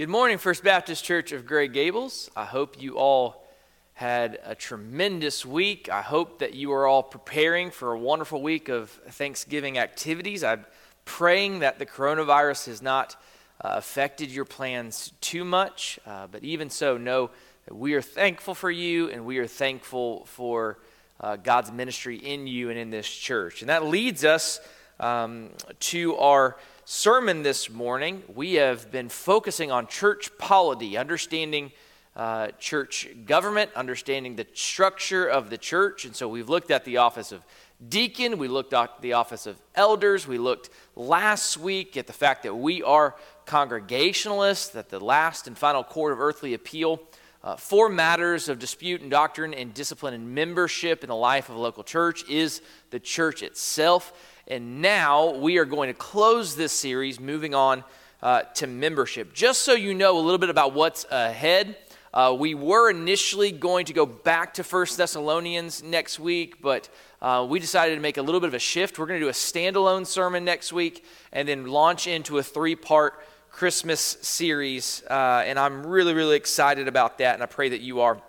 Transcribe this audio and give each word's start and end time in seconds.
Good 0.00 0.08
morning, 0.08 0.38
First 0.38 0.64
Baptist 0.64 1.04
Church 1.04 1.30
of 1.32 1.44
Gray 1.44 1.68
Gables. 1.68 2.30
I 2.34 2.46
hope 2.46 2.80
you 2.80 2.96
all 2.96 3.44
had 3.92 4.38
a 4.46 4.54
tremendous 4.54 5.44
week. 5.44 5.90
I 5.90 6.00
hope 6.00 6.38
that 6.38 6.54
you 6.54 6.72
are 6.72 6.86
all 6.86 7.02
preparing 7.02 7.70
for 7.70 7.92
a 7.92 7.98
wonderful 7.98 8.40
week 8.40 8.70
of 8.70 8.88
Thanksgiving 8.88 9.76
activities. 9.76 10.42
I'm 10.42 10.64
praying 11.04 11.58
that 11.58 11.78
the 11.78 11.84
coronavirus 11.84 12.68
has 12.68 12.80
not 12.80 13.14
uh, 13.60 13.74
affected 13.74 14.30
your 14.30 14.46
plans 14.46 15.12
too 15.20 15.44
much, 15.44 16.00
uh, 16.06 16.28
but 16.28 16.44
even 16.44 16.70
so, 16.70 16.96
know 16.96 17.28
that 17.66 17.74
we 17.74 17.92
are 17.92 18.00
thankful 18.00 18.54
for 18.54 18.70
you 18.70 19.10
and 19.10 19.26
we 19.26 19.36
are 19.36 19.46
thankful 19.46 20.24
for 20.24 20.78
uh, 21.20 21.36
God's 21.36 21.70
ministry 21.70 22.16
in 22.16 22.46
you 22.46 22.70
and 22.70 22.78
in 22.78 22.88
this 22.88 23.06
church. 23.06 23.60
And 23.60 23.68
that 23.68 23.84
leads 23.84 24.24
us 24.24 24.60
um, 24.98 25.50
to 25.80 26.16
our 26.16 26.56
sermon 26.90 27.44
this 27.44 27.70
morning, 27.70 28.20
we 28.34 28.54
have 28.54 28.90
been 28.90 29.08
focusing 29.08 29.70
on 29.70 29.86
church 29.86 30.28
polity, 30.38 30.96
understanding 30.98 31.70
uh, 32.16 32.48
church 32.58 33.08
government, 33.26 33.70
understanding 33.76 34.34
the 34.34 34.44
structure 34.54 35.24
of 35.24 35.50
the 35.50 35.56
church. 35.56 36.04
And 36.04 36.16
so 36.16 36.26
we've 36.26 36.48
looked 36.48 36.72
at 36.72 36.84
the 36.84 36.96
office 36.96 37.30
of 37.30 37.44
deacon, 37.88 38.38
we 38.38 38.48
looked 38.48 38.72
at 38.72 39.00
the 39.02 39.12
office 39.12 39.46
of 39.46 39.56
elders, 39.76 40.26
we 40.26 40.36
looked 40.36 40.70
last 40.96 41.56
week 41.56 41.96
at 41.96 42.08
the 42.08 42.12
fact 42.12 42.42
that 42.42 42.56
we 42.56 42.82
are 42.82 43.14
congregationalists, 43.46 44.70
that 44.70 44.88
the 44.88 44.98
last 44.98 45.46
and 45.46 45.56
final 45.56 45.84
court 45.84 46.12
of 46.12 46.20
earthly 46.20 46.54
appeal. 46.54 47.00
Uh, 47.42 47.56
for 47.56 47.88
matters 47.88 48.50
of 48.50 48.58
dispute 48.58 49.00
and 49.00 49.10
doctrine 49.10 49.54
and 49.54 49.72
discipline 49.72 50.12
and 50.12 50.34
membership 50.34 51.02
in 51.02 51.08
the 51.08 51.16
life 51.16 51.48
of 51.48 51.54
a 51.54 51.58
local 51.58 51.82
church 51.82 52.28
is 52.28 52.60
the 52.90 53.00
church 53.00 53.42
itself. 53.42 54.12
And 54.50 54.82
now 54.82 55.36
we 55.36 55.58
are 55.58 55.64
going 55.64 55.90
to 55.90 55.94
close 55.94 56.56
this 56.56 56.72
series, 56.72 57.20
moving 57.20 57.54
on 57.54 57.84
uh, 58.20 58.42
to 58.54 58.66
membership. 58.66 59.32
Just 59.32 59.62
so 59.62 59.74
you 59.74 59.94
know 59.94 60.18
a 60.18 60.20
little 60.20 60.38
bit 60.38 60.50
about 60.50 60.74
what's 60.74 61.06
ahead, 61.08 61.76
uh, 62.12 62.34
we 62.36 62.56
were 62.56 62.90
initially 62.90 63.52
going 63.52 63.86
to 63.86 63.92
go 63.92 64.04
back 64.04 64.54
to 64.54 64.64
First 64.64 64.98
Thessalonians 64.98 65.84
next 65.84 66.18
week, 66.18 66.60
but 66.60 66.88
uh, 67.22 67.46
we 67.48 67.60
decided 67.60 67.94
to 67.94 68.00
make 68.00 68.16
a 68.16 68.22
little 68.22 68.40
bit 68.40 68.48
of 68.48 68.54
a 68.54 68.58
shift. 68.58 68.98
We're 68.98 69.06
going 69.06 69.20
to 69.20 69.24
do 69.24 69.30
a 69.30 69.32
standalone 69.32 70.04
sermon 70.04 70.44
next 70.44 70.72
week 70.72 71.04
and 71.30 71.46
then 71.46 71.68
launch 71.68 72.08
into 72.08 72.38
a 72.38 72.42
three 72.42 72.74
part 72.74 73.24
Christmas 73.52 74.00
series. 74.00 75.04
Uh, 75.08 75.44
and 75.46 75.60
I'm 75.60 75.86
really, 75.86 76.12
really 76.12 76.36
excited 76.36 76.88
about 76.88 77.18
that, 77.18 77.34
and 77.34 77.42
I 77.44 77.46
pray 77.46 77.68
that 77.68 77.82
you 77.82 78.00
are 78.00 78.20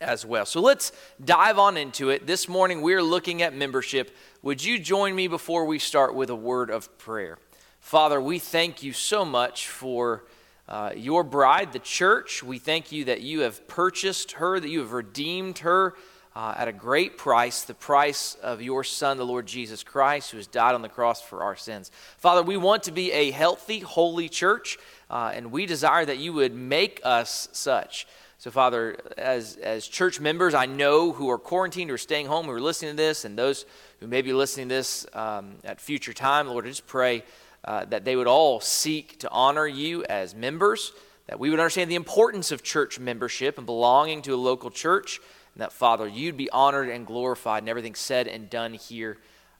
as 0.00 0.26
well. 0.26 0.46
So 0.46 0.60
let's 0.60 0.92
dive 1.24 1.58
on 1.58 1.76
into 1.76 2.10
it. 2.10 2.26
This 2.26 2.48
morning 2.48 2.82
we're 2.82 3.02
looking 3.02 3.42
at 3.42 3.54
membership. 3.54 4.14
Would 4.42 4.62
you 4.62 4.78
join 4.78 5.14
me 5.14 5.28
before 5.28 5.64
we 5.64 5.78
start 5.78 6.14
with 6.14 6.28
a 6.28 6.36
word 6.36 6.70
of 6.70 6.98
prayer? 6.98 7.38
Father, 7.80 8.20
we 8.20 8.38
thank 8.38 8.82
you 8.82 8.92
so 8.92 9.24
much 9.24 9.68
for 9.68 10.24
uh, 10.68 10.92
your 10.94 11.24
bride, 11.24 11.72
the 11.72 11.78
church. 11.78 12.42
We 12.42 12.58
thank 12.58 12.92
you 12.92 13.06
that 13.06 13.22
you 13.22 13.40
have 13.40 13.66
purchased 13.66 14.32
her, 14.32 14.60
that 14.60 14.68
you 14.68 14.80
have 14.80 14.92
redeemed 14.92 15.58
her 15.60 15.94
uh, 16.34 16.54
at 16.54 16.68
a 16.68 16.72
great 16.72 17.16
price, 17.16 17.62
the 17.62 17.74
price 17.74 18.34
of 18.42 18.60
your 18.60 18.84
Son, 18.84 19.16
the 19.16 19.24
Lord 19.24 19.46
Jesus 19.46 19.82
Christ, 19.82 20.32
who 20.32 20.36
has 20.36 20.46
died 20.46 20.74
on 20.74 20.82
the 20.82 20.88
cross 20.88 21.22
for 21.22 21.42
our 21.42 21.56
sins. 21.56 21.90
Father, 22.18 22.42
we 22.42 22.58
want 22.58 22.82
to 22.84 22.92
be 22.92 23.10
a 23.12 23.30
healthy, 23.30 23.78
holy 23.78 24.28
church, 24.28 24.76
uh, 25.08 25.32
and 25.34 25.50
we 25.50 25.64
desire 25.64 26.04
that 26.04 26.18
you 26.18 26.34
would 26.34 26.54
make 26.54 27.00
us 27.04 27.48
such. 27.52 28.06
So, 28.38 28.50
Father, 28.50 28.98
as, 29.16 29.56
as 29.56 29.86
church 29.86 30.20
members, 30.20 30.52
I 30.52 30.66
know 30.66 31.12
who 31.12 31.30
are 31.30 31.38
quarantined 31.38 31.90
or 31.90 31.96
staying 31.96 32.26
home 32.26 32.46
who 32.46 32.52
are 32.52 32.60
listening 32.60 32.92
to 32.92 32.96
this, 32.96 33.24
and 33.24 33.36
those 33.36 33.64
who 33.98 34.06
may 34.06 34.20
be 34.20 34.34
listening 34.34 34.68
to 34.68 34.74
this 34.74 35.06
um, 35.14 35.54
at 35.64 35.80
future 35.80 36.12
time, 36.12 36.46
Lord, 36.46 36.66
I 36.66 36.68
just 36.68 36.86
pray 36.86 37.24
uh, 37.64 37.86
that 37.86 38.04
they 38.04 38.14
would 38.14 38.26
all 38.26 38.60
seek 38.60 39.18
to 39.20 39.30
honor 39.30 39.66
you 39.66 40.04
as 40.04 40.34
members, 40.34 40.92
that 41.28 41.40
we 41.40 41.48
would 41.48 41.58
understand 41.58 41.90
the 41.90 41.94
importance 41.94 42.52
of 42.52 42.62
church 42.62 42.98
membership 42.98 43.56
and 43.56 43.66
belonging 43.66 44.20
to 44.22 44.34
a 44.34 44.36
local 44.36 44.70
church, 44.70 45.18
and 45.54 45.62
that, 45.62 45.72
Father, 45.72 46.06
you'd 46.06 46.36
be 46.36 46.50
honored 46.50 46.90
and 46.90 47.06
glorified 47.06 47.62
in 47.62 47.70
everything 47.70 47.94
said 47.94 48.28
and 48.28 48.50
done 48.50 48.74
here 48.74 49.16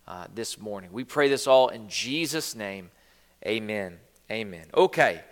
uh, 0.07 0.27
this 0.35 0.61
morning. 0.61 0.91
We 0.93 1.05
pray 1.05 1.31
this 1.31 1.47
all 1.47 1.69
in 1.69 1.89
Jesus' 1.89 2.55
name. 2.55 2.91
Amen. 3.47 3.99
Amen. 4.31 4.67
Okay 4.75 5.23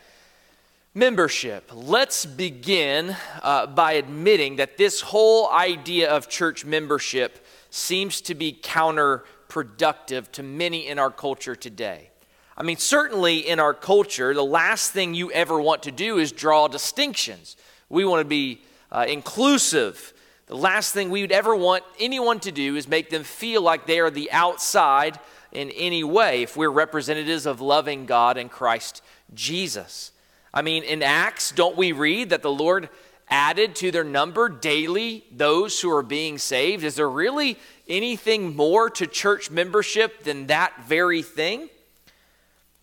membership. 0.97 1.69
Let's 1.75 2.25
begin 2.25 3.17
uh, 3.43 3.67
by 3.67 3.95
admitting 3.95 4.57
that 4.57 4.79
this 4.79 5.01
whole 5.01 5.51
idea 5.51 6.09
of 6.09 6.29
church 6.29 6.65
membership 6.65 7.45
seems 7.69 8.21
to 8.21 8.35
be 8.37 8.53
counterproductive 8.53 10.31
to 10.33 10.45
many 10.45 10.87
in 10.87 11.01
our 11.01 11.11
culture 11.11 11.57
today. 11.57 12.11
I 12.57 12.63
mean, 12.63 12.77
certainly 12.77 13.39
in 13.39 13.59
our 13.59 13.75
culture, 13.75 14.33
the 14.33 14.45
last 14.45 14.93
thing 14.93 15.15
you 15.15 15.33
ever 15.33 15.61
want 15.61 15.83
to 15.83 15.91
do 15.91 16.19
is 16.19 16.31
draw 16.31 16.69
distinctions. 16.69 17.57
We 17.89 18.05
want 18.05 18.21
to 18.21 18.29
be 18.29 18.63
uh, 18.93 19.07
inclusive. 19.09 20.15
The 20.47 20.57
last 20.57 20.95
thing 20.95 21.11
we 21.11 21.23
would 21.23 21.33
ever 21.33 21.57
want 21.57 21.83
anyone 21.99 22.39
to 22.41 22.53
do 22.53 22.77
is 22.77 22.87
make 22.87 23.11
them 23.11 23.25
feel 23.25 23.63
like 23.63 23.87
they 23.87 23.99
are 23.99 24.11
the 24.11 24.31
outside 24.31 25.19
in 25.51 25.71
any 25.73 26.05
way 26.05 26.43
if 26.43 26.57
we're 26.57 26.71
representatives 26.71 27.47
of 27.47 27.61
loving 27.61 28.07
God 28.07 28.37
and 28.37 28.49
Christ 28.49 29.03
Jesus. 29.35 30.13
I 30.55 30.63
mean, 30.63 30.85
in 30.85 31.03
Acts, 31.03 31.51
don't 31.51 31.77
we 31.77 31.91
read 31.91 32.31
that 32.31 32.43
the 32.43 32.51
Lord 32.51 32.89
added 33.29 33.75
to 33.77 33.91
their 33.91 34.05
number 34.05 34.49
daily 34.49 35.25
those 35.33 35.81
who 35.81 35.91
are 35.91 36.03
being 36.03 36.39
saved? 36.39 36.85
Is 36.85 36.95
there 36.95 37.11
really 37.11 37.59
anything 37.89 38.55
more 38.55 38.89
to 38.91 39.09
church 39.09 39.51
membership 39.51 40.23
than 40.23 40.47
that 40.47 40.73
very 40.87 41.23
thing? 41.23 41.69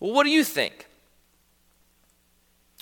Well, 0.00 0.12
what 0.12 0.24
do 0.24 0.30
you 0.30 0.44
think? 0.44 0.86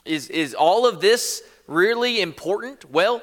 Is, 0.04 0.28
is 0.28 0.54
all 0.54 0.88
of 0.88 1.00
this 1.00 1.44
really 1.68 2.20
important? 2.20 2.90
Well, 2.90 3.22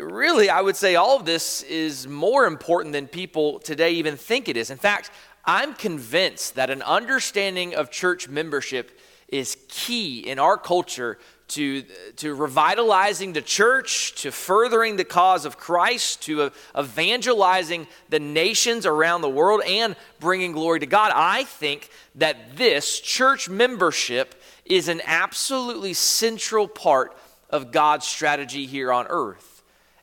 really, 0.00 0.48
I 0.48 0.60
would 0.60 0.76
say 0.76 0.94
all 0.94 1.16
of 1.16 1.24
this 1.24 1.64
is 1.64 2.06
more 2.06 2.46
important 2.46 2.92
than 2.92 3.08
people 3.08 3.58
today 3.58 3.94
even 3.94 4.16
think 4.16 4.48
it 4.48 4.56
is. 4.56 4.70
In 4.70 4.78
fact, 4.78 5.10
I'm 5.44 5.74
convinced 5.74 6.54
that 6.54 6.70
an 6.70 6.82
understanding 6.82 7.74
of 7.74 7.90
church 7.90 8.28
membership 8.28 8.96
is 9.34 9.56
key 9.68 10.20
in 10.20 10.38
our 10.38 10.56
culture 10.56 11.18
to, 11.48 11.82
to 12.16 12.34
revitalizing 12.34 13.32
the 13.32 13.42
church, 13.42 14.14
to 14.22 14.30
furthering 14.30 14.94
the 14.94 15.04
cause 15.04 15.44
of 15.44 15.58
Christ, 15.58 16.22
to 16.22 16.52
evangelizing 16.78 17.88
the 18.08 18.20
nations 18.20 18.86
around 18.86 19.22
the 19.22 19.28
world, 19.28 19.60
and 19.66 19.96
bringing 20.20 20.52
glory 20.52 20.80
to 20.80 20.86
God. 20.86 21.10
I 21.14 21.44
think 21.44 21.90
that 22.14 22.56
this 22.56 23.00
church 23.00 23.48
membership 23.48 24.40
is 24.64 24.86
an 24.88 25.02
absolutely 25.04 25.94
central 25.94 26.68
part 26.68 27.16
of 27.50 27.72
God's 27.72 28.06
strategy 28.06 28.66
here 28.66 28.92
on 28.92 29.06
earth. 29.08 29.53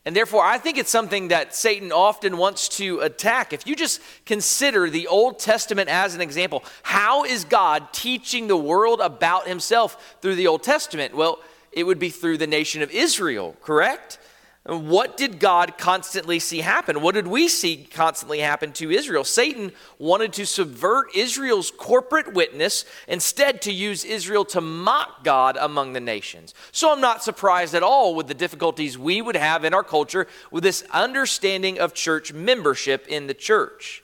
And 0.04 0.16
therefore, 0.16 0.44
I 0.44 0.58
think 0.58 0.80
it's 0.80 0.90
something 0.90 1.28
that 1.28 1.54
Satan 1.54 1.92
often 1.92 2.38
wants 2.38 2.70
to 2.78 3.02
attack. 3.02 3.54
If 3.54 3.68
you 3.68 3.76
just 3.76 4.02
consider 4.26 4.90
the 4.90 5.06
Old 5.08 5.38
Testament 5.38 5.90
as 5.90 6.16
an 6.16 6.22
example, 6.22 6.64
how 6.82 7.24
is 7.24 7.44
God 7.44 7.94
teaching 7.94 8.48
the 8.48 8.58
world 8.58 9.00
about 9.00 9.48
himself 9.48 10.18
through 10.22 10.36
the 10.36 10.48
Old 10.48 10.64
Testament? 10.64 11.16
Well, 11.16 11.40
it 11.72 11.84
would 11.84 12.00
be 12.00 12.10
through 12.10 12.38
the 12.38 12.48
nation 12.48 12.82
of 12.82 12.90
Israel, 12.90 13.56
correct? 13.62 14.18
What 14.64 15.18
did 15.18 15.40
God 15.40 15.80
constantly 15.80 16.38
see 16.38 16.60
happen? 16.60 17.02
What 17.02 17.16
did 17.16 17.26
we 17.26 17.48
see 17.48 17.78
constantly 17.78 18.42
happen 18.42 18.72
to 18.74 18.92
Israel? 18.92 19.24
Satan 19.24 19.72
wanted 19.98 20.34
to 20.34 20.46
subvert 20.46 21.16
Israel's 21.16 21.72
corporate 21.72 22.34
witness, 22.34 22.86
instead, 23.08 23.64
to 23.64 23.72
use 23.72 24.06
Israel 24.06 24.46
to 24.46 24.62
mock 24.62 25.24
God 25.24 25.58
among 25.60 25.94
the 25.94 26.00
nations. 26.00 26.54
So 26.72 26.92
I'm 26.92 27.02
not 27.02 27.24
surprised 27.24 27.74
at 27.74 27.82
all 27.82 28.14
with 28.14 28.28
the 28.28 28.36
difficulties 28.36 29.00
we 29.00 29.20
would 29.20 29.36
have 29.36 29.66
in 29.66 29.74
our 29.74 29.84
culture 29.84 30.28
with 30.52 30.62
this 30.62 30.84
understanding 30.92 31.80
of 31.80 31.96
church 31.96 32.32
membership 32.32 33.08
in 33.08 33.26
the 33.26 33.34
church. 33.34 34.04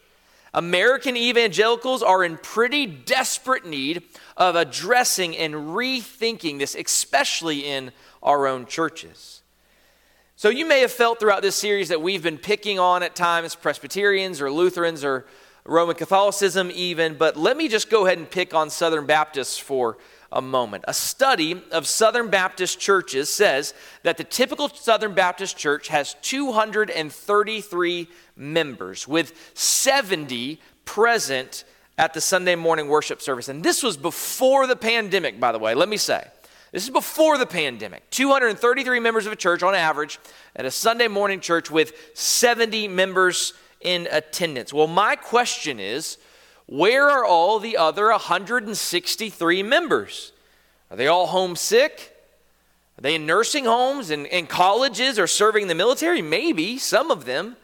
American 0.56 1.16
evangelicals 1.16 2.02
are 2.02 2.24
in 2.24 2.36
pretty 2.36 2.88
desperate 2.88 3.68
need 3.68 4.02
of 4.36 4.56
addressing 4.56 5.38
and 5.38 5.54
rethinking 5.54 6.58
this, 6.58 6.74
especially 6.74 7.60
in 7.60 7.92
our 8.24 8.48
own 8.48 8.66
churches. 8.66 9.44
So, 10.40 10.50
you 10.50 10.68
may 10.68 10.82
have 10.82 10.92
felt 10.92 11.20
throughout 11.20 11.42
this 11.42 11.56
series 11.56 11.90
that 11.90 12.00
we've 12.00 12.22
been 12.22 12.38
picking 12.38 12.78
on 12.78 13.02
at 13.02 13.16
times 13.16 13.56
Presbyterians 13.56 14.40
or 14.40 14.52
Lutherans 14.52 15.04
or 15.04 15.26
Roman 15.66 15.96
Catholicism, 15.96 16.70
even, 16.76 17.16
but 17.16 17.36
let 17.36 17.58
me 17.58 17.68
just 17.68 17.90
go 17.90 18.06
ahead 18.06 18.20
and 18.20 18.30
pick 18.30 18.54
on 18.54 18.70
Southern 18.70 19.08
Baptists 19.08 19.58
for 19.58 19.98
a 20.32 20.40
moment. 20.40 20.84
A 20.88 20.94
study 20.94 21.64
of 21.72 21.88
Southern 21.88 22.30
Baptist 22.30 22.80
churches 22.80 23.32
says 23.32 23.74
that 24.04 24.18
the 24.18 24.24
typical 24.24 24.70
Southern 24.70 25.16
Baptist 25.16 25.58
church 25.58 25.88
has 25.88 26.16
233 26.22 28.08
members, 28.36 29.08
with 29.08 29.34
70 29.56 30.62
present 30.86 31.64
at 31.98 32.14
the 32.14 32.22
Sunday 32.22 32.54
morning 32.54 32.90
worship 32.90 33.24
service. 33.24 33.50
And 33.50 33.64
this 33.64 33.82
was 33.82 33.98
before 33.98 34.68
the 34.68 34.76
pandemic, 34.76 35.40
by 35.40 35.52
the 35.52 35.58
way, 35.58 35.74
let 35.74 35.90
me 35.90 35.98
say. 35.98 36.28
This 36.72 36.84
is 36.84 36.90
before 36.90 37.38
the 37.38 37.46
pandemic. 37.46 38.10
233 38.10 39.00
members 39.00 39.26
of 39.26 39.32
a 39.32 39.38
church 39.38 39.64
on 39.64 39.74
average 39.74 40.20
at 40.56 40.66
a 40.66 40.72
Sunday 40.72 41.08
morning 41.08 41.40
church 41.40 41.72
with 41.72 41.94
70 42.14 42.90
members 42.90 43.54
in 43.82 44.08
attendance. 44.12 44.74
Well, 44.74 44.88
my 44.88 45.16
question 45.16 45.80
is 45.80 46.18
where 46.66 47.10
are 47.10 47.24
all 47.24 47.60
the 47.60 47.78
other 47.78 48.10
163 48.10 49.64
members? 49.64 50.34
Are 50.92 50.98
they 50.98 51.08
all 51.08 51.28
homesick? 51.28 52.14
Are 52.98 53.02
they 53.02 53.16
in 53.16 53.26
nursing 53.26 53.66
homes 53.66 54.10
and, 54.10 54.28
and 54.28 54.50
colleges 54.50 55.18
or 55.18 55.28
serving 55.28 55.68
the 55.68 55.76
military? 55.76 56.22
Maybe, 56.22 56.78
some 56.78 57.12
of 57.12 57.26
them. 57.26 57.56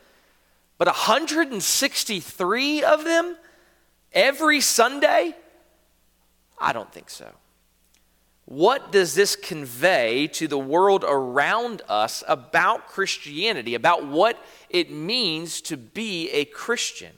But 0.78 0.88
163 0.88 2.84
of 2.84 3.04
them 3.04 3.36
every 4.14 4.62
Sunday? 4.62 5.36
I 6.58 6.72
don't 6.72 6.92
think 6.92 7.10
so. 7.10 7.32
What 8.54 8.92
does 8.92 9.16
this 9.16 9.36
convey 9.36 10.28
to 10.34 10.48
the 10.48 10.60
world 10.60 11.04
around 11.08 11.82
us 11.90 12.24
about 12.28 12.86
Christianity, 12.88 13.74
about 13.74 14.06
what 14.06 14.38
it 14.70 14.92
means 14.92 15.60
to 15.62 15.76
be 15.76 16.30
a 16.30 16.46
Christian? 16.46 17.14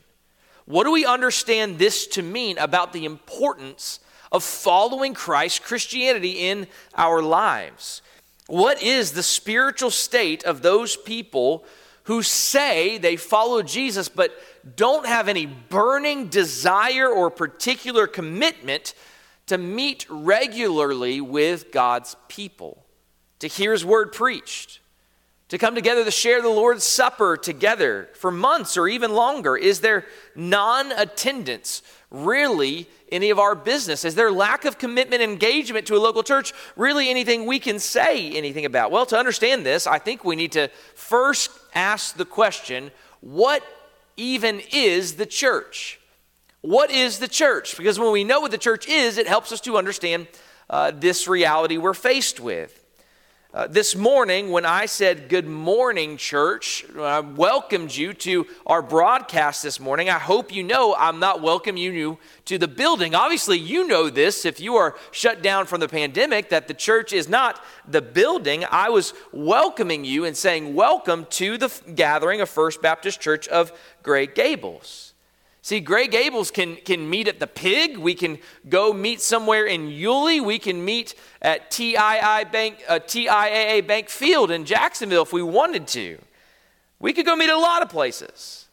What 0.64 0.86
do 0.86 0.94
we 0.94 1.06
understand 1.06 1.78
this 1.78 2.08
to 2.08 2.24
mean 2.24 2.58
about 2.58 2.94
the 2.94 3.04
importance 3.04 4.00
of 4.32 4.46
following 4.46 5.14
Christ, 5.14 5.62
Christianity, 5.62 6.48
in 6.48 6.68
our 6.96 7.22
lives? 7.22 8.02
What 8.48 8.82
is 8.82 9.12
the 9.12 9.22
spiritual 9.22 9.92
state 9.92 10.46
of 10.46 10.62
those 10.62 10.96
people 10.96 11.66
who 12.04 12.24
say 12.24 12.98
they 12.98 13.18
follow 13.18 13.62
Jesus 13.62 14.08
but 14.08 14.32
don't 14.78 15.06
have 15.06 15.28
any 15.28 15.48
burning 15.48 16.30
desire 16.30 17.10
or 17.10 17.30
particular 17.30 18.08
commitment 18.08 18.94
to 19.48 19.58
meet 19.58 20.06
regularly 20.10 21.22
with 21.22 21.72
God's 21.72 22.16
people, 22.28 22.84
to 23.40 23.48
hear 23.48 23.72
His 23.72 23.86
word 23.86 24.12
preached, 24.12 24.80
to 25.50 25.58
come 25.58 25.76
together 25.76 26.04
to 26.04 26.12
share 26.12 26.42
the 26.42 26.50
Lord's 26.50 26.84
Supper 26.84 27.38
together 27.38 28.10
for 28.16 28.32
months 28.32 28.78
or 28.78 28.88
even 28.88 29.14
longer? 29.14 29.56
Is 29.56 29.82
there 29.82 30.06
non 30.36 30.92
attendance 30.92 31.84
really 32.10 32.88
any 33.12 33.30
of 33.30 33.38
our 33.38 33.54
business? 33.54 34.04
Is 34.04 34.16
there 34.16 34.32
lack 34.32 34.66
of 34.66 34.78
commitment 34.80 35.22
and 35.22 35.32
engagement 35.32 35.86
to 35.88 35.96
a 35.96 36.00
local 36.00 36.24
church 36.24 36.54
really 36.76 37.10
anything 37.10 37.46
we 37.46 37.60
can 37.60 37.80
say 37.80 38.32
anything 38.32 38.66
about? 38.66 38.92
Well, 38.92 39.06
to 39.08 39.18
understand 39.18 39.66
this, 39.66 39.86
I 39.86 40.00
think 40.00 40.24
we 40.24 40.36
need 40.36 40.54
to 40.54 40.70
first 40.96 41.52
ask 41.74 42.18
the 42.18 42.26
question 42.26 42.92
what 43.22 43.64
even 44.18 44.62
is 44.72 45.16
the 45.16 45.26
church? 45.26 46.00
What 46.66 46.90
is 46.90 47.20
the 47.20 47.28
church? 47.28 47.78
Because 47.78 48.00
when 48.00 48.12
we 48.12 48.24
know 48.24 48.40
what 48.40 48.50
the 48.50 48.58
church 48.58 48.88
is, 48.88 49.20
it 49.20 49.28
helps 49.28 49.52
us 49.52 49.62
to 49.62 49.78
understand 49.78 50.26
uh, 50.68 50.90
this 50.90 51.28
reality 51.28 51.78
we're 51.78 51.94
faced 51.94 52.40
with. 52.40 52.84
Uh, 53.54 53.68
this 53.68 53.96
morning, 53.96 54.50
when 54.50 54.66
I 54.66 54.88
said 54.88 55.30
good 55.30 55.46
morning, 55.46 56.18
church, 56.18 56.84
I 56.98 57.20
welcomed 57.20 57.96
you 57.96 58.16
to 58.16 58.48
our 58.66 58.82
broadcast 58.82 59.62
this 59.62 59.80
morning. 59.80 60.10
I 60.10 60.18
hope 60.18 60.52
you 60.52 60.64
know 60.64 60.96
I'm 60.98 61.20
not 61.20 61.40
welcoming 61.40 61.84
you 61.84 62.18
to 62.46 62.58
the 62.58 62.68
building. 62.68 63.14
Obviously, 63.14 63.60
you 63.60 63.86
know 63.88 64.10
this 64.10 64.44
if 64.44 64.60
you 64.60 64.74
are 64.78 64.96
shut 65.12 65.44
down 65.44 65.68
from 65.68 65.82
the 65.82 65.88
pandemic, 65.88 66.50
that 66.50 66.68
the 66.68 66.74
church 66.74 67.14
is 67.14 67.30
not 67.30 67.64
the 67.88 68.02
building. 68.02 68.66
I 68.72 68.90
was 68.90 69.14
welcoming 69.32 70.04
you 70.04 70.26
and 70.26 70.36
saying, 70.36 70.74
Welcome 70.74 71.28
to 71.30 71.60
the 71.60 71.72
gathering 71.94 72.42
of 72.42 72.50
First 72.50 72.82
Baptist 72.82 73.22
Church 73.22 73.48
of 73.50 73.72
Gray 74.02 74.26
Gables. 74.26 75.15
See, 75.66 75.80
Gray 75.80 76.08
Gables 76.08 76.52
can, 76.52 76.76
can 76.76 77.10
meet 77.10 77.28
at 77.28 77.40
the 77.40 77.48
Pig. 77.48 77.98
We 77.98 78.14
can 78.14 78.38
go 78.70 78.94
meet 78.94 79.20
somewhere 79.20 79.66
in 79.66 79.88
Yulee. 79.88 80.40
We 80.40 80.60
can 80.60 80.86
meet 80.86 81.16
at 81.42 81.72
TII 81.72 82.46
Bank, 82.52 82.84
uh, 82.88 83.00
TIAA 83.00 83.88
Bank 83.88 84.10
Field 84.10 84.52
in 84.52 84.66
Jacksonville 84.66 85.24
if 85.24 85.34
we 85.34 85.42
wanted 85.42 85.88
to. 85.88 86.20
We 87.00 87.14
could 87.14 87.26
go 87.26 87.36
meet 87.36 87.50
a 87.50 87.58
lot 87.58 87.82
of 87.82 87.90
places. 87.90 88.68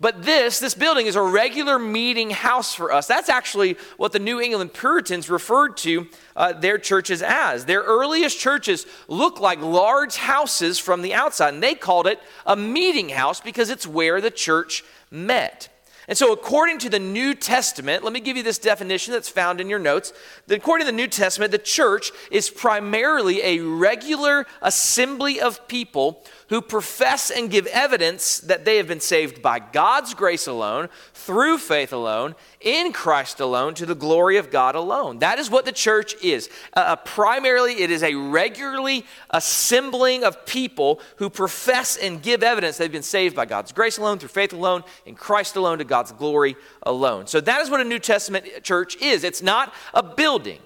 But 0.00 0.22
this, 0.22 0.58
this 0.58 0.72
building 0.72 1.04
is 1.04 1.16
a 1.16 1.22
regular 1.22 1.78
meeting 1.78 2.30
house 2.30 2.74
for 2.74 2.90
us. 2.90 3.06
That's 3.06 3.28
actually 3.28 3.76
what 3.98 4.12
the 4.12 4.18
New 4.18 4.40
England 4.40 4.72
Puritans 4.72 5.28
referred 5.28 5.76
to 5.78 6.08
uh, 6.34 6.54
their 6.54 6.78
churches 6.78 7.20
as. 7.20 7.66
Their 7.66 7.82
earliest 7.82 8.40
churches 8.40 8.86
looked 9.06 9.38
like 9.38 9.60
large 9.60 10.16
houses 10.16 10.78
from 10.78 11.02
the 11.02 11.12
outside, 11.12 11.52
and 11.52 11.62
they 11.62 11.74
called 11.74 12.06
it 12.06 12.20
a 12.46 12.56
meeting 12.56 13.10
house 13.10 13.38
because 13.38 13.68
it's 13.68 13.86
where 13.86 14.22
the 14.22 14.30
church 14.30 14.82
met. 15.10 15.68
And 16.08 16.18
so, 16.18 16.32
according 16.32 16.78
to 16.78 16.90
the 16.90 16.98
New 16.98 17.32
Testament, 17.34 18.02
let 18.02 18.12
me 18.12 18.18
give 18.18 18.36
you 18.36 18.42
this 18.42 18.58
definition 18.58 19.12
that's 19.12 19.28
found 19.28 19.60
in 19.60 19.68
your 19.68 19.78
notes. 19.78 20.12
According 20.50 20.86
to 20.86 20.92
the 20.92 20.96
New 20.96 21.06
Testament, 21.06 21.52
the 21.52 21.58
church 21.58 22.10
is 22.30 22.50
primarily 22.50 23.40
a 23.42 23.60
regular 23.60 24.46
assembly 24.60 25.40
of 25.40 25.68
people 25.68 26.24
who 26.52 26.60
profess 26.60 27.30
and 27.30 27.50
give 27.50 27.66
evidence 27.68 28.40
that 28.40 28.66
they 28.66 28.76
have 28.76 28.86
been 28.86 29.00
saved 29.00 29.40
by 29.40 29.58
God's 29.58 30.12
grace 30.12 30.46
alone, 30.46 30.90
through 31.14 31.56
faith 31.56 31.94
alone, 31.94 32.34
in 32.60 32.92
Christ 32.92 33.40
alone, 33.40 33.72
to 33.72 33.86
the 33.86 33.94
glory 33.94 34.36
of 34.36 34.50
God 34.50 34.74
alone. 34.74 35.20
That 35.20 35.38
is 35.38 35.48
what 35.48 35.64
the 35.64 35.72
church 35.72 36.14
is. 36.22 36.50
Uh, 36.76 36.80
uh, 36.80 36.96
primarily, 36.96 37.80
it 37.80 37.90
is 37.90 38.02
a 38.02 38.14
regularly 38.14 39.06
assembling 39.30 40.24
of 40.24 40.44
people 40.44 41.00
who 41.16 41.30
profess 41.30 41.96
and 41.96 42.20
give 42.20 42.42
evidence 42.42 42.76
they've 42.76 42.92
been 42.92 43.02
saved 43.02 43.34
by 43.34 43.46
God's 43.46 43.72
grace 43.72 43.96
alone, 43.96 44.18
through 44.18 44.28
faith 44.28 44.52
alone, 44.52 44.84
in 45.06 45.14
Christ 45.14 45.56
alone, 45.56 45.78
to 45.78 45.84
God's 45.84 46.12
glory 46.12 46.56
alone. 46.82 47.28
So 47.28 47.40
that 47.40 47.62
is 47.62 47.70
what 47.70 47.80
a 47.80 47.84
New 47.84 47.98
Testament 47.98 48.46
church 48.62 48.94
is. 48.96 49.24
It's 49.24 49.40
not 49.40 49.72
a 49.94 50.02
building. 50.02 50.58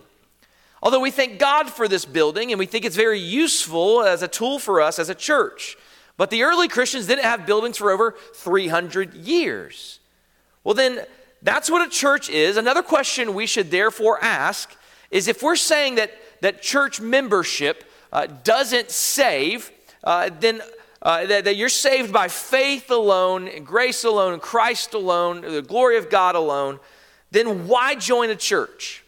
Although 0.86 1.00
we 1.00 1.10
thank 1.10 1.40
God 1.40 1.68
for 1.68 1.88
this 1.88 2.04
building 2.04 2.52
and 2.52 2.60
we 2.60 2.66
think 2.66 2.84
it's 2.84 2.94
very 2.94 3.18
useful 3.18 4.04
as 4.04 4.22
a 4.22 4.28
tool 4.28 4.60
for 4.60 4.80
us 4.80 5.00
as 5.00 5.08
a 5.08 5.16
church. 5.16 5.76
But 6.16 6.30
the 6.30 6.44
early 6.44 6.68
Christians 6.68 7.08
didn't 7.08 7.24
have 7.24 7.44
buildings 7.44 7.76
for 7.76 7.90
over 7.90 8.14
300 8.34 9.14
years. 9.14 9.98
Well, 10.62 10.74
then, 10.76 11.00
that's 11.42 11.68
what 11.68 11.84
a 11.84 11.90
church 11.90 12.30
is. 12.30 12.56
Another 12.56 12.84
question 12.84 13.34
we 13.34 13.46
should 13.48 13.72
therefore 13.72 14.22
ask 14.22 14.76
is 15.10 15.26
if 15.26 15.42
we're 15.42 15.56
saying 15.56 15.96
that, 15.96 16.12
that 16.40 16.62
church 16.62 17.00
membership 17.00 17.82
uh, 18.12 18.28
doesn't 18.44 18.92
save, 18.92 19.72
uh, 20.04 20.30
then 20.38 20.62
uh, 21.02 21.26
that, 21.26 21.46
that, 21.46 21.56
you're 21.56 21.68
saved 21.68 22.12
by 22.12 22.28
faith 22.28 22.92
alone, 22.92 23.64
grace 23.64 24.04
alone, 24.04 24.38
Christ 24.38 24.94
alone, 24.94 25.40
the 25.40 25.62
glory 25.62 25.98
of 25.98 26.10
God 26.10 26.36
alone, 26.36 26.78
then 27.32 27.66
why 27.66 27.96
join 27.96 28.30
a 28.30 28.36
church? 28.36 29.02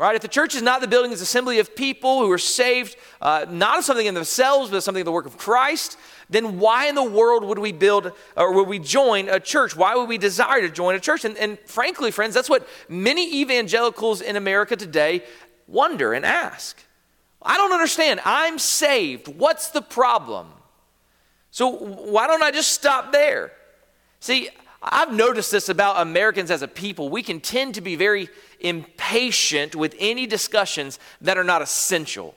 Right? 0.00 0.16
If 0.16 0.22
the 0.22 0.28
church 0.28 0.54
is 0.54 0.62
not 0.62 0.80
the 0.80 0.88
building, 0.88 1.12
it's 1.12 1.20
assembly 1.20 1.58
of 1.58 1.76
people 1.76 2.20
who 2.20 2.32
are 2.32 2.38
saved, 2.38 2.96
uh, 3.20 3.44
not 3.50 3.80
of 3.80 3.84
something 3.84 4.06
in 4.06 4.14
themselves, 4.14 4.70
but 4.70 4.78
of 4.78 4.82
something 4.82 5.02
of 5.02 5.04
the 5.04 5.12
work 5.12 5.26
of 5.26 5.36
Christ, 5.36 5.98
then 6.30 6.58
why 6.58 6.86
in 6.86 6.94
the 6.94 7.04
world 7.04 7.44
would 7.44 7.58
we 7.58 7.70
build 7.70 8.10
or 8.34 8.54
would 8.54 8.66
we 8.66 8.78
join 8.78 9.28
a 9.28 9.38
church? 9.38 9.76
Why 9.76 9.94
would 9.94 10.08
we 10.08 10.16
desire 10.16 10.62
to 10.62 10.70
join 10.70 10.94
a 10.94 11.00
church? 11.00 11.26
And, 11.26 11.36
and 11.36 11.58
frankly, 11.66 12.10
friends, 12.10 12.32
that's 12.32 12.48
what 12.48 12.66
many 12.88 13.42
evangelicals 13.42 14.22
in 14.22 14.36
America 14.36 14.74
today 14.74 15.22
wonder 15.68 16.14
and 16.14 16.24
ask. 16.24 16.82
I 17.42 17.58
don't 17.58 17.74
understand. 17.74 18.20
I'm 18.24 18.58
saved. 18.58 19.28
What's 19.28 19.68
the 19.68 19.82
problem? 19.82 20.46
So 21.50 21.68
why 21.68 22.26
don't 22.26 22.42
I 22.42 22.52
just 22.52 22.72
stop 22.72 23.12
there? 23.12 23.52
See, 24.20 24.48
I've 24.82 25.12
noticed 25.12 25.50
this 25.50 25.68
about 25.68 26.00
Americans 26.00 26.50
as 26.50 26.62
a 26.62 26.68
people. 26.68 27.10
We 27.10 27.22
can 27.22 27.40
tend 27.40 27.74
to 27.74 27.80
be 27.80 27.96
very 27.96 28.28
impatient 28.60 29.74
with 29.74 29.94
any 29.98 30.26
discussions 30.26 30.98
that 31.20 31.36
are 31.36 31.44
not 31.44 31.60
essential. 31.60 32.34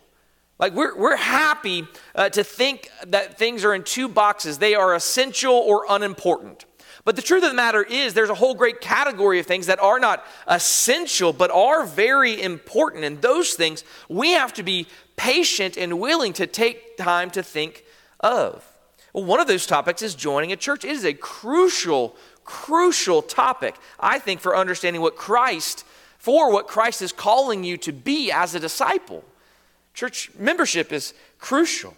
Like, 0.60 0.74
we're, 0.74 0.96
we're 0.96 1.16
happy 1.16 1.88
uh, 2.16 2.30
to 2.30 2.44
think 2.44 2.90
that 3.08 3.38
things 3.38 3.64
are 3.64 3.74
in 3.74 3.84
two 3.84 4.08
boxes 4.08 4.58
they 4.58 4.76
are 4.76 4.94
essential 4.94 5.54
or 5.54 5.86
unimportant. 5.90 6.66
But 7.06 7.16
the 7.16 7.22
truth 7.22 7.44
of 7.44 7.50
the 7.50 7.56
matter 7.56 7.84
is, 7.84 8.14
there's 8.14 8.30
a 8.30 8.36
whole 8.36 8.54
great 8.54 8.80
category 8.80 9.40
of 9.40 9.46
things 9.46 9.66
that 9.66 9.82
are 9.82 10.00
not 10.00 10.26
essential, 10.48 11.34
but 11.34 11.52
are 11.52 11.86
very 11.86 12.42
important. 12.42 13.04
And 13.04 13.22
those 13.22 13.54
things 13.54 13.84
we 14.08 14.32
have 14.32 14.54
to 14.54 14.64
be 14.64 14.88
patient 15.16 15.78
and 15.78 16.00
willing 16.00 16.34
to 16.34 16.48
take 16.48 16.98
time 16.98 17.30
to 17.32 17.44
think 17.44 17.84
of. 18.20 18.66
Well, 19.12 19.26
one 19.26 19.40
of 19.40 19.48
those 19.48 19.68
topics 19.68 20.02
is 20.02 20.16
joining 20.16 20.52
a 20.52 20.56
church. 20.56 20.86
It 20.86 20.92
is 20.92 21.04
a 21.04 21.14
crucial, 21.14 22.16
crucial 22.46 23.22
topic, 23.22 23.76
I 24.00 24.20
think, 24.20 24.40
for 24.40 24.56
understanding 24.56 25.02
what 25.02 25.16
Christ 25.16 25.86
for 26.24 26.54
what 26.54 26.70
Christ 26.70 27.02
is 27.02 27.12
calling 27.12 27.66
you 27.66 27.76
to 27.80 27.92
be 27.92 28.32
as 28.32 28.56
a 28.56 28.60
disciple. 28.62 29.26
Church 29.94 30.32
membership 30.40 30.94
is 30.94 31.14
crucial. 31.38 31.98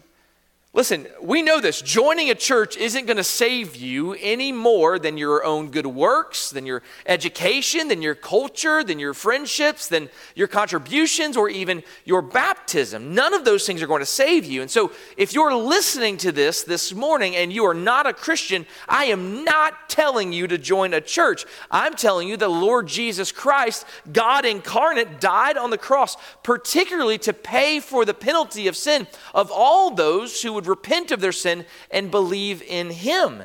Listen, 0.75 1.07
we 1.21 1.41
know 1.41 1.61
this. 1.61 1.81
Joining 1.81 2.29
a 2.29 2.35
church 2.35 2.75
isn't 2.75 3.05
going 3.05 3.15
to 3.15 3.23
save 3.23 3.77
you 3.77 4.11
any 4.15 4.51
more 4.51 4.99
than 4.99 5.15
your 5.15 5.45
own 5.45 5.71
good 5.71 5.85
works, 5.85 6.49
than 6.49 6.65
your 6.65 6.83
education, 7.05 7.87
than 7.87 8.01
your 8.01 8.13
culture, 8.13 8.83
than 8.83 8.99
your 8.99 9.13
friendships, 9.13 9.87
than 9.87 10.09
your 10.35 10.49
contributions, 10.49 11.37
or 11.37 11.47
even 11.47 11.81
your 12.03 12.21
baptism. 12.21 13.15
None 13.15 13.33
of 13.33 13.45
those 13.45 13.65
things 13.65 13.81
are 13.81 13.87
going 13.87 14.01
to 14.01 14.05
save 14.05 14.43
you. 14.43 14.61
And 14.61 14.69
so, 14.69 14.91
if 15.15 15.33
you're 15.33 15.55
listening 15.55 16.17
to 16.17 16.33
this 16.33 16.63
this 16.63 16.93
morning 16.93 17.37
and 17.37 17.53
you 17.53 17.63
are 17.63 17.73
not 17.73 18.05
a 18.05 18.11
Christian, 18.11 18.65
I 18.89 19.05
am 19.05 19.45
not 19.45 19.89
telling 19.89 20.33
you 20.33 20.45
to 20.45 20.57
join 20.57 20.93
a 20.93 20.99
church. 20.99 21.45
I'm 21.71 21.93
telling 21.93 22.27
you 22.27 22.35
the 22.35 22.49
Lord 22.49 22.87
Jesus 22.87 23.31
Christ, 23.31 23.85
God 24.11 24.43
incarnate, 24.43 25.21
died 25.21 25.55
on 25.55 25.69
the 25.69 25.77
cross, 25.77 26.17
particularly 26.43 27.17
to 27.19 27.31
pay 27.31 27.79
for 27.79 28.03
the 28.03 28.13
penalty 28.13 28.67
of 28.67 28.75
sin 28.75 29.07
of 29.33 29.53
all 29.53 29.91
those 29.91 30.41
who 30.41 30.51
would 30.51 30.64
repent 30.65 31.11
of 31.11 31.21
their 31.21 31.31
sin 31.31 31.65
and 31.91 32.11
believe 32.11 32.61
in 32.61 32.89
Him. 32.89 33.43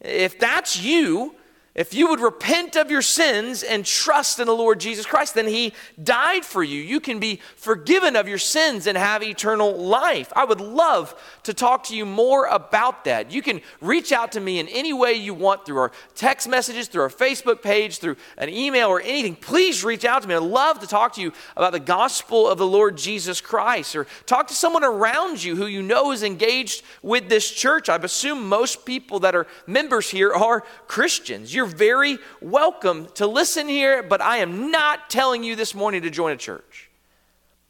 If 0.00 0.38
that's 0.38 0.80
you, 0.80 1.34
If 1.74 1.92
you 1.92 2.08
would 2.10 2.20
repent 2.20 2.76
of 2.76 2.88
your 2.88 3.02
sins 3.02 3.64
and 3.64 3.84
trust 3.84 4.38
in 4.38 4.46
the 4.46 4.54
Lord 4.54 4.78
Jesus 4.78 5.06
Christ, 5.06 5.34
then 5.34 5.48
He 5.48 5.72
died 6.00 6.44
for 6.44 6.62
you. 6.62 6.80
You 6.80 7.00
can 7.00 7.18
be 7.18 7.40
forgiven 7.56 8.14
of 8.14 8.28
your 8.28 8.38
sins 8.38 8.86
and 8.86 8.96
have 8.96 9.24
eternal 9.24 9.76
life. 9.76 10.32
I 10.36 10.44
would 10.44 10.60
love 10.60 11.20
to 11.42 11.52
talk 11.52 11.82
to 11.84 11.96
you 11.96 12.06
more 12.06 12.46
about 12.46 13.04
that. 13.06 13.32
You 13.32 13.42
can 13.42 13.60
reach 13.80 14.12
out 14.12 14.30
to 14.32 14.40
me 14.40 14.60
in 14.60 14.68
any 14.68 14.92
way 14.92 15.14
you 15.14 15.34
want 15.34 15.66
through 15.66 15.78
our 15.78 15.90
text 16.14 16.48
messages, 16.48 16.86
through 16.86 17.02
our 17.02 17.08
Facebook 17.08 17.60
page, 17.60 17.98
through 17.98 18.18
an 18.38 18.50
email, 18.50 18.86
or 18.86 19.00
anything. 19.00 19.34
Please 19.34 19.82
reach 19.82 20.04
out 20.04 20.22
to 20.22 20.28
me. 20.28 20.36
I'd 20.36 20.44
love 20.44 20.78
to 20.78 20.86
talk 20.86 21.14
to 21.14 21.20
you 21.20 21.32
about 21.56 21.72
the 21.72 21.80
gospel 21.80 22.48
of 22.48 22.56
the 22.56 22.66
Lord 22.68 22.96
Jesus 22.96 23.40
Christ, 23.40 23.96
or 23.96 24.06
talk 24.26 24.46
to 24.46 24.54
someone 24.54 24.84
around 24.84 25.42
you 25.42 25.56
who 25.56 25.66
you 25.66 25.82
know 25.82 26.12
is 26.12 26.22
engaged 26.22 26.84
with 27.02 27.28
this 27.28 27.50
church. 27.50 27.88
I 27.88 27.96
assume 27.96 28.48
most 28.48 28.84
people 28.84 29.18
that 29.20 29.34
are 29.34 29.48
members 29.66 30.08
here 30.08 30.32
are 30.32 30.60
Christians. 30.86 31.52
You're 31.52 31.63
you're 31.64 31.74
very 31.74 32.18
welcome 32.42 33.06
to 33.14 33.26
listen 33.26 33.68
here, 33.68 34.02
but 34.02 34.20
I 34.20 34.38
am 34.38 34.70
not 34.70 35.08
telling 35.08 35.42
you 35.42 35.56
this 35.56 35.74
morning 35.74 36.02
to 36.02 36.10
join 36.10 36.32
a 36.32 36.36
church. 36.36 36.90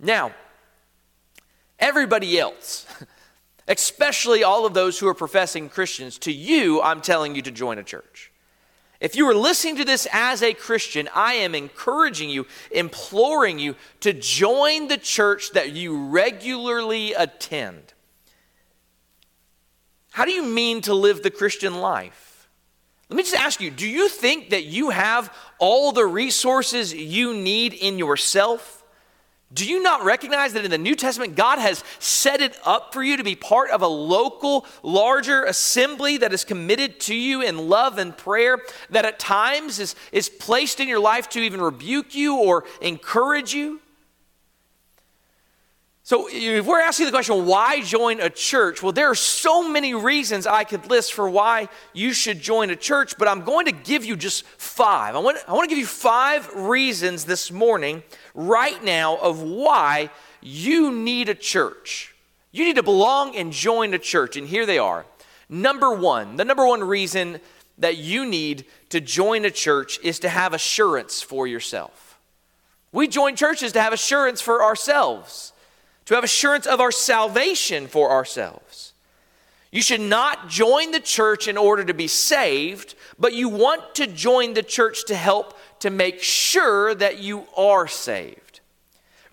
Now, 0.00 0.34
everybody 1.78 2.36
else, 2.36 2.86
especially 3.68 4.42
all 4.42 4.66
of 4.66 4.74
those 4.74 4.98
who 4.98 5.06
are 5.06 5.14
professing 5.14 5.68
Christians, 5.68 6.18
to 6.18 6.32
you, 6.32 6.82
I'm 6.82 7.02
telling 7.02 7.36
you 7.36 7.42
to 7.42 7.52
join 7.52 7.78
a 7.78 7.84
church. 7.84 8.32
If 9.00 9.14
you 9.14 9.28
are 9.28 9.34
listening 9.34 9.76
to 9.76 9.84
this 9.84 10.08
as 10.12 10.42
a 10.42 10.52
Christian, 10.54 11.08
I 11.14 11.34
am 11.34 11.54
encouraging 11.54 12.30
you, 12.30 12.46
imploring 12.72 13.60
you 13.60 13.76
to 14.00 14.12
join 14.12 14.88
the 14.88 14.98
church 14.98 15.52
that 15.52 15.70
you 15.70 16.08
regularly 16.08 17.12
attend. 17.12 17.92
How 20.10 20.24
do 20.24 20.32
you 20.32 20.44
mean 20.44 20.80
to 20.82 20.94
live 20.94 21.22
the 21.22 21.30
Christian 21.30 21.80
life? 21.80 22.33
Let 23.14 23.18
me 23.18 23.30
just 23.30 23.36
ask 23.36 23.60
you 23.60 23.70
do 23.70 23.88
you 23.88 24.08
think 24.08 24.50
that 24.50 24.64
you 24.64 24.90
have 24.90 25.32
all 25.60 25.92
the 25.92 26.04
resources 26.04 26.92
you 26.92 27.32
need 27.32 27.72
in 27.72 27.96
yourself? 27.96 28.82
Do 29.52 29.70
you 29.70 29.80
not 29.80 30.02
recognize 30.02 30.52
that 30.54 30.64
in 30.64 30.72
the 30.72 30.78
New 30.78 30.96
Testament, 30.96 31.36
God 31.36 31.60
has 31.60 31.84
set 32.00 32.40
it 32.40 32.58
up 32.64 32.92
for 32.92 33.04
you 33.04 33.16
to 33.16 33.22
be 33.22 33.36
part 33.36 33.70
of 33.70 33.82
a 33.82 33.86
local, 33.86 34.66
larger 34.82 35.44
assembly 35.44 36.16
that 36.16 36.32
is 36.32 36.44
committed 36.44 36.98
to 37.02 37.14
you 37.14 37.40
in 37.40 37.68
love 37.68 37.98
and 37.98 38.16
prayer, 38.16 38.58
that 38.90 39.04
at 39.04 39.20
times 39.20 39.78
is, 39.78 39.94
is 40.10 40.28
placed 40.28 40.80
in 40.80 40.88
your 40.88 40.98
life 40.98 41.28
to 41.28 41.38
even 41.38 41.60
rebuke 41.60 42.16
you 42.16 42.34
or 42.34 42.64
encourage 42.80 43.54
you? 43.54 43.78
So, 46.06 46.28
if 46.30 46.66
we're 46.66 46.82
asking 46.82 47.06
the 47.06 47.12
question, 47.12 47.46
why 47.46 47.80
join 47.80 48.20
a 48.20 48.28
church? 48.28 48.82
Well, 48.82 48.92
there 48.92 49.08
are 49.08 49.14
so 49.14 49.66
many 49.66 49.94
reasons 49.94 50.46
I 50.46 50.64
could 50.64 50.90
list 50.90 51.14
for 51.14 51.30
why 51.30 51.70
you 51.94 52.12
should 52.12 52.42
join 52.42 52.68
a 52.68 52.76
church, 52.76 53.16
but 53.16 53.26
I'm 53.26 53.42
going 53.42 53.64
to 53.66 53.72
give 53.72 54.04
you 54.04 54.14
just 54.14 54.44
five. 54.58 55.16
I 55.16 55.18
want, 55.20 55.38
I 55.48 55.54
want 55.54 55.64
to 55.64 55.68
give 55.70 55.78
you 55.78 55.86
five 55.86 56.54
reasons 56.54 57.24
this 57.24 57.50
morning, 57.50 58.02
right 58.34 58.84
now, 58.84 59.16
of 59.16 59.40
why 59.40 60.10
you 60.42 60.92
need 60.92 61.30
a 61.30 61.34
church. 61.34 62.14
You 62.52 62.66
need 62.66 62.76
to 62.76 62.82
belong 62.82 63.34
and 63.34 63.50
join 63.50 63.94
a 63.94 63.98
church, 63.98 64.36
and 64.36 64.46
here 64.46 64.66
they 64.66 64.78
are. 64.78 65.06
Number 65.48 65.90
one, 65.90 66.36
the 66.36 66.44
number 66.44 66.66
one 66.66 66.84
reason 66.84 67.40
that 67.78 67.96
you 67.96 68.26
need 68.26 68.66
to 68.90 69.00
join 69.00 69.46
a 69.46 69.50
church 69.50 69.98
is 70.02 70.18
to 70.18 70.28
have 70.28 70.52
assurance 70.52 71.22
for 71.22 71.46
yourself. 71.46 72.18
We 72.92 73.08
join 73.08 73.36
churches 73.36 73.72
to 73.72 73.80
have 73.80 73.94
assurance 73.94 74.42
for 74.42 74.62
ourselves 74.62 75.53
to 76.06 76.14
have 76.14 76.24
assurance 76.24 76.66
of 76.66 76.80
our 76.80 76.92
salvation 76.92 77.86
for 77.86 78.10
ourselves. 78.10 78.92
You 79.70 79.82
should 79.82 80.00
not 80.00 80.48
join 80.48 80.92
the 80.92 81.00
church 81.00 81.48
in 81.48 81.56
order 81.56 81.84
to 81.84 81.94
be 81.94 82.06
saved, 82.06 82.94
but 83.18 83.32
you 83.32 83.48
want 83.48 83.96
to 83.96 84.06
join 84.06 84.54
the 84.54 84.62
church 84.62 85.06
to 85.06 85.16
help 85.16 85.58
to 85.80 85.90
make 85.90 86.22
sure 86.22 86.94
that 86.94 87.18
you 87.18 87.46
are 87.56 87.88
saved. 87.88 88.60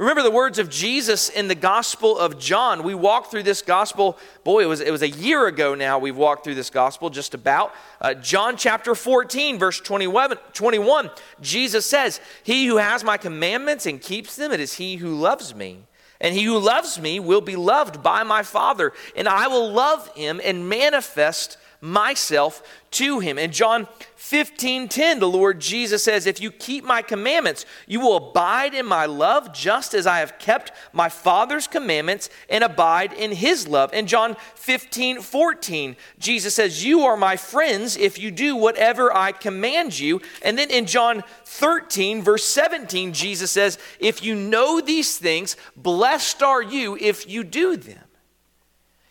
Remember 0.01 0.24
the 0.24 0.32
words 0.32 0.58
of 0.58 0.68
Jesus 0.68 1.30
in 1.30 1.48
the 1.48 1.54
Gospel 1.54 2.18
of 2.18 2.40
John. 2.40 2.82
We 2.82 2.96
walked 2.96 3.30
through 3.30 3.44
this 3.44 3.62
Gospel, 3.62 4.18
boy, 4.44 4.63
it 4.63 4.66
was, 4.66 4.82
it 4.82 4.90
was 4.90 5.04
a 5.04 5.10
year 5.10 5.46
ago 5.46 5.75
now 5.75 6.00
we've 6.00 6.18
walked 6.18 6.44
through 6.44 6.56
this 6.56 6.72
Gospel, 6.72 7.12
just 7.12 7.36
about. 7.36 7.72
Uh, 8.01 8.16
John 8.16 8.58
chapter 8.58 8.96
14, 8.96 9.60
verse 9.60 9.80
21, 9.80 10.38
21, 10.54 11.12
Jesus 11.40 11.86
says, 11.86 12.20
He 12.42 12.66
who 12.66 12.78
has 12.78 13.04
my 13.04 13.18
commandments 13.18 13.86
and 13.86 14.01
keeps 14.01 14.36
them, 14.36 14.51
it 14.51 14.60
is 14.60 14.74
he 14.74 14.96
who 14.96 15.13
loves 15.13 15.54
me. 15.54 15.84
And 16.22 16.36
he 16.36 16.44
who 16.44 16.60
loves 16.60 17.00
me 17.00 17.20
will 17.20 17.42
be 17.42 17.56
loved 17.56 18.01
by 18.01 18.24
my 18.24 18.44
Father, 18.44 18.94
and 19.16 19.28
I 19.28 19.48
will 19.48 19.72
love 19.72 20.08
him 20.16 20.40
and 20.44 20.70
manifest 20.70 21.58
myself 21.82 22.62
to 22.92 23.20
him. 23.20 23.38
In 23.38 23.52
John 23.52 23.88
15 24.16 24.88
10, 24.88 25.20
the 25.20 25.28
Lord 25.28 25.60
Jesus 25.60 26.04
says, 26.04 26.26
If 26.28 26.40
you 26.40 26.52
keep 26.52 26.84
my 26.84 27.02
commandments, 27.02 27.66
you 27.88 28.00
will 28.00 28.30
abide 28.30 28.74
in 28.74 28.86
my 28.86 29.06
love, 29.08 29.54
just 29.54 29.94
as 29.94 30.06
I 30.06 30.20
have 30.20 30.38
kept 30.38 30.72
my 30.94 31.10
Father's 31.10 31.68
commandments 31.68 32.30
and 32.50 32.64
abide 32.64 33.14
in 33.14 33.32
his 33.32 33.68
love. 33.68 33.94
In 33.94 34.08
John 34.08 34.36
15 34.56 35.22
14, 35.22 35.96
Jesus 36.20 36.54
says, 36.54 36.86
You 36.86 37.02
are 37.02 37.18
my 37.18 37.36
friends 37.36 37.98
if 37.98 38.20
you 38.20 38.30
do 38.30 38.56
whatever 38.56 39.14
I 39.16 39.32
command 39.32 40.00
you. 40.00 40.22
And 40.44 40.58
then 40.58 40.70
in 40.70 40.86
John 40.86 41.24
13, 41.46 42.22
verse 42.22 42.46
17, 42.46 43.14
Jesus 43.14 43.52
says, 43.52 43.80
If 44.00 44.24
you 44.24 44.36
know 44.36 44.82
these 44.82 45.18
things, 45.18 45.58
blessed 45.76 46.44
are 46.44 46.62
you 46.62 46.98
if 47.00 47.28
you 47.28 47.44
do 47.44 47.76
them. 47.76 48.04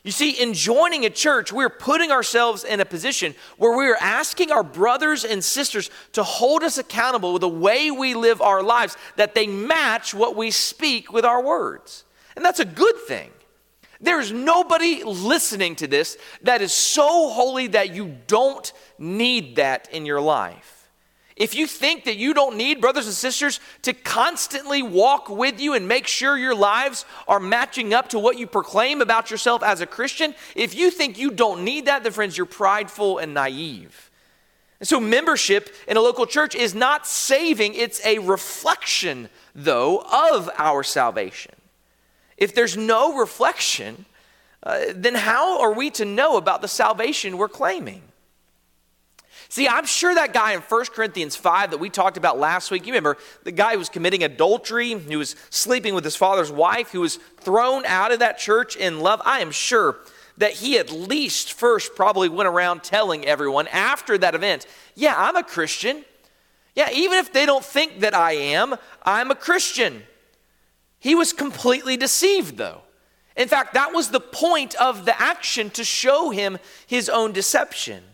You 0.03 0.11
see, 0.11 0.31
in 0.31 0.55
joining 0.55 1.05
a 1.05 1.11
church, 1.11 1.53
we're 1.53 1.69
putting 1.69 2.11
ourselves 2.11 2.65
in 2.65 2.81
a 2.81 2.87
position 2.87 3.35
where 3.59 3.77
we're 3.77 3.99
asking 4.01 4.51
our 4.51 4.63
brothers 4.63 5.25
and 5.25 5.45
sisters 5.45 5.91
to 6.13 6.23
hold 6.23 6.63
us 6.63 6.79
accountable 6.79 7.35
with 7.35 7.41
the 7.41 7.49
way 7.49 7.91
we 7.91 8.15
live 8.15 8.41
our 8.41 8.63
lives, 8.63 8.97
that 9.17 9.35
they 9.35 9.47
match 9.47 10.15
what 10.15 10.37
we 10.37 10.51
speak 10.51 11.13
with 11.13 11.27
our 11.27 11.43
words. 11.43 12.05
And 12.35 12.43
that's 12.43 12.61
a 12.61 12.65
good 12.65 12.97
thing. 13.07 13.31
There's 14.01 14.33
nobody 14.33 15.03
listening 15.05 15.77
to 15.77 15.87
this 15.87 16.17
that 16.43 16.63
is 16.63 16.73
so 16.73 17.29
holy 17.29 17.67
that 17.69 17.95
you 17.95 18.17
don't 18.27 18.73
need 18.99 19.57
that 19.57 19.93
in 19.93 20.07
your 20.07 20.23
life. 20.23 20.80
If 21.41 21.55
you 21.55 21.67
think 21.67 22.05
that 22.05 22.19
you 22.19 22.35
don't 22.35 22.59
need 22.59 22.83
brothers 22.83 23.07
and 23.07 23.15
sisters 23.15 23.61
to 23.81 23.95
constantly 23.95 24.83
walk 24.83 25.31
with 25.31 25.59
you 25.59 25.73
and 25.73 25.89
make 25.89 26.07
sure 26.07 26.37
your 26.37 26.55
lives 26.55 27.07
are 27.27 27.41
matching 27.41 27.95
up 27.95 28.11
to 28.11 28.19
what 28.19 28.39
you 28.39 28.47
proclaim 28.47 29.01
about 29.01 29.31
yourself 29.31 29.63
as 29.63 29.81
a 29.81 29.87
Christian, 29.87 30.35
if 30.55 30.75
you 30.75 30.91
think 30.91 31.17
you 31.17 31.31
don't 31.31 31.65
need 31.65 31.87
that, 31.87 32.03
then 32.03 32.13
friends, 32.13 32.37
you're 32.37 32.45
prideful 32.45 33.17
and 33.17 33.33
naive. 33.33 34.11
And 34.81 34.87
so, 34.87 35.01
membership 35.01 35.75
in 35.89 35.97
a 35.97 36.03
local 36.03 36.27
church 36.27 36.55
is 36.55 36.75
not 36.75 37.07
saving, 37.07 37.73
it's 37.73 38.05
a 38.05 38.19
reflection, 38.19 39.31
though, 39.55 40.05
of 40.13 40.51
our 40.59 40.83
salvation. 40.83 41.55
If 42.37 42.55
there's 42.55 42.77
no 42.77 43.17
reflection, 43.17 44.05
uh, 44.63 44.81
then 44.95 45.15
how 45.15 45.63
are 45.63 45.73
we 45.73 45.89
to 45.93 46.05
know 46.05 46.37
about 46.37 46.61
the 46.61 46.69
salvation 46.69 47.39
we're 47.39 47.49
claiming? 47.49 48.03
See, 49.51 49.67
I'm 49.67 49.85
sure 49.85 50.15
that 50.15 50.33
guy 50.33 50.53
in 50.53 50.61
1 50.61 50.85
Corinthians 50.95 51.35
5 51.35 51.73
that 51.73 51.79
we 51.79 51.91
talked 51.91 52.17
about 52.17 52.39
last 52.39 52.71
week, 52.71 52.87
you 52.87 52.93
remember 52.93 53.17
the 53.43 53.51
guy 53.51 53.73
who 53.73 53.81
was 53.81 53.89
committing 53.89 54.23
adultery, 54.23 54.93
who 54.93 55.19
was 55.19 55.35
sleeping 55.51 55.93
with 55.93 56.05
his 56.05 56.15
father's 56.15 56.53
wife, 56.53 56.93
who 56.93 57.01
was 57.01 57.17
thrown 57.41 57.85
out 57.85 58.13
of 58.13 58.21
that 58.21 58.39
church 58.39 58.77
in 58.77 59.01
love. 59.01 59.21
I 59.25 59.41
am 59.41 59.51
sure 59.51 59.97
that 60.37 60.53
he 60.53 60.79
at 60.79 60.93
least 60.93 61.53
first 61.53 61.97
probably 61.97 62.29
went 62.29 62.47
around 62.47 62.85
telling 62.85 63.27
everyone 63.27 63.67
after 63.69 64.17
that 64.19 64.37
event, 64.37 64.67
yeah, 64.95 65.15
I'm 65.17 65.35
a 65.35 65.43
Christian. 65.43 66.05
Yeah, 66.77 66.91
even 66.93 67.19
if 67.19 67.33
they 67.33 67.45
don't 67.45 67.65
think 67.65 68.01
that 68.01 68.15
I 68.15 68.33
am, 68.33 68.77
I'm 69.03 69.33
a 69.33 69.35
Christian. 69.35 70.05
He 71.01 71.17
was 71.17 71.33
completely 71.33 71.97
deceived, 71.97 72.57
though. 72.57 72.83
In 73.37 73.49
fact, 73.49 73.75
that 73.75 73.93
was 73.93 74.11
the 74.11 74.21
point 74.21 74.77
of 74.77 75.07
the 75.07 75.21
action 75.21 75.71
to 75.71 75.83
show 75.83 76.31
him 76.31 76.59
his 76.87 77.09
own 77.09 77.33
deception. 77.33 78.05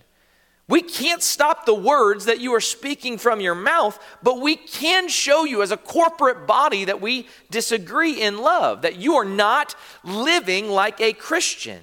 We 0.68 0.82
can't 0.82 1.22
stop 1.22 1.64
the 1.64 1.74
words 1.74 2.24
that 2.24 2.40
you 2.40 2.52
are 2.54 2.60
speaking 2.60 3.18
from 3.18 3.40
your 3.40 3.54
mouth, 3.54 4.02
but 4.22 4.40
we 4.40 4.56
can 4.56 5.08
show 5.08 5.44
you 5.44 5.62
as 5.62 5.70
a 5.70 5.76
corporate 5.76 6.46
body 6.46 6.84
that 6.86 7.00
we 7.00 7.28
disagree 7.50 8.20
in 8.20 8.38
love, 8.38 8.82
that 8.82 8.96
you 8.96 9.14
are 9.14 9.24
not 9.24 9.76
living 10.02 10.68
like 10.68 11.00
a 11.00 11.12
Christian. 11.12 11.80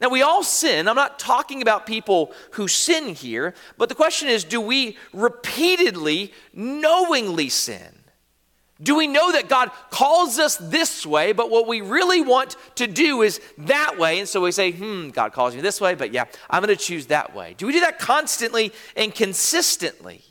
Now, 0.00 0.08
we 0.08 0.22
all 0.22 0.42
sin. 0.42 0.88
I'm 0.88 0.96
not 0.96 1.20
talking 1.20 1.62
about 1.62 1.86
people 1.86 2.32
who 2.52 2.66
sin 2.66 3.14
here, 3.14 3.54
but 3.78 3.88
the 3.88 3.94
question 3.94 4.28
is 4.28 4.42
do 4.42 4.60
we 4.60 4.96
repeatedly, 5.12 6.32
knowingly 6.52 7.48
sin? 7.48 7.94
Do 8.82 8.94
we 8.94 9.06
know 9.06 9.32
that 9.32 9.48
God 9.48 9.70
calls 9.90 10.38
us 10.38 10.56
this 10.56 11.06
way, 11.06 11.32
but 11.32 11.50
what 11.50 11.66
we 11.66 11.80
really 11.80 12.20
want 12.20 12.56
to 12.74 12.86
do 12.86 13.22
is 13.22 13.40
that 13.58 13.98
way? 13.98 14.18
And 14.18 14.28
so 14.28 14.42
we 14.42 14.52
say, 14.52 14.70
hmm, 14.70 15.08
God 15.08 15.32
calls 15.32 15.54
me 15.54 15.62
this 15.62 15.80
way, 15.80 15.94
but 15.94 16.12
yeah, 16.12 16.24
I'm 16.50 16.62
going 16.62 16.76
to 16.76 16.82
choose 16.82 17.06
that 17.06 17.34
way. 17.34 17.54
Do 17.56 17.66
we 17.66 17.72
do 17.72 17.80
that 17.80 17.98
constantly 17.98 18.72
and 18.94 19.14
consistently? 19.14 20.22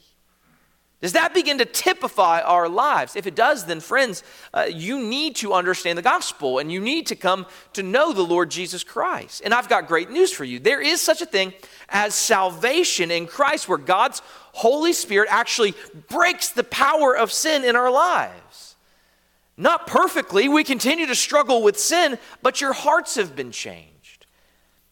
Does 1.02 1.14
that 1.14 1.34
begin 1.34 1.58
to 1.58 1.66
typify 1.66 2.42
our 2.42 2.70
lives? 2.70 3.16
If 3.16 3.28
it 3.28 3.36
does, 3.36 3.66
then 3.66 3.80
friends, 3.80 4.24
uh, 4.54 4.66
you 4.68 5.00
need 5.00 5.36
to 5.38 5.54
understand 5.54 5.98
the 5.98 6.04
gospel 6.04 6.58
and 6.58 6.72
you 6.72 6.80
need 6.80 7.08
to 7.08 7.16
come 7.16 7.46
to 7.74 7.84
know 7.84 8.14
the 8.14 8.24
Lord 8.24 8.50
Jesus 8.50 8.84
Christ. 8.84 9.42
And 9.44 9.54
I've 9.54 9.70
got 9.70 9.88
great 9.88 10.10
news 10.10 10.32
for 10.32 10.46
you. 10.46 10.58
There 10.58 10.82
is 10.82 11.02
such 11.02 11.22
a 11.22 11.26
thing 11.26 11.54
as 11.90 12.16
salvation 12.16 13.12
in 13.12 13.28
Christ 13.28 13.68
where 13.68 13.78
God's 13.78 14.22
Holy 14.56 14.94
Spirit 14.94 15.28
actually 15.30 15.74
breaks 16.08 16.50
the 16.50 16.64
power 16.64 17.16
of 17.16 17.30
sin 17.30 17.66
in 17.66 17.76
our 17.76 17.92
lives. 17.92 18.76
Not 19.58 19.86
perfectly, 19.86 20.48
we 20.48 20.64
continue 20.64 21.06
to 21.08 21.16
struggle 21.16 21.62
with 21.62 21.78
sin, 21.78 22.18
but 22.42 22.62
your 22.62 22.72
hearts 22.72 23.16
have 23.16 23.36
been 23.36 23.52
changed. 23.52 24.26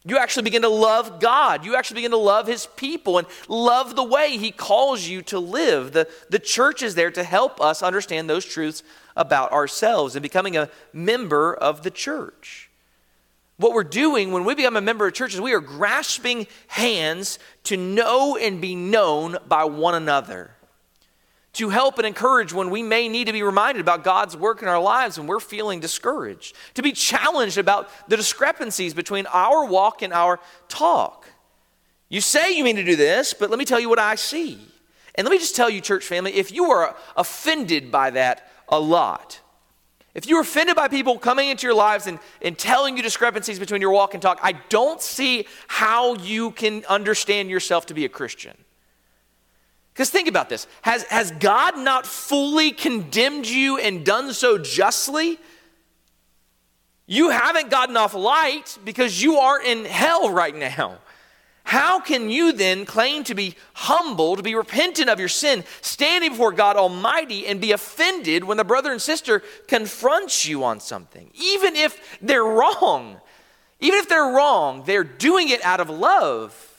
You 0.04 0.18
actually 0.18 0.44
begin 0.44 0.64
to 0.64 0.70
love 0.70 1.22
God. 1.22 1.64
You 1.64 1.78
actually 1.78 1.96
begin 1.96 2.12
to 2.12 2.18
love 2.18 2.46
His 2.46 2.66
people 2.76 3.18
and 3.18 3.28
love 3.48 3.96
the 3.96 4.04
way 4.04 4.38
He 4.38 4.52
calls 4.52 5.08
you 5.08 5.22
to 5.24 5.40
live. 5.40 5.94
The, 5.94 6.10
the 6.30 6.40
church 6.40 6.84
is 6.84 6.96
there 6.96 7.12
to 7.12 7.24
help 7.24 7.62
us 7.62 7.82
understand 7.82 8.30
those 8.30 8.44
truths 8.44 8.84
about 9.16 9.54
ourselves 9.54 10.18
and 10.18 10.24
becoming 10.24 10.58
a 10.58 10.70
member 10.92 11.54
of 11.54 11.84
the 11.84 11.92
church. 11.92 12.70
What 13.64 13.72
we're 13.72 13.86
doing 13.86 14.34
when 14.34 14.44
we 14.44 14.56
become 14.56 14.76
a 14.76 14.82
member 14.82 15.08
of 15.08 15.14
church 15.14 15.34
is 15.34 15.40
we 15.40 15.54
are 15.54 15.62
grasping 15.62 16.48
hands 16.68 17.40
to 17.64 17.78
know 17.78 18.36
and 18.36 18.60
be 18.60 18.76
known 18.76 19.38
by 19.48 19.64
one 19.64 19.96
another 19.96 20.52
to 21.54 21.70
help 21.70 21.98
and 21.98 22.06
encourage 22.06 22.52
when 22.52 22.70
we 22.72 22.84
may 22.84 23.08
need 23.08 23.28
to 23.28 23.32
be 23.32 23.42
reminded 23.42 23.80
about 23.80 24.04
God's 24.04 24.36
work 24.36 24.62
in 24.62 24.68
our 24.68 24.82
lives 24.82 25.18
when 25.18 25.28
we're 25.28 25.40
feeling 25.40 25.80
discouraged, 25.80 26.58
to 26.74 26.82
be 26.82 26.92
challenged 26.92 27.58
about 27.58 27.90
the 28.10 28.18
discrepancies 28.18 28.94
between 28.94 29.28
our 29.28 29.64
walk 29.64 30.02
and 30.02 30.12
our 30.12 30.42
talk. 30.68 31.30
You 32.10 32.20
say 32.20 32.58
you 32.58 32.66
mean 32.66 32.76
to 32.76 32.84
do 32.84 32.98
this, 32.98 33.34
but 33.34 33.50
let 33.50 33.60
me 33.60 33.64
tell 33.64 33.80
you 33.80 33.88
what 33.88 33.98
I 33.98 34.16
see. 34.16 34.60
And 35.16 35.24
let 35.24 35.32
me 35.32 35.38
just 35.38 35.56
tell 35.56 35.70
you, 35.70 35.80
church 35.80 36.04
family, 36.04 36.34
if 36.34 36.52
you 36.52 36.66
are 36.66 36.98
offended 37.16 37.94
by 37.94 38.10
that 38.10 38.46
a 38.68 38.78
lot, 38.78 39.40
if 40.14 40.28
you're 40.28 40.42
offended 40.42 40.76
by 40.76 40.88
people 40.88 41.18
coming 41.18 41.50
into 41.50 41.66
your 41.66 41.74
lives 41.76 42.06
and, 42.06 42.20
and 42.42 42.58
telling 42.58 42.98
you 42.98 43.04
discrepancies 43.04 43.58
between 43.58 43.82
your 43.82 43.92
walk 43.92 44.14
and 44.14 44.22
talk, 44.22 44.40
I 44.44 44.54
don't 44.70 45.02
see 45.02 45.48
how 45.68 46.16
you 46.16 46.52
can 46.52 46.86
understand 46.86 47.50
yourself 47.50 47.88
to 47.88 47.94
be 47.94 48.06
a 48.06 48.10
Christian. 48.10 48.56
Because 49.94 50.10
think 50.10 50.28
about 50.28 50.50
this 50.50 50.68
has, 50.82 51.04
has 51.04 51.32
God 51.32 51.78
not 51.78 52.06
fully 52.06 52.72
condemned 52.72 53.48
you 53.48 53.78
and 53.80 54.06
done 54.06 54.34
so 54.34 54.58
justly? 54.58 55.40
You 57.06 57.30
haven't 57.30 57.70
gotten 57.70 57.98
off 57.98 58.14
light 58.14 58.78
because 58.86 59.22
you 59.22 59.38
are 59.38 59.62
in 59.62 59.86
hell 59.86 60.32
right 60.32 60.56
now. 60.56 61.00
How 61.64 62.00
can 62.00 62.30
you 62.30 62.52
then 62.52 62.86
claim 62.86 63.24
to 63.24 63.36
be 63.36 63.56
humble, 63.74 64.36
to 64.36 64.44
be 64.44 64.54
repentant 64.54 65.10
of 65.10 65.20
your 65.20 65.30
sin, 65.30 65.64
standing 65.82 66.32
before 66.32 66.52
God 66.52 66.76
Almighty, 66.76 67.48
and 67.48 67.62
be 67.62 67.72
offended 67.72 68.44
when 68.44 68.58
the 68.58 68.64
brother 68.64 68.92
and 68.92 69.02
sister 69.02 69.42
confronts 69.68 70.46
you 70.46 70.64
on 70.64 70.80
something? 70.80 71.32
Even 71.34 71.76
if 71.76 72.20
they're 72.22 72.44
wrong, 72.44 73.18
even 73.80 74.00
if 74.00 74.10
they're 74.10 74.34
wrong, 74.34 74.84
they're 74.86 75.04
doing 75.04 75.50
it 75.50 75.64
out 75.66 75.80
of 75.80 75.90
love 75.90 76.70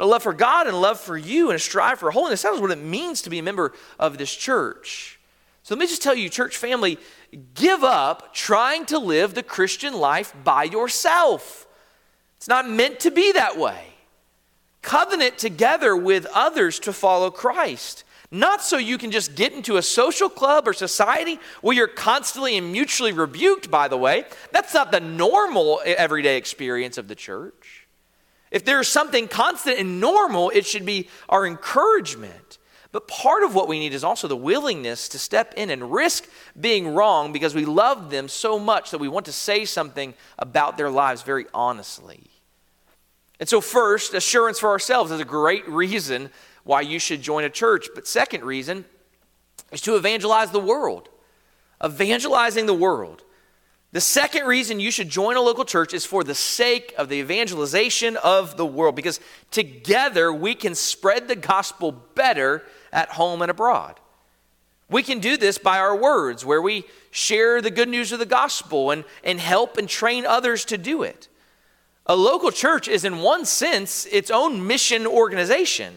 a 0.00 0.06
love 0.06 0.22
for 0.22 0.32
God 0.32 0.66
and 0.66 0.74
a 0.74 0.78
love 0.78 0.98
for 0.98 1.16
you 1.16 1.50
and 1.50 1.56
a 1.56 1.60
strive 1.60 1.98
for 1.98 2.10
holiness. 2.10 2.42
That 2.42 2.54
is 2.54 2.60
what 2.60 2.70
it 2.70 2.82
means 2.82 3.22
to 3.22 3.30
be 3.30 3.38
a 3.38 3.42
member 3.42 3.72
of 3.98 4.16
this 4.16 4.34
church. 4.34 5.20
So 5.62 5.74
let 5.74 5.80
me 5.80 5.86
just 5.86 6.02
tell 6.02 6.14
you, 6.14 6.30
church 6.30 6.56
family, 6.56 6.98
give 7.54 7.84
up 7.84 8.34
trying 8.34 8.86
to 8.86 8.98
live 8.98 9.34
the 9.34 9.42
Christian 9.42 9.92
life 9.92 10.34
by 10.42 10.64
yourself. 10.64 11.66
It's 12.38 12.48
not 12.48 12.68
meant 12.68 13.00
to 13.00 13.10
be 13.10 13.32
that 13.32 13.58
way. 13.58 13.84
Covenant 14.82 15.38
together 15.38 15.94
with 15.94 16.26
others 16.32 16.78
to 16.80 16.92
follow 16.92 17.30
Christ. 17.30 18.04
Not 18.30 18.62
so 18.62 18.78
you 18.78 18.96
can 18.96 19.10
just 19.10 19.34
get 19.34 19.52
into 19.52 19.76
a 19.76 19.82
social 19.82 20.28
club 20.28 20.68
or 20.68 20.72
society 20.72 21.40
where 21.62 21.76
you're 21.76 21.88
constantly 21.88 22.56
and 22.56 22.70
mutually 22.70 23.12
rebuked, 23.12 23.70
by 23.70 23.88
the 23.88 23.96
way. 23.96 24.24
That's 24.52 24.72
not 24.72 24.92
the 24.92 25.00
normal 25.00 25.80
everyday 25.84 26.36
experience 26.36 26.96
of 26.96 27.08
the 27.08 27.16
church. 27.16 27.88
If 28.50 28.64
there's 28.64 28.88
something 28.88 29.28
constant 29.28 29.78
and 29.78 30.00
normal, 30.00 30.50
it 30.50 30.64
should 30.64 30.86
be 30.86 31.08
our 31.28 31.46
encouragement. 31.46 32.58
But 32.92 33.06
part 33.06 33.42
of 33.44 33.54
what 33.54 33.68
we 33.68 33.78
need 33.78 33.94
is 33.94 34.02
also 34.02 34.26
the 34.26 34.36
willingness 34.36 35.08
to 35.10 35.18
step 35.18 35.54
in 35.56 35.70
and 35.70 35.92
risk 35.92 36.28
being 36.60 36.94
wrong 36.94 37.32
because 37.32 37.54
we 37.54 37.64
love 37.64 38.10
them 38.10 38.28
so 38.28 38.58
much 38.58 38.90
that 38.90 38.98
we 38.98 39.08
want 39.08 39.26
to 39.26 39.32
say 39.32 39.64
something 39.64 40.14
about 40.38 40.76
their 40.76 40.90
lives 40.90 41.22
very 41.22 41.46
honestly. 41.54 42.29
And 43.40 43.48
so, 43.48 43.62
first, 43.62 44.12
assurance 44.12 44.60
for 44.60 44.68
ourselves 44.68 45.10
is 45.10 45.18
a 45.18 45.24
great 45.24 45.66
reason 45.66 46.30
why 46.62 46.82
you 46.82 46.98
should 46.98 47.22
join 47.22 47.42
a 47.42 47.50
church. 47.50 47.88
But, 47.94 48.06
second 48.06 48.44
reason 48.44 48.84
is 49.72 49.80
to 49.82 49.96
evangelize 49.96 50.50
the 50.50 50.60
world. 50.60 51.08
Evangelizing 51.82 52.66
the 52.66 52.74
world. 52.74 53.24
The 53.92 54.00
second 54.00 54.46
reason 54.46 54.78
you 54.78 54.90
should 54.90 55.08
join 55.08 55.36
a 55.36 55.40
local 55.40 55.64
church 55.64 55.94
is 55.94 56.04
for 56.04 56.22
the 56.22 56.34
sake 56.34 56.94
of 56.96 57.08
the 57.08 57.16
evangelization 57.16 58.16
of 58.18 58.56
the 58.56 58.66
world, 58.66 58.94
because 58.94 59.18
together 59.50 60.32
we 60.32 60.54
can 60.54 60.74
spread 60.74 61.26
the 61.26 61.34
gospel 61.34 61.90
better 61.90 62.62
at 62.92 63.08
home 63.08 63.42
and 63.42 63.50
abroad. 63.50 63.98
We 64.88 65.02
can 65.02 65.18
do 65.18 65.36
this 65.36 65.56
by 65.56 65.78
our 65.78 65.96
words, 65.96 66.44
where 66.44 66.62
we 66.62 66.84
share 67.10 67.62
the 67.62 67.70
good 67.70 67.88
news 67.88 68.12
of 68.12 68.18
the 68.18 68.26
gospel 68.26 68.90
and, 68.90 69.04
and 69.24 69.40
help 69.40 69.76
and 69.76 69.88
train 69.88 70.26
others 70.26 70.64
to 70.66 70.78
do 70.78 71.02
it. 71.02 71.28
A 72.10 72.16
local 72.16 72.50
church 72.50 72.88
is, 72.88 73.04
in 73.04 73.20
one 73.20 73.44
sense, 73.44 74.04
its 74.06 74.32
own 74.32 74.66
mission 74.66 75.06
organization. 75.06 75.94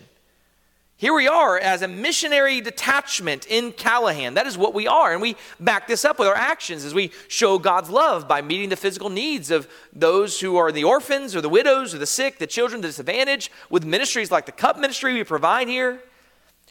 Here 0.96 1.12
we 1.12 1.28
are 1.28 1.58
as 1.58 1.82
a 1.82 1.88
missionary 1.88 2.62
detachment 2.62 3.48
in 3.48 3.72
Callahan. 3.72 4.36
That 4.36 4.46
is 4.46 4.56
what 4.56 4.76
we 4.76 4.86
are. 4.86 5.12
And 5.12 5.24
we 5.24 5.36
back 5.60 5.88
this 5.88 6.06
up 6.06 6.20
with 6.20 6.28
our 6.28 6.36
actions 6.36 6.86
as 6.86 6.94
we 6.94 7.10
show 7.30 7.58
God's 7.58 7.90
love 7.90 8.28
by 8.28 8.44
meeting 8.44 8.70
the 8.70 8.76
physical 8.76 9.10
needs 9.10 9.50
of 9.50 9.68
those 9.92 10.40
who 10.40 10.56
are 10.56 10.72
the 10.72 10.84
orphans 10.84 11.36
or 11.36 11.42
the 11.42 11.50
widows 11.50 11.96
or 11.96 11.98
the 11.98 12.06
sick, 12.06 12.38
the 12.38 12.46
children, 12.46 12.82
the 12.82 12.90
disadvantaged, 12.90 13.50
with 13.72 13.84
ministries 13.84 14.30
like 14.30 14.46
the 14.46 14.52
cup 14.52 14.78
ministry 14.78 15.16
we 15.16 15.24
provide 15.24 15.68
here. 15.68 16.00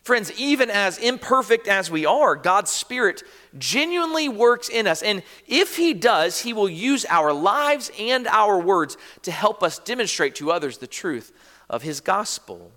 Friends, 0.02 0.32
even 0.32 0.68
as 0.68 0.98
imperfect 0.98 1.68
as 1.68 1.88
we 1.88 2.04
are, 2.04 2.34
God's 2.34 2.72
Spirit 2.72 3.22
genuinely 3.56 4.28
works 4.28 4.68
in 4.68 4.88
us. 4.88 5.00
And 5.00 5.22
if 5.46 5.76
He 5.76 5.94
does, 5.94 6.40
He 6.40 6.52
will 6.52 6.68
use 6.68 7.06
our 7.08 7.32
lives 7.32 7.90
and 7.98 8.26
our 8.26 8.58
words 8.58 8.96
to 9.22 9.30
help 9.30 9.62
us 9.62 9.78
demonstrate 9.78 10.34
to 10.36 10.50
others 10.50 10.78
the 10.78 10.88
truth 10.88 11.32
of 11.70 11.82
His 11.82 12.00
gospel. 12.00 12.72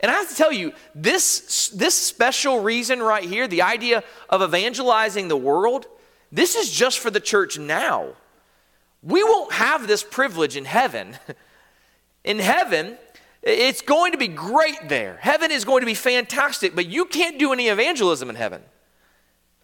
And 0.00 0.10
I 0.10 0.14
have 0.14 0.28
to 0.28 0.34
tell 0.34 0.52
you, 0.52 0.72
this, 0.92 1.68
this 1.68 1.94
special 1.94 2.60
reason 2.60 3.00
right 3.00 3.22
here, 3.22 3.46
the 3.46 3.62
idea 3.62 4.02
of 4.28 4.42
evangelizing 4.42 5.28
the 5.28 5.36
world, 5.36 5.86
this 6.32 6.56
is 6.56 6.68
just 6.68 6.98
for 6.98 7.10
the 7.10 7.20
church 7.20 7.60
now. 7.60 8.08
We 9.04 9.22
won't 9.22 9.52
have 9.52 9.86
this 9.86 10.02
privilege 10.02 10.56
in 10.56 10.64
heaven. 10.64 11.16
In 12.24 12.38
heaven, 12.38 12.96
it's 13.44 13.82
going 13.82 14.12
to 14.12 14.18
be 14.18 14.28
great 14.28 14.88
there. 14.88 15.18
Heaven 15.20 15.50
is 15.50 15.64
going 15.64 15.80
to 15.80 15.86
be 15.86 15.94
fantastic, 15.94 16.74
but 16.74 16.86
you 16.86 17.04
can't 17.04 17.38
do 17.38 17.52
any 17.52 17.68
evangelism 17.68 18.30
in 18.30 18.36
heaven. 18.36 18.62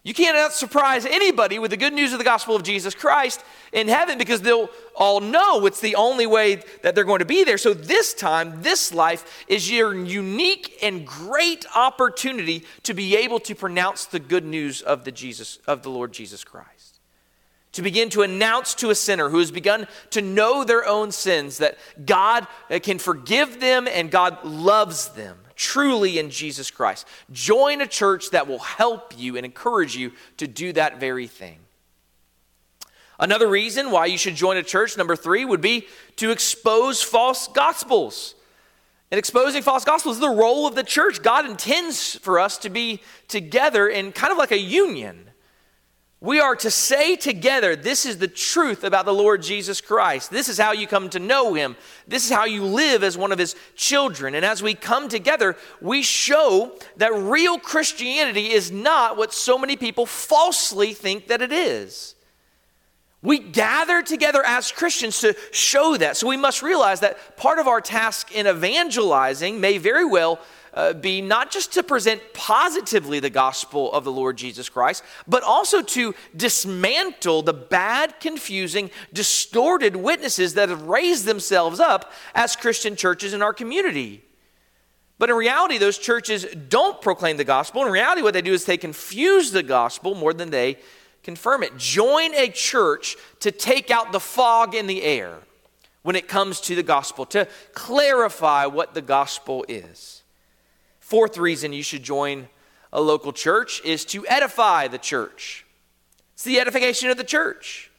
You 0.03 0.15
cannot 0.15 0.53
surprise 0.53 1.05
anybody 1.05 1.59
with 1.59 1.69
the 1.69 1.77
good 1.77 1.93
news 1.93 2.11
of 2.11 2.17
the 2.17 2.25
gospel 2.25 2.55
of 2.55 2.63
Jesus 2.63 2.95
Christ 2.95 3.43
in 3.71 3.87
heaven 3.87 4.17
because 4.17 4.41
they'll 4.41 4.69
all 4.95 5.19
know 5.19 5.65
it's 5.67 5.79
the 5.79 5.95
only 5.95 6.25
way 6.25 6.63
that 6.81 6.95
they're 6.95 7.03
going 7.03 7.19
to 7.19 7.25
be 7.25 7.43
there. 7.43 7.59
So, 7.59 7.75
this 7.75 8.15
time, 8.15 8.63
this 8.63 8.95
life 8.95 9.45
is 9.47 9.69
your 9.69 9.93
unique 9.93 10.79
and 10.81 11.05
great 11.05 11.67
opportunity 11.75 12.65
to 12.83 12.95
be 12.95 13.15
able 13.15 13.39
to 13.41 13.53
pronounce 13.53 14.05
the 14.05 14.19
good 14.19 14.45
news 14.45 14.81
of 14.81 15.05
the, 15.05 15.11
Jesus, 15.11 15.59
of 15.67 15.83
the 15.83 15.91
Lord 15.91 16.13
Jesus 16.13 16.43
Christ. 16.43 16.90
To 17.73 17.81
begin 17.81 18.09
to 18.09 18.21
announce 18.21 18.75
to 18.75 18.89
a 18.89 18.95
sinner 18.95 19.29
who 19.29 19.39
has 19.39 19.51
begun 19.51 19.87
to 20.09 20.21
know 20.21 20.63
their 20.63 20.85
own 20.85 21.11
sins 21.11 21.59
that 21.59 21.77
God 22.05 22.45
uh, 22.69 22.79
can 22.79 22.99
forgive 22.99 23.61
them 23.61 23.87
and 23.87 24.11
God 24.11 24.43
loves 24.43 25.09
them 25.09 25.37
truly 25.55 26.17
in 26.17 26.31
Jesus 26.31 26.71
Christ. 26.71 27.07
Join 27.31 27.81
a 27.81 27.87
church 27.87 28.31
that 28.31 28.47
will 28.47 28.59
help 28.59 29.13
you 29.17 29.37
and 29.37 29.45
encourage 29.45 29.95
you 29.95 30.11
to 30.37 30.47
do 30.47 30.73
that 30.73 30.99
very 30.99 31.27
thing. 31.27 31.59
Another 33.19 33.47
reason 33.47 33.91
why 33.91 34.07
you 34.07 34.17
should 34.17 34.33
join 34.33 34.57
a 34.57 34.63
church, 34.63 34.97
number 34.97 35.15
three, 35.15 35.45
would 35.45 35.61
be 35.61 35.87
to 36.15 36.31
expose 36.31 37.03
false 37.03 37.47
gospels. 37.47 38.33
And 39.11 39.19
exposing 39.19 39.61
false 39.61 39.85
gospels 39.85 40.15
is 40.15 40.21
the 40.21 40.29
role 40.29 40.65
of 40.65 40.73
the 40.73 40.83
church. 40.83 41.21
God 41.21 41.45
intends 41.45 42.15
for 42.15 42.39
us 42.39 42.57
to 42.59 42.69
be 42.71 43.01
together 43.27 43.87
in 43.87 44.13
kind 44.13 44.31
of 44.31 44.39
like 44.39 44.51
a 44.51 44.57
union. 44.57 45.29
We 46.23 46.39
are 46.39 46.55
to 46.57 46.69
say 46.69 47.15
together, 47.15 47.75
this 47.75 48.05
is 48.05 48.19
the 48.19 48.27
truth 48.27 48.83
about 48.83 49.05
the 49.05 49.13
Lord 49.13 49.41
Jesus 49.41 49.81
Christ. 49.81 50.29
This 50.29 50.49
is 50.49 50.59
how 50.59 50.71
you 50.71 50.85
come 50.85 51.09
to 51.09 51.19
know 51.19 51.55
him. 51.55 51.75
This 52.07 52.23
is 52.25 52.31
how 52.31 52.45
you 52.45 52.63
live 52.63 53.03
as 53.03 53.17
one 53.17 53.31
of 53.31 53.39
his 53.39 53.55
children. 53.75 54.35
And 54.35 54.45
as 54.45 54.61
we 54.61 54.75
come 54.75 55.09
together, 55.09 55.57
we 55.81 56.03
show 56.03 56.73
that 56.97 57.11
real 57.11 57.57
Christianity 57.57 58.51
is 58.51 58.71
not 58.71 59.17
what 59.17 59.33
so 59.33 59.57
many 59.57 59.75
people 59.75 60.05
falsely 60.05 60.93
think 60.93 61.25
that 61.27 61.41
it 61.41 61.51
is. 61.51 62.13
We 63.23 63.39
gather 63.39 64.03
together 64.03 64.43
as 64.45 64.71
Christians 64.71 65.21
to 65.21 65.35
show 65.51 65.97
that. 65.97 66.17
So 66.17 66.27
we 66.27 66.37
must 66.37 66.61
realize 66.61 66.99
that 66.99 67.35
part 67.35 67.57
of 67.57 67.67
our 67.67 67.81
task 67.81 68.31
in 68.31 68.45
evangelizing 68.45 69.59
may 69.59 69.79
very 69.79 70.05
well 70.05 70.39
uh, 70.73 70.93
be 70.93 71.21
not 71.21 71.51
just 71.51 71.73
to 71.73 71.83
present 71.83 72.21
positively 72.33 73.19
the 73.19 73.29
gospel 73.29 73.91
of 73.91 74.03
the 74.03 74.11
Lord 74.11 74.37
Jesus 74.37 74.69
Christ, 74.69 75.03
but 75.27 75.43
also 75.43 75.81
to 75.81 76.15
dismantle 76.35 77.41
the 77.41 77.53
bad, 77.53 78.19
confusing, 78.19 78.89
distorted 79.11 79.95
witnesses 79.95 80.53
that 80.53 80.69
have 80.69 80.83
raised 80.83 81.25
themselves 81.25 81.79
up 81.79 82.11
as 82.33 82.55
Christian 82.55 82.95
churches 82.95 83.33
in 83.33 83.41
our 83.41 83.53
community. 83.53 84.23
But 85.17 85.29
in 85.29 85.35
reality, 85.35 85.77
those 85.77 85.99
churches 85.99 86.45
don't 86.69 87.01
proclaim 87.01 87.37
the 87.37 87.43
gospel. 87.43 87.85
In 87.85 87.91
reality, 87.91 88.21
what 88.21 88.33
they 88.33 88.41
do 88.41 88.53
is 88.53 88.65
they 88.65 88.77
confuse 88.77 89.51
the 89.51 89.61
gospel 89.61 90.15
more 90.15 90.33
than 90.33 90.49
they 90.49 90.77
confirm 91.21 91.63
it. 91.63 91.77
Join 91.77 92.33
a 92.33 92.49
church 92.49 93.17
to 93.41 93.51
take 93.51 93.91
out 93.91 94.11
the 94.11 94.19
fog 94.19 94.73
in 94.73 94.87
the 94.87 95.03
air 95.03 95.39
when 96.01 96.15
it 96.15 96.27
comes 96.27 96.59
to 96.61 96.75
the 96.75 96.81
gospel, 96.81 97.25
to 97.27 97.47
clarify 97.73 98.65
what 98.65 98.95
the 98.95 99.01
gospel 99.01 99.63
is. 99.67 100.20
Fourth 101.11 101.37
reason 101.37 101.73
you 101.73 101.83
should 101.83 102.03
join 102.03 102.47
a 102.93 103.01
local 103.01 103.33
church 103.33 103.81
is 103.83 104.05
to 104.05 104.25
edify 104.27 104.87
the 104.87 104.97
church. 104.97 105.65
It's 106.31 106.45
the 106.45 106.57
edification 106.57 107.09
of 107.09 107.17
the 107.17 107.25
church. 107.25 107.91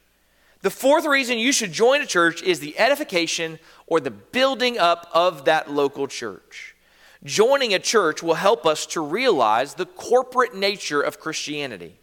The 0.62 0.70
fourth 0.70 1.05
reason 1.05 1.37
you 1.37 1.53
should 1.53 1.72
join 1.72 2.01
a 2.01 2.07
church 2.07 2.42
is 2.42 2.61
the 2.61 2.79
edification 2.79 3.59
or 3.87 4.01
the 4.01 4.11
building 4.11 4.79
up 4.79 5.11
of 5.12 5.44
that 5.44 5.70
local 5.70 6.07
church. 6.09 6.75
Joining 7.22 7.75
a 7.75 7.79
church 7.79 8.22
will 8.22 8.33
help 8.33 8.64
us 8.64 8.87
to 8.87 9.03
realize 9.03 9.75
the 9.75 9.85
corporate 9.85 10.55
nature 10.55 11.03
of 11.03 11.20
Christianity. 11.20 11.98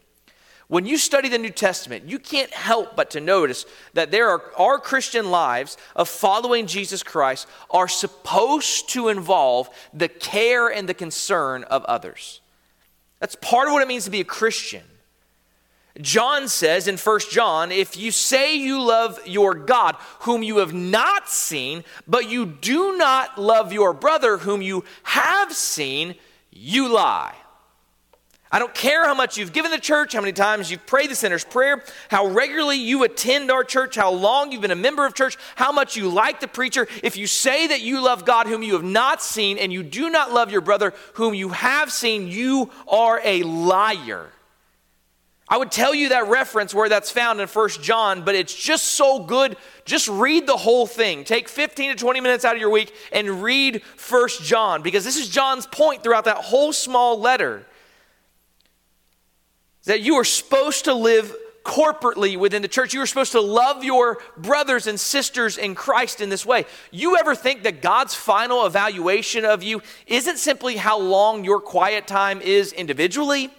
When 0.70 0.86
you 0.86 0.98
study 0.98 1.28
the 1.28 1.36
New 1.36 1.50
Testament, 1.50 2.08
you 2.08 2.20
can't 2.20 2.52
help 2.54 2.94
but 2.94 3.10
to 3.10 3.20
notice 3.20 3.66
that 3.94 4.12
there 4.12 4.28
are 4.28 4.40
our 4.56 4.78
Christian 4.78 5.32
lives 5.32 5.76
of 5.96 6.08
following 6.08 6.68
Jesus 6.68 7.02
Christ 7.02 7.48
are 7.72 7.88
supposed 7.88 8.88
to 8.90 9.08
involve 9.08 9.68
the 9.92 10.06
care 10.06 10.68
and 10.68 10.88
the 10.88 10.94
concern 10.94 11.64
of 11.64 11.84
others. 11.86 12.40
That's 13.18 13.34
part 13.34 13.66
of 13.66 13.72
what 13.72 13.82
it 13.82 13.88
means 13.88 14.04
to 14.04 14.12
be 14.12 14.20
a 14.20 14.24
Christian. 14.24 14.84
John 16.00 16.46
says 16.46 16.86
in 16.86 16.98
1 16.98 17.20
John, 17.32 17.72
if 17.72 17.96
you 17.96 18.12
say 18.12 18.54
you 18.54 18.80
love 18.80 19.18
your 19.26 19.54
God, 19.54 19.96
whom 20.20 20.44
you 20.44 20.58
have 20.58 20.72
not 20.72 21.28
seen, 21.28 21.82
but 22.06 22.30
you 22.30 22.46
do 22.46 22.96
not 22.96 23.36
love 23.36 23.72
your 23.72 23.92
brother, 23.92 24.36
whom 24.36 24.62
you 24.62 24.84
have 25.02 25.52
seen, 25.52 26.14
you 26.52 26.86
lie. 26.94 27.34
I 28.52 28.58
don't 28.58 28.74
care 28.74 29.04
how 29.04 29.14
much 29.14 29.38
you've 29.38 29.52
given 29.52 29.70
the 29.70 29.78
church, 29.78 30.12
how 30.12 30.20
many 30.20 30.32
times 30.32 30.72
you've 30.72 30.84
prayed 30.84 31.10
the 31.10 31.14
sinner's 31.14 31.44
prayer, 31.44 31.84
how 32.08 32.26
regularly 32.26 32.78
you 32.78 33.04
attend 33.04 33.48
our 33.48 33.62
church, 33.62 33.94
how 33.94 34.10
long 34.10 34.50
you've 34.50 34.60
been 34.60 34.72
a 34.72 34.76
member 34.76 35.06
of 35.06 35.14
church, 35.14 35.36
how 35.54 35.70
much 35.70 35.96
you 35.96 36.08
like 36.08 36.40
the 36.40 36.48
preacher. 36.48 36.88
If 37.04 37.16
you 37.16 37.28
say 37.28 37.68
that 37.68 37.80
you 37.80 38.02
love 38.02 38.24
God 38.24 38.48
whom 38.48 38.64
you 38.64 38.72
have 38.72 38.82
not 38.82 39.22
seen 39.22 39.56
and 39.56 39.72
you 39.72 39.84
do 39.84 40.10
not 40.10 40.32
love 40.32 40.50
your 40.50 40.62
brother 40.62 40.94
whom 41.14 41.32
you 41.32 41.50
have 41.50 41.92
seen, 41.92 42.26
you 42.26 42.70
are 42.88 43.20
a 43.22 43.44
liar. 43.44 44.30
I 45.48 45.56
would 45.56 45.70
tell 45.70 45.94
you 45.94 46.08
that 46.08 46.28
reference 46.28 46.74
where 46.74 46.88
that's 46.88 47.10
found 47.10 47.40
in 47.40 47.46
First 47.46 47.82
John, 47.82 48.24
but 48.24 48.34
it's 48.34 48.54
just 48.54 48.86
so 48.86 49.20
good. 49.20 49.56
Just 49.84 50.08
read 50.08 50.46
the 50.46 50.56
whole 50.56 50.86
thing. 50.86 51.22
Take 51.22 51.48
15 51.48 51.90
to 51.90 51.96
20 51.96 52.20
minutes 52.20 52.44
out 52.44 52.54
of 52.54 52.60
your 52.60 52.70
week 52.70 52.92
and 53.12 53.42
read 53.42 53.82
First 53.96 54.42
John 54.42 54.82
because 54.82 55.04
this 55.04 55.16
is 55.16 55.28
John's 55.28 55.66
point 55.66 56.02
throughout 56.02 56.24
that 56.24 56.36
whole 56.36 56.72
small 56.72 57.20
letter. 57.20 57.64
That 59.90 60.02
you 60.02 60.14
are 60.14 60.24
supposed 60.24 60.84
to 60.84 60.94
live 60.94 61.34
corporately 61.64 62.36
within 62.36 62.62
the 62.62 62.68
church. 62.68 62.94
You 62.94 63.02
are 63.02 63.08
supposed 63.08 63.32
to 63.32 63.40
love 63.40 63.82
your 63.82 64.18
brothers 64.36 64.86
and 64.86 65.00
sisters 65.00 65.58
in 65.58 65.74
Christ 65.74 66.20
in 66.20 66.28
this 66.28 66.46
way. 66.46 66.64
You 66.92 67.16
ever 67.16 67.34
think 67.34 67.64
that 67.64 67.82
God's 67.82 68.14
final 68.14 68.66
evaluation 68.66 69.44
of 69.44 69.64
you 69.64 69.82
isn't 70.06 70.36
simply 70.36 70.76
how 70.76 71.00
long 71.00 71.42
your 71.42 71.58
quiet 71.58 72.06
time 72.06 72.40
is 72.40 72.72
individually? 72.72 73.50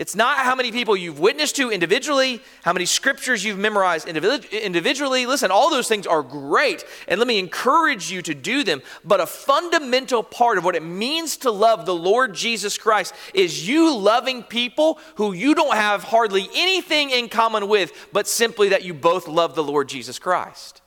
It's 0.00 0.16
not 0.16 0.38
how 0.38 0.54
many 0.54 0.72
people 0.72 0.96
you've 0.96 1.20
witnessed 1.20 1.56
to 1.56 1.70
individually, 1.70 2.40
how 2.64 2.72
many 2.72 2.86
scriptures 2.86 3.44
you've 3.44 3.58
memorized 3.58 4.08
individually. 4.08 5.26
Listen, 5.26 5.50
all 5.50 5.68
those 5.68 5.88
things 5.88 6.06
are 6.06 6.22
great, 6.22 6.86
and 7.06 7.18
let 7.18 7.28
me 7.28 7.38
encourage 7.38 8.10
you 8.10 8.22
to 8.22 8.34
do 8.34 8.64
them. 8.64 8.80
But 9.04 9.20
a 9.20 9.26
fundamental 9.26 10.22
part 10.22 10.56
of 10.56 10.64
what 10.64 10.74
it 10.74 10.82
means 10.82 11.36
to 11.38 11.50
love 11.50 11.84
the 11.84 11.94
Lord 11.94 12.34
Jesus 12.34 12.78
Christ 12.78 13.14
is 13.34 13.68
you 13.68 13.94
loving 13.94 14.42
people 14.42 14.98
who 15.16 15.34
you 15.34 15.54
don't 15.54 15.74
have 15.74 16.02
hardly 16.02 16.48
anything 16.54 17.10
in 17.10 17.28
common 17.28 17.68
with, 17.68 17.92
but 18.10 18.26
simply 18.26 18.70
that 18.70 18.82
you 18.82 18.94
both 18.94 19.28
love 19.28 19.54
the 19.54 19.62
Lord 19.62 19.86
Jesus 19.90 20.18
Christ. 20.18 20.80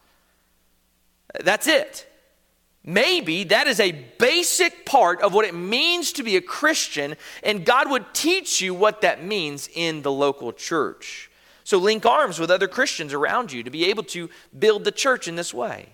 That's 1.39 1.67
it. 1.67 2.07
Maybe 2.85 3.45
that 3.45 3.67
is 3.67 3.79
a 3.79 3.93
basic 3.93 4.85
part 4.85 5.21
of 5.21 5.33
what 5.33 5.45
it 5.45 5.55
means 5.55 6.11
to 6.13 6.23
be 6.23 6.35
a 6.35 6.41
Christian, 6.41 7.15
and 7.41 7.65
God 7.65 7.89
would 7.89 8.13
teach 8.13 8.61
you 8.61 8.73
what 8.73 9.01
that 9.01 9.23
means 9.23 9.69
in 9.73 10.01
the 10.01 10.11
local 10.11 10.51
church. 10.51 11.31
So 11.63 11.77
link 11.77 12.05
arms 12.05 12.39
with 12.39 12.51
other 12.51 12.67
Christians 12.67 13.13
around 13.13 13.53
you 13.53 13.63
to 13.63 13.69
be 13.69 13.85
able 13.85 14.03
to 14.03 14.29
build 14.57 14.83
the 14.83 14.91
church 14.91 15.29
in 15.29 15.35
this 15.35 15.53
way. 15.53 15.89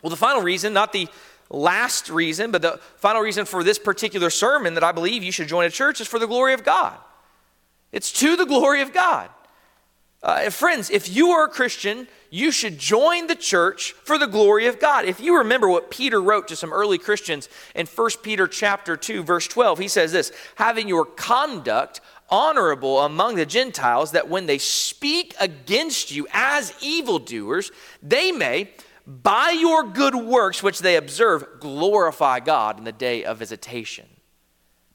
Well, 0.00 0.10
the 0.10 0.16
final 0.16 0.42
reason, 0.42 0.72
not 0.72 0.94
the 0.94 1.08
last 1.50 2.08
reason, 2.08 2.50
but 2.50 2.62
the 2.62 2.80
final 2.96 3.20
reason 3.20 3.44
for 3.44 3.62
this 3.62 3.78
particular 3.78 4.30
sermon 4.30 4.74
that 4.74 4.84
I 4.84 4.92
believe 4.92 5.22
you 5.22 5.32
should 5.32 5.48
join 5.48 5.66
a 5.66 5.70
church 5.70 6.00
is 6.00 6.08
for 6.08 6.18
the 6.18 6.26
glory 6.26 6.54
of 6.54 6.64
God. 6.64 6.96
It's 7.92 8.12
to 8.20 8.36
the 8.36 8.46
glory 8.46 8.80
of 8.80 8.94
God. 8.94 9.28
Uh, 10.26 10.50
friends, 10.50 10.90
if 10.90 11.08
you 11.08 11.28
are 11.28 11.44
a 11.44 11.48
Christian, 11.48 12.08
you 12.30 12.50
should 12.50 12.78
join 12.78 13.28
the 13.28 13.36
church 13.36 13.92
for 13.92 14.18
the 14.18 14.26
glory 14.26 14.66
of 14.66 14.80
God. 14.80 15.04
If 15.04 15.20
you 15.20 15.38
remember 15.38 15.68
what 15.68 15.88
Peter 15.88 16.20
wrote 16.20 16.48
to 16.48 16.56
some 16.56 16.72
early 16.72 16.98
Christians 16.98 17.48
in 17.76 17.86
1 17.86 18.10
Peter 18.24 18.48
chapter 18.48 18.96
2 18.96 19.22
verse 19.22 19.46
12, 19.46 19.78
he 19.78 19.86
says 19.86 20.10
this, 20.10 20.32
having 20.56 20.88
your 20.88 21.04
conduct 21.04 22.00
honorable 22.28 23.02
among 23.02 23.36
the 23.36 23.46
Gentiles 23.46 24.10
that 24.10 24.28
when 24.28 24.46
they 24.46 24.58
speak 24.58 25.32
against 25.38 26.10
you 26.10 26.26
as 26.32 26.74
evildoers, 26.82 27.70
they 28.02 28.32
may 28.32 28.72
by 29.06 29.50
your 29.50 29.84
good 29.84 30.16
works 30.16 30.60
which 30.60 30.80
they 30.80 30.96
observe 30.96 31.46
glorify 31.60 32.40
God 32.40 32.78
in 32.78 32.84
the 32.84 32.90
day 32.90 33.22
of 33.22 33.38
visitation. 33.38 34.08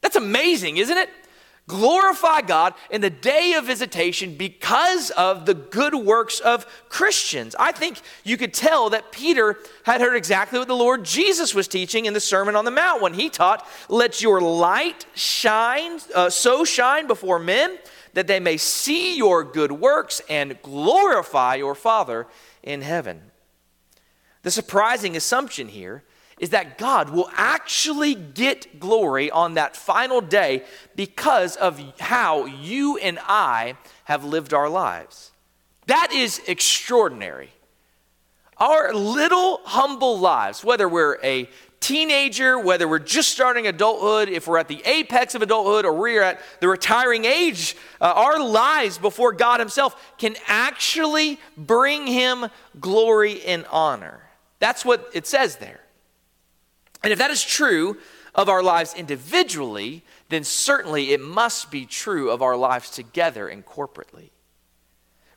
That's 0.02 0.18
amazing, 0.18 0.76
isn't 0.76 0.98
it? 0.98 1.10
Glorify 1.72 2.42
God 2.42 2.74
in 2.90 3.00
the 3.00 3.10
day 3.10 3.54
of 3.54 3.66
visitation 3.66 4.36
because 4.36 5.10
of 5.12 5.46
the 5.46 5.54
good 5.54 5.96
works 5.96 6.42
of 6.42 6.66
Christians. 6.90 7.56
I 7.58 7.72
think 7.72 8.02
you 8.26 8.36
could 8.36 8.54
tell 8.54 8.90
that 8.90 9.14
Peter 9.14 9.58
had 9.86 10.02
heard 10.02 10.18
exactly 10.18 10.60
what 10.60 10.68
the 10.68 10.76
Lord 10.76 11.06
Jesus 11.06 11.56
was 11.56 11.70
teaching 11.70 12.06
in 12.06 12.14
the 12.14 12.20
Sermon 12.20 12.58
on 12.58 12.66
the 12.66 12.72
Mount 12.72 13.02
when 13.02 13.14
he 13.14 13.30
taught, 13.30 13.66
Let 13.88 14.22
your 14.22 14.42
light 14.42 15.06
shine, 15.16 16.00
uh, 16.14 16.30
so 16.30 16.66
shine 16.66 17.08
before 17.08 17.40
men 17.40 17.78
that 18.14 18.28
they 18.28 18.42
may 18.42 18.58
see 18.58 19.16
your 19.16 19.46
good 19.46 19.72
works 19.72 20.22
and 20.30 20.62
glorify 20.62 21.56
your 21.56 21.74
Father 21.74 22.28
in 22.62 22.82
heaven. 22.82 23.32
The 24.44 24.52
surprising 24.52 25.16
assumption 25.16 25.70
here 25.70 26.04
is 26.42 26.50
that 26.50 26.80
God 26.80 27.12
will 27.12 27.30
actually 27.36 28.16
get 28.16 28.80
glory 28.80 29.30
on 29.30 29.54
that 29.54 29.78
final 29.78 30.20
day 30.20 30.64
because 30.96 31.56
of 31.56 31.80
how 32.00 32.46
you 32.46 32.98
and 32.98 33.20
I 33.22 33.76
have 34.06 34.26
lived 34.26 34.52
our 34.52 34.68
lives. 34.68 35.32
That 35.86 36.12
is 36.12 36.42
extraordinary. 36.48 37.52
Our 38.58 38.92
little 38.92 39.62
humble 39.66 40.20
lives, 40.20 40.64
whether 40.64 40.90
we're 40.90 41.20
a 41.24 41.48
teenager, 41.80 42.58
whether 42.60 42.88
we're 42.88 43.00
just 43.00 43.30
starting 43.30 43.68
adulthood, 43.68 44.28
if 44.28 44.48
we're 44.48 44.58
at 44.58 44.68
the 44.68 44.82
apex 44.84 45.36
of 45.36 45.44
adulthood, 45.44 45.86
or 45.86 45.94
we're 45.94 46.24
at 46.24 46.40
the 46.60 46.68
retiring 46.68 47.26
age, 47.26 47.76
uh, 48.00 48.14
our 48.16 48.44
lives 48.44 48.98
before 48.98 49.32
God 49.32 49.60
Himself 49.60 50.18
can 50.18 50.36
actually 50.48 51.40
bring 51.56 52.08
Him 52.08 52.48
glory 52.80 53.44
and 53.44 53.66
honor. 53.72 54.22
That's 54.60 54.84
what 54.84 55.08
it 55.14 55.28
says 55.28 55.58
there. 55.58 55.82
And 57.04 57.12
if 57.12 57.20
that 57.20 57.32
is 57.32 57.44
true 57.44 57.98
of 58.34 58.48
our 58.48 58.64
lives 58.64 58.94
individually, 58.94 60.04
then 60.30 60.44
certainly 60.44 61.12
it 61.12 61.20
must 61.20 61.72
be 61.72 61.86
true 61.86 62.30
of 62.30 62.42
our 62.42 62.56
lives 62.56 62.90
together 62.90 63.48
and 63.48 63.66
corporately. 63.66 64.30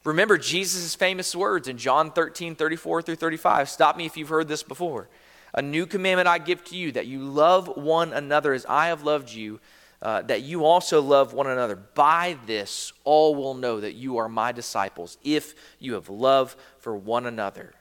Remember 0.05 0.37
Jesus' 0.37 0.95
famous 0.95 1.35
words 1.35 1.67
in 1.67 1.79
John 1.79 2.11
13, 2.11 2.55
34 2.55 3.03
through 3.03 3.17
35. 3.17 3.71
Stop 3.71 3.97
me 3.97 4.05
if 4.05 4.17
you've 4.17 4.29
heard 4.29 4.49
this 4.49 4.63
before. 4.63 5.09
A 5.55 5.63
new 5.63 5.87
commandment 5.87 6.29
I 6.29 6.39
give 6.39 6.63
to 6.65 6.77
you 6.77 6.93
that 6.93 7.07
you 7.07 7.21
love 7.21 7.69
one 7.77 8.13
another 8.13 8.53
as 8.53 8.67
I 8.67 8.89
have 8.89 9.03
loved 9.03 9.33
you, 9.33 9.61
uh, 10.03 10.21
that 10.23 10.43
you 10.43 10.65
also 10.65 11.01
love 11.01 11.33
one 11.33 11.47
another. 11.47 11.77
By 11.77 12.37
this, 12.47 12.93
all 13.05 13.35
will 13.35 13.55
know 13.55 13.81
that 13.81 13.95
you 13.95 14.19
are 14.19 14.29
my 14.29 14.53
disciples 14.53 15.17
if 15.25 15.55
you 15.79 15.95
have 15.95 16.11
love 16.11 16.55
for 16.79 16.95
one 16.95 17.25
another. 17.25 17.73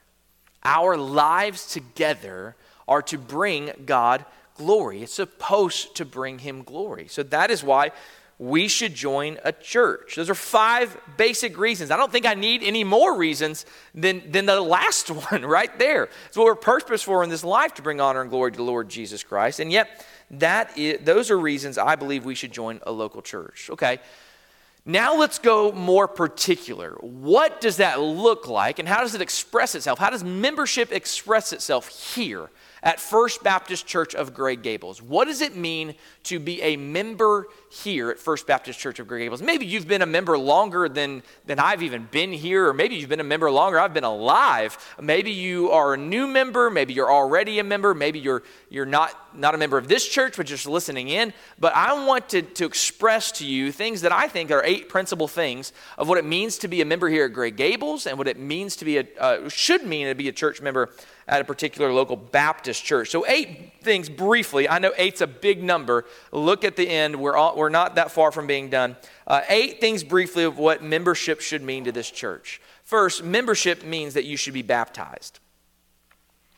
Our 0.63 0.95
lives 0.95 1.67
together 1.67 2.55
are 2.87 3.01
to 3.03 3.17
bring 3.17 3.71
God 3.85 4.25
glory. 4.55 5.03
It's 5.03 5.13
supposed 5.13 5.95
to 5.95 6.05
bring 6.05 6.39
him 6.39 6.63
glory. 6.63 7.07
So 7.07 7.23
that 7.23 7.51
is 7.51 7.63
why 7.63 7.91
we 8.39 8.67
should 8.67 8.93
join 8.93 9.37
a 9.43 9.51
church. 9.51 10.15
Those 10.15 10.29
are 10.29 10.35
five 10.35 10.97
basic 11.17 11.57
reasons. 11.57 11.91
I 11.91 11.97
don't 11.97 12.11
think 12.11 12.25
I 12.25 12.33
need 12.33 12.63
any 12.63 12.83
more 12.83 13.15
reasons 13.15 13.65
than, 13.93 14.31
than 14.31 14.45
the 14.45 14.59
last 14.59 15.09
one 15.31 15.45
right 15.45 15.77
there. 15.79 16.09
It's 16.27 16.37
what 16.37 16.45
we're 16.45 16.55
purposed 16.55 17.05
for 17.05 17.23
in 17.23 17.29
this 17.29 17.43
life 17.43 17.75
to 17.75 17.81
bring 17.81 18.01
honor 18.01 18.21
and 18.21 18.29
glory 18.29 18.51
to 18.51 18.57
the 18.57 18.63
Lord 18.63 18.89
Jesus 18.89 19.23
Christ. 19.23 19.59
And 19.59 19.71
yet, 19.71 20.05
that 20.31 20.77
is, 20.77 21.03
those 21.03 21.29
are 21.29 21.37
reasons 21.37 21.77
I 21.77 21.95
believe 21.95 22.25
we 22.25 22.35
should 22.35 22.51
join 22.51 22.79
a 22.83 22.91
local 22.91 23.21
church. 23.21 23.69
Okay. 23.71 23.99
Now 24.85 25.15
let's 25.17 25.39
go 25.39 25.71
more 25.71 26.09
particular. 26.09 26.97
What 26.99 27.61
does 27.61 27.77
that 27.77 28.01
look 28.01 28.49
like 28.49 28.79
and 28.79 28.87
how 28.87 28.99
does 28.99 29.15
it 29.15 29.21
express 29.21 29.75
itself? 29.75 29.97
How 29.97 30.09
does 30.09 30.23
membership 30.23 30.91
express 30.91 31.53
itself 31.53 31.87
here 32.15 32.49
at 32.83 32.99
First 32.99 33.43
Baptist 33.43 33.87
Church 33.87 34.13
of 34.13 34.33
Gray 34.33 34.57
Gables. 34.57 35.01
What 35.01 35.25
does 35.25 35.41
it 35.41 35.55
mean 35.55 35.95
to 36.23 36.39
be 36.39 36.61
a 36.61 36.77
member 36.77 37.47
here 37.73 38.11
at 38.11 38.19
First 38.19 38.45
Baptist 38.45 38.79
Church 38.79 38.99
of 38.99 39.07
Gray 39.07 39.23
Gables? 39.23 39.41
Maybe 39.41 39.65
you've 39.65 39.87
been 39.87 40.03
a 40.03 40.05
member 40.05 40.37
longer 40.37 40.87
than, 40.87 41.23
than 41.45 41.59
I've 41.59 41.81
even 41.81 42.07
been 42.11 42.31
here, 42.31 42.67
or 42.67 42.73
maybe 42.73 42.95
you've 42.95 43.09
been 43.09 43.19
a 43.19 43.23
member 43.23 43.49
longer 43.49 43.79
I've 43.79 43.93
been 43.93 44.03
alive. 44.03 44.77
Maybe 45.01 45.31
you 45.31 45.71
are 45.71 45.95
a 45.95 45.97
new 45.97 46.27
member, 46.27 46.69
maybe 46.69 46.93
you're 46.93 47.11
already 47.11 47.59
a 47.59 47.63
member, 47.63 47.93
maybe 47.93 48.19
you're, 48.19 48.43
you're 48.69 48.85
not, 48.85 49.35
not 49.35 49.55
a 49.55 49.57
member 49.57 49.77
of 49.77 49.87
this 49.87 50.07
church, 50.07 50.37
but 50.37 50.45
just 50.45 50.67
listening 50.67 51.09
in. 51.09 51.33
But 51.59 51.75
I 51.75 52.05
want 52.05 52.29
to, 52.29 52.43
to 52.43 52.65
express 52.65 53.31
to 53.33 53.45
you 53.45 53.71
things 53.71 54.01
that 54.01 54.11
I 54.11 54.27
think 54.27 54.51
are 54.51 54.63
eight 54.63 54.87
principal 54.89 55.27
things 55.27 55.73
of 55.97 56.07
what 56.07 56.17
it 56.17 56.25
means 56.25 56.59
to 56.59 56.67
be 56.67 56.81
a 56.81 56.85
member 56.85 57.09
here 57.09 57.25
at 57.25 57.33
Gray 57.33 57.51
Gables 57.51 58.05
and 58.05 58.17
what 58.17 58.27
it 58.27 58.37
means 58.37 58.75
to 58.77 58.85
be 58.85 58.97
a, 58.97 59.07
uh, 59.19 59.49
should 59.49 59.85
mean 59.85 60.07
to 60.07 60.15
be 60.15 60.27
a 60.27 60.31
church 60.31 60.61
member 60.61 60.89
at 61.27 61.41
a 61.41 61.43
particular 61.43 61.91
local 61.93 62.15
Baptist 62.15 62.83
church. 62.83 63.09
So, 63.09 63.25
eight 63.27 63.73
things 63.81 64.09
briefly. 64.09 64.67
I 64.67 64.79
know 64.79 64.91
eight's 64.97 65.21
a 65.21 65.27
big 65.27 65.63
number. 65.63 66.05
Look 66.31 66.63
at 66.63 66.75
the 66.75 66.87
end. 66.87 67.15
We're, 67.15 67.35
all, 67.35 67.55
we're 67.55 67.62
not 67.69 67.95
that 67.95 68.11
far 68.11 68.31
from 68.31 68.47
being 68.47 68.69
done. 68.69 68.95
Uh, 69.27 69.41
eight 69.49 69.79
things 69.79 70.03
briefly 70.03 70.43
of 70.43 70.57
what 70.57 70.83
membership 70.83 71.41
should 71.41 71.61
mean 71.61 71.83
to 71.85 71.91
this 71.91 72.09
church. 72.09 72.61
First, 72.83 73.23
membership 73.23 73.83
means 73.83 74.13
that 74.13 74.25
you 74.25 74.37
should 74.37 74.53
be 74.53 74.61
baptized. 74.61 75.39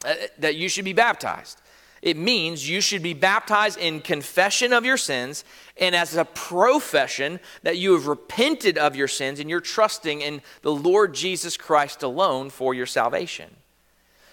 Uh, 0.04 0.14
that 0.40 0.56
you 0.56 0.70
should 0.70 0.86
be 0.86 0.94
baptized. 0.94 1.62
It 2.02 2.18
means 2.18 2.70
you 2.70 2.82
should 2.82 3.02
be 3.02 3.16
baptized 3.16 3.80
in 3.80 4.00
confession 4.00 4.74
of 4.74 4.86
your 4.86 4.98
sins 4.98 5.44
and 5.78 5.96
as 5.96 6.16
a 6.16 6.26
profession 6.26 7.40
that 7.64 7.78
you 7.78 7.94
have 7.94 8.06
repented 8.06 8.78
of 8.78 8.96
your 8.96 9.08
sins 9.08 9.40
and 9.40 9.50
you're 9.50 9.60
trusting 9.60 10.22
in 10.22 10.44
the 10.62 10.72
Lord 10.72 11.16
Jesus 11.16 11.58
Christ 11.58 12.04
alone 12.04 12.52
for 12.52 12.76
your 12.76 12.86
salvation. 12.86 13.50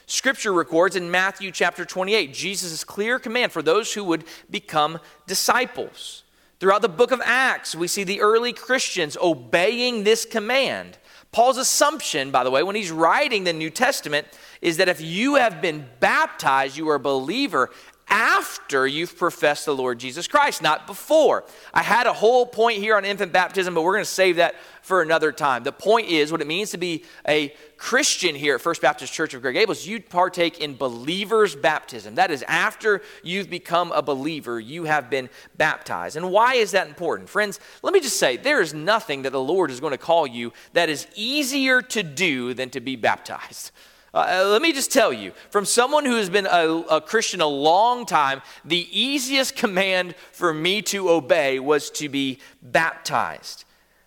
Scripture 0.07 0.53
records 0.53 0.97
in 0.97 1.11
Matthew 1.11 1.51
chapter 1.51 1.87
28 1.87 2.35
Jesus' 2.35 2.85
clear 2.85 3.19
command 3.19 3.53
for 3.53 3.63
those 3.63 3.95
who 3.95 4.05
would 4.05 4.25
become 4.51 4.99
disciples. 5.27 6.22
Throughout 6.63 6.83
the 6.83 6.89
book 6.89 7.11
of 7.11 7.21
Acts, 7.25 7.75
we 7.75 7.89
see 7.89 8.05
the 8.05 8.21
early 8.21 8.53
Christians 8.53 9.17
obeying 9.21 10.05
this 10.05 10.25
command. 10.25 10.97
Paul's 11.33 11.59
assumption, 11.59 12.31
by 12.31 12.45
the 12.45 12.53
way, 12.53 12.63
when 12.63 12.77
he's 12.77 12.93
writing 12.93 13.43
the 13.43 13.53
New 13.53 13.69
Testament, 13.69 14.29
is 14.61 14.77
that 14.77 14.89
if 14.89 15.01
you 15.01 15.35
have 15.35 15.61
been 15.61 15.89
baptized, 15.99 16.77
you 16.77 16.89
are 16.89 16.95
a 16.95 17.01
believer 17.01 17.71
after 18.13 18.87
you've 18.87 19.17
professed 19.17 19.65
the 19.65 19.75
Lord 19.75 19.99
Jesus 19.99 20.29
Christ, 20.29 20.61
not 20.61 20.87
before. 20.87 21.45
I 21.73 21.83
had 21.83 22.07
a 22.07 22.13
whole 22.13 22.45
point 22.45 22.79
here 22.79 22.95
on 22.95 23.07
infant 23.07 23.33
baptism, 23.33 23.75
but 23.75 23.83
we're 23.83 23.95
going 23.95 24.05
to 24.05 24.11
save 24.11 24.37
that 24.37 24.55
for 24.83 25.01
another 25.01 25.33
time. 25.33 25.65
The 25.65 25.73
point 25.73 26.09
is 26.09 26.31
what 26.31 26.43
it 26.43 26.47
means 26.47 26.73
to 26.73 26.77
be 26.77 27.05
a 27.27 27.55
Christian 27.79 28.35
here 28.35 28.57
at 28.57 28.61
First 28.61 28.83
Baptist 28.83 29.15
Church 29.15 29.33
of 29.33 29.41
Gray 29.41 29.55
Gables, 29.55 29.87
you 29.87 29.99
partake 29.99 30.61
in 30.61 30.77
believer's 30.77 31.57
baptism. 31.57 32.17
That 32.17 32.31
is, 32.31 32.45
after 32.47 33.01
you've 33.23 33.49
become 33.49 33.93
a 33.93 34.03
believer, 34.03 34.61
you 34.61 34.85
have 34.85 35.09
been 35.09 35.31
baptized. 35.57 36.17
And 36.17 36.31
why 36.31 36.57
is 36.57 36.73
that 36.73 36.89
important? 36.89 37.31
Friends, 37.31 37.61
let 37.83 37.95
me 37.95 38.01
just 38.01 38.19
say 38.19 38.37
there 38.37 38.61
is 38.61 38.75
nothing 38.75 39.23
that 39.23 39.31
the 39.31 39.41
Lord 39.41 39.71
is 39.71 39.81
going 39.81 39.93
to 39.93 39.99
call 39.99 40.27
you 40.27 40.53
that 40.75 40.91
is 40.91 41.07
easier 41.17 41.81
to 41.81 42.03
do 42.03 42.53
than 42.53 42.69
to 42.71 42.81
be 42.81 42.95
baptized. 42.95 43.71
Uh, 44.15 44.19
uh, 44.19 44.49
let 44.49 44.61
me 44.61 44.73
just 44.73 44.93
tell 44.93 45.13
you, 45.13 45.33
from 45.49 45.65
someone 45.65 46.05
who 46.05 46.17
has 46.17 46.29
been 46.29 46.47
a, 46.47 46.69
a, 46.91 47.01
Christian 47.01 47.41
a 47.41 47.47
long 47.47 48.05
time, 48.05 48.43
the 48.65 48.87
easiest 48.91 49.57
command 49.57 50.15
for 50.33 50.53
me 50.53 50.83
to 50.83 51.09
obey 51.09 51.59
was 51.59 51.91
to 51.93 52.11
be 52.11 52.39
baptized. 52.61 53.65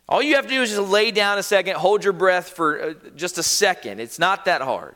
All 0.08 0.22
you 0.22 0.36
have 0.36 0.46
to 0.46 0.54
do 0.54 0.62
is 0.62 0.70
just 0.70 0.82
lay 0.89 1.10
down 1.10 1.39
a 1.39 1.44
second, 1.44 1.78
hold 1.78 2.04
your 2.04 2.13
breath 2.13 2.50
for 2.50 2.82
uh, 2.82 2.94
just 3.15 3.39
a 3.39 3.44
second. 3.44 4.00
It's 4.00 4.20
not 4.20 4.46
that 4.46 4.62
hard. 4.62 4.96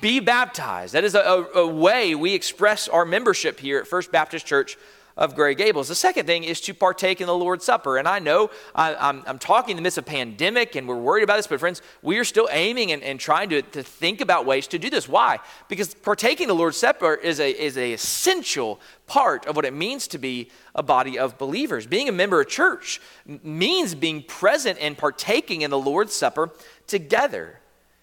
Be 0.00 0.20
baptized. 0.20 0.94
That 0.94 1.02
is 1.02 1.16
a, 1.16 1.20
a, 1.20 1.62
a 1.62 1.66
way 1.66 2.14
we 2.14 2.34
express 2.34 2.86
our 2.86 3.04
membership 3.04 3.58
here 3.58 3.78
at 3.80 3.88
First 3.88 4.12
Baptist 4.12 4.46
Church 4.46 4.78
of 5.16 5.34
Gray 5.34 5.54
Gables. 5.54 5.88
The 5.88 5.94
second 5.94 6.26
thing 6.26 6.44
is 6.44 6.60
to 6.62 6.74
partake 6.74 7.20
in 7.20 7.26
the 7.26 7.36
Lord's 7.36 7.64
Supper. 7.64 7.98
And 7.98 8.08
I 8.08 8.18
know 8.18 8.50
I, 8.74 8.94
I'm, 8.94 9.22
I'm 9.26 9.38
talking 9.38 9.72
in 9.72 9.76
the 9.76 9.82
midst 9.82 9.98
of 9.98 10.06
pandemic 10.06 10.74
and 10.74 10.88
we're 10.88 10.96
worried 10.96 11.22
about 11.22 11.36
this, 11.36 11.46
but 11.46 11.60
friends, 11.60 11.82
we 12.02 12.18
are 12.18 12.24
still 12.24 12.48
aiming 12.50 12.90
and, 12.90 13.02
and 13.02 13.20
trying 13.20 13.48
to, 13.50 13.62
to 13.62 13.82
think 13.82 14.20
about 14.20 14.44
ways 14.44 14.66
to 14.68 14.78
do 14.78 14.90
this. 14.90 15.08
Why? 15.08 15.38
Because 15.68 15.94
partaking 15.94 16.48
the 16.48 16.54
Lord's 16.54 16.76
Supper 16.76 17.14
is 17.14 17.38
a 17.38 17.50
is 17.50 17.78
a 17.78 17.92
essential 17.92 18.80
part 19.06 19.46
of 19.46 19.54
what 19.54 19.64
it 19.64 19.72
means 19.72 20.08
to 20.08 20.18
be 20.18 20.50
a 20.74 20.82
body 20.82 21.18
of 21.18 21.38
believers. 21.38 21.86
Being 21.86 22.08
a 22.08 22.12
member 22.12 22.40
of 22.40 22.48
church 22.48 23.00
means 23.42 23.94
being 23.94 24.22
present 24.22 24.78
and 24.80 24.98
partaking 24.98 25.62
in 25.62 25.70
the 25.70 25.78
Lord's 25.78 26.12
Supper 26.12 26.50
together. 26.86 27.60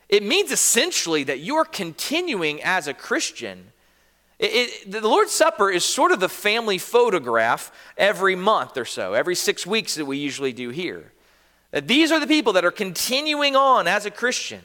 It 0.08 0.24
means 0.24 0.52
essentially 0.52 1.24
that 1.26 1.40
you 1.40 1.56
are 1.56 1.66
continuing 1.66 2.62
as 2.64 2.88
a 2.88 2.94
Christian 2.94 3.71
it, 4.42 4.46
it, 4.88 4.92
the 4.92 5.08
Lord's 5.08 5.32
Supper 5.32 5.70
is 5.70 5.86
sort 5.86 6.12
of 6.12 6.20
the 6.20 6.28
family 6.28 6.80
photograph 6.80 7.72
every 7.96 8.36
month 8.36 8.76
or 8.76 8.86
so, 8.86 9.14
every 9.14 9.36
six 9.36 9.68
weeks 9.68 9.94
that 9.96 10.06
we 10.06 10.18
usually 10.18 10.52
do 10.52 10.70
here. 10.70 11.14
That 11.70 11.88
these 11.88 12.12
are 12.12 12.20
the 12.20 12.26
people 12.26 12.54
that 12.54 12.66
are 12.66 12.72
continuing 12.72 13.56
on 13.56 13.88
as 13.88 14.08
a 14.08 14.12
Christian. 14.12 14.62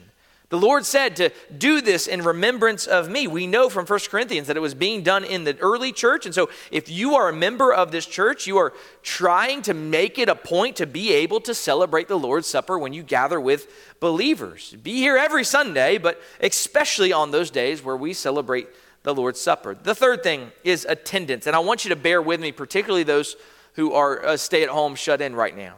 The 0.49 0.57
Lord 0.57 0.83
said 0.83 1.17
to 1.17 1.29
do 1.55 1.81
this 1.81 2.07
in 2.07 2.23
remembrance 2.23 2.87
of 2.87 3.07
me. 3.07 3.27
We 3.27 3.45
know 3.45 3.69
from 3.69 3.85
1 3.85 3.99
Corinthians 4.09 4.47
that 4.47 4.57
it 4.57 4.61
was 4.61 4.73
being 4.73 5.03
done 5.03 5.23
in 5.23 5.43
the 5.43 5.55
early 5.59 5.91
church. 5.91 6.25
And 6.25 6.33
so, 6.33 6.49
if 6.71 6.89
you 6.89 7.15
are 7.15 7.29
a 7.29 7.33
member 7.33 7.71
of 7.71 7.91
this 7.91 8.05
church, 8.05 8.47
you 8.47 8.57
are 8.57 8.73
trying 9.03 9.61
to 9.63 9.73
make 9.75 10.17
it 10.17 10.29
a 10.29 10.35
point 10.35 10.77
to 10.77 10.87
be 10.87 11.13
able 11.13 11.41
to 11.41 11.53
celebrate 11.53 12.07
the 12.07 12.17
Lord's 12.17 12.47
Supper 12.47 12.79
when 12.79 12.93
you 12.93 13.03
gather 13.03 13.39
with 13.39 13.67
believers. 13.99 14.73
Be 14.81 14.95
here 14.95 15.17
every 15.17 15.43
Sunday, 15.43 15.97
but 15.97 16.19
especially 16.39 17.11
on 17.13 17.29
those 17.29 17.51
days 17.51 17.83
where 17.83 17.97
we 17.97 18.13
celebrate 18.13 18.69
the 19.07 19.15
Lord's 19.15 19.39
Supper. 19.39 19.73
The 19.73 19.95
third 19.95 20.21
thing 20.21 20.51
is 20.65 20.83
attendance. 20.83 21.47
And 21.47 21.55
I 21.55 21.59
want 21.59 21.85
you 21.85 21.89
to 21.89 21.95
bear 21.95 22.21
with 22.21 22.41
me, 22.41 22.51
particularly 22.51 23.03
those 23.03 23.37
who 23.75 23.93
are 23.93 24.25
uh, 24.25 24.35
stay 24.35 24.63
at 24.63 24.69
home, 24.69 24.95
shut 24.95 25.21
in 25.21 25.33
right 25.33 25.55
now. 25.55 25.75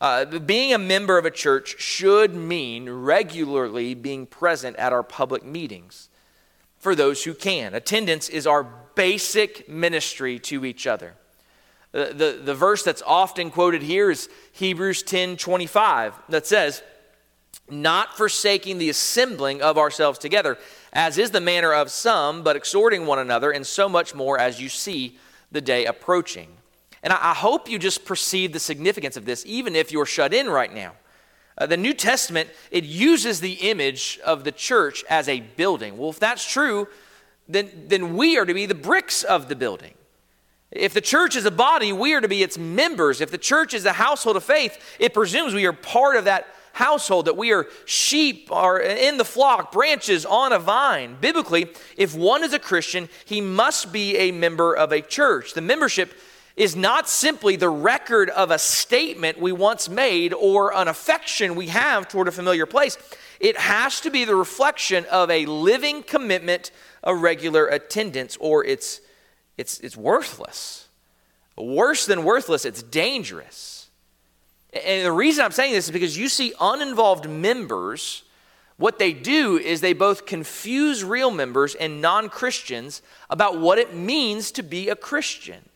Uh, 0.00 0.24
being 0.24 0.72
a 0.72 0.78
member 0.78 1.18
of 1.18 1.24
a 1.24 1.32
church 1.32 1.80
should 1.80 2.32
mean 2.32 2.88
regularly 2.88 3.94
being 3.94 4.24
present 4.24 4.76
at 4.76 4.92
our 4.92 5.02
public 5.02 5.44
meetings 5.44 6.10
for 6.78 6.94
those 6.94 7.24
who 7.24 7.34
can. 7.34 7.74
Attendance 7.74 8.28
is 8.28 8.46
our 8.46 8.62
basic 8.94 9.68
ministry 9.68 10.38
to 10.38 10.64
each 10.64 10.86
other. 10.86 11.14
The, 11.90 12.12
the, 12.14 12.40
the 12.44 12.54
verse 12.54 12.84
that's 12.84 13.02
often 13.04 13.50
quoted 13.50 13.82
here 13.82 14.12
is 14.12 14.28
Hebrews 14.52 15.02
10 15.02 15.38
25 15.38 16.14
that 16.28 16.46
says, 16.46 16.84
Not 17.68 18.16
forsaking 18.16 18.78
the 18.78 18.90
assembling 18.90 19.60
of 19.60 19.76
ourselves 19.76 20.20
together 20.20 20.56
as 20.92 21.18
is 21.18 21.30
the 21.30 21.40
manner 21.40 21.72
of 21.72 21.90
some, 21.90 22.42
but 22.42 22.56
exhorting 22.56 23.06
one 23.06 23.18
another, 23.18 23.50
and 23.50 23.66
so 23.66 23.88
much 23.88 24.14
more 24.14 24.38
as 24.38 24.60
you 24.60 24.68
see 24.68 25.18
the 25.52 25.60
day 25.60 25.86
approaching. 25.86 26.48
And 27.02 27.12
I, 27.12 27.34
hope 27.34 27.68
you 27.68 27.78
just 27.78 28.04
perceive 28.04 28.52
the 28.52 28.60
significance 28.60 29.16
of 29.16 29.24
this, 29.24 29.44
even 29.46 29.74
if 29.74 29.90
you're 29.90 30.06
shut 30.06 30.34
in 30.34 30.50
right 30.50 30.72
now. 30.72 30.92
Uh, 31.56 31.66
the 31.66 31.76
New 31.76 31.94
Testament, 31.94 32.50
it 32.70 32.84
uses 32.84 33.40
the 33.40 33.52
image 33.52 34.20
of 34.24 34.44
the 34.44 34.52
church 34.52 35.04
as 35.08 35.28
a 35.28 35.40
building. 35.40 35.96
Well, 35.96 36.10
if 36.10 36.18
that's 36.18 36.50
true, 36.50 36.88
then, 37.48 37.70
then 37.86 38.16
we 38.16 38.36
are 38.36 38.44
to 38.44 38.54
be 38.54 38.66
the 38.66 38.74
bricks 38.74 39.22
of 39.22 39.48
the 39.48 39.56
building. 39.56 39.94
If 40.70 40.94
the 40.94 41.00
church 41.00 41.36
is 41.36 41.44
a 41.44 41.50
body, 41.50 41.92
we 41.92 42.14
are 42.14 42.20
to 42.20 42.28
be 42.28 42.42
its 42.42 42.56
members. 42.56 43.20
If 43.20 43.30
the 43.30 43.38
church 43.38 43.74
is 43.74 43.84
a 43.86 43.92
household 43.92 44.36
of 44.36 44.44
faith, 44.44 44.78
it 44.98 45.12
presumes 45.14 45.52
we 45.52 45.66
are 45.66 45.72
part 45.72 46.16
of 46.16 46.26
that 46.26 46.46
household, 46.72 47.26
that 47.26 47.36
we 47.36 47.52
are 47.52 47.66
sheep 47.84 48.48
are 48.50 48.80
in 48.80 49.16
the 49.16 49.24
flock, 49.24 49.72
branches 49.72 50.24
on 50.24 50.52
a 50.52 50.58
vine. 50.58 51.16
Biblically, 51.20 51.68
if 51.96 52.14
one 52.14 52.42
is 52.44 52.52
a 52.52 52.58
Christian, 52.58 53.08
he 53.24 53.40
must 53.40 53.92
be 53.92 54.16
a 54.16 54.32
member 54.32 54.76
of 54.76 54.92
a 54.92 55.00
church. 55.00 55.54
The 55.54 55.60
membership 55.60 56.12
is 56.56 56.76
not 56.76 57.08
simply 57.08 57.56
the 57.56 57.70
record 57.70 58.28
of 58.30 58.50
a 58.50 58.58
statement 58.58 59.40
we 59.40 59.52
once 59.52 59.88
made 59.88 60.34
or 60.34 60.76
an 60.76 60.88
affection 60.88 61.54
we 61.54 61.68
have 61.68 62.08
toward 62.08 62.28
a 62.28 62.32
familiar 62.32 62.66
place. 62.66 62.98
It 63.40 63.56
has 63.56 64.00
to 64.02 64.10
be 64.10 64.26
the 64.26 64.36
reflection 64.36 65.06
of 65.06 65.30
a 65.30 65.46
living 65.46 66.02
commitment, 66.02 66.70
a 67.02 67.14
regular 67.14 67.66
attendance, 67.66 68.36
or 68.38 68.64
it's, 68.64 69.00
it's, 69.56 69.80
it's 69.80 69.96
worthless. 69.96 70.88
Worse 71.56 72.04
than 72.04 72.24
worthless, 72.24 72.64
it's 72.64 72.82
dangerous. 72.82 73.79
And 74.72 75.04
the 75.04 75.12
reason 75.12 75.44
I'm 75.44 75.52
saying 75.52 75.72
this 75.72 75.86
is 75.86 75.90
because 75.90 76.16
you 76.16 76.28
see 76.28 76.52
uninvolved 76.60 77.28
members, 77.28 78.22
what 78.76 78.98
they 78.98 79.12
do 79.12 79.58
is 79.58 79.80
they 79.80 79.92
both 79.92 80.26
confuse 80.26 81.02
real 81.02 81.30
members 81.30 81.74
and 81.74 82.00
non 82.00 82.28
Christians 82.28 83.02
about 83.28 83.58
what 83.58 83.78
it 83.78 83.94
means 83.94 84.52
to 84.52 84.62
be 84.62 84.88
a 84.88 84.96
Christian. 84.96 85.68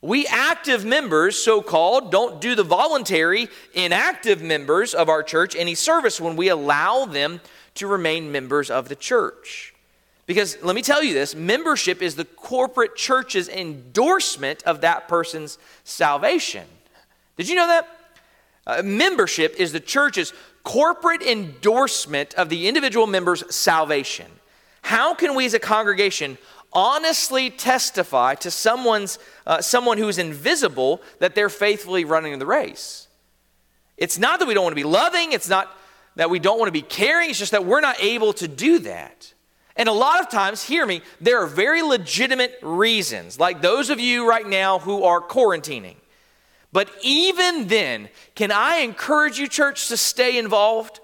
We 0.00 0.26
active 0.28 0.84
members, 0.84 1.36
so 1.36 1.60
called, 1.60 2.12
don't 2.12 2.40
do 2.40 2.54
the 2.54 2.62
voluntary, 2.62 3.48
inactive 3.74 4.40
members 4.40 4.94
of 4.94 5.08
our 5.08 5.24
church 5.24 5.56
any 5.56 5.74
service 5.74 6.20
when 6.20 6.36
we 6.36 6.48
allow 6.48 7.04
them 7.04 7.40
to 7.74 7.88
remain 7.88 8.30
members 8.30 8.70
of 8.70 8.88
the 8.88 8.94
church. 8.94 9.74
Because 10.26 10.62
let 10.62 10.76
me 10.76 10.82
tell 10.82 11.02
you 11.02 11.14
this 11.14 11.34
membership 11.34 12.00
is 12.00 12.14
the 12.14 12.26
corporate 12.26 12.94
church's 12.94 13.48
endorsement 13.48 14.62
of 14.64 14.82
that 14.82 15.08
person's 15.08 15.58
salvation. 15.82 16.66
Did 17.38 17.48
you 17.48 17.54
know 17.54 17.68
that? 17.68 17.88
Uh, 18.66 18.82
membership 18.82 19.54
is 19.56 19.72
the 19.72 19.80
church's 19.80 20.34
corporate 20.62 21.22
endorsement 21.22 22.34
of 22.34 22.50
the 22.50 22.68
individual 22.68 23.06
member's 23.06 23.54
salvation. 23.54 24.26
how 24.82 25.14
can 25.14 25.34
we 25.34 25.46
as 25.46 25.54
a 25.54 25.58
congregation 25.58 26.38
honestly 26.72 27.50
testify 27.50 28.34
to 28.34 28.50
someone's, 28.50 29.18
uh, 29.46 29.60
someone 29.60 29.98
who's 29.98 30.18
invisible 30.18 31.00
that 31.18 31.34
they're 31.34 31.48
faithfully 31.48 32.04
running 32.04 32.38
the 32.38 32.46
race? 32.46 33.08
It's 33.96 34.18
not 34.18 34.38
that 34.38 34.48
we 34.48 34.54
don't 34.54 34.64
want 34.64 34.72
to 34.72 34.82
be 34.82 34.84
loving, 34.84 35.32
it's 35.32 35.48
not 35.48 35.74
that 36.16 36.30
we 36.30 36.38
don't 36.38 36.58
want 36.58 36.68
to 36.68 36.72
be 36.72 36.82
caring, 36.82 37.30
it's 37.30 37.38
just 37.38 37.52
that 37.52 37.64
we're 37.64 37.80
not 37.80 38.02
able 38.02 38.32
to 38.34 38.48
do 38.48 38.78
that. 38.80 39.32
And 39.76 39.88
a 39.88 39.92
lot 39.92 40.20
of 40.20 40.28
times, 40.28 40.62
hear 40.62 40.84
me, 40.84 41.02
there 41.20 41.40
are 41.42 41.46
very 41.46 41.82
legitimate 41.82 42.58
reasons, 42.62 43.38
like 43.38 43.62
those 43.62 43.90
of 43.90 44.00
you 44.00 44.28
right 44.28 44.46
now 44.46 44.78
who 44.78 45.04
are 45.04 45.20
quarantining. 45.20 45.96
But 46.72 46.90
even 47.02 47.68
then, 47.68 48.08
can 48.34 48.52
I 48.52 48.78
encourage 48.78 49.38
you, 49.38 49.48
church, 49.48 49.88
to 49.88 49.96
stay 49.96 50.38
involved? 50.38 51.00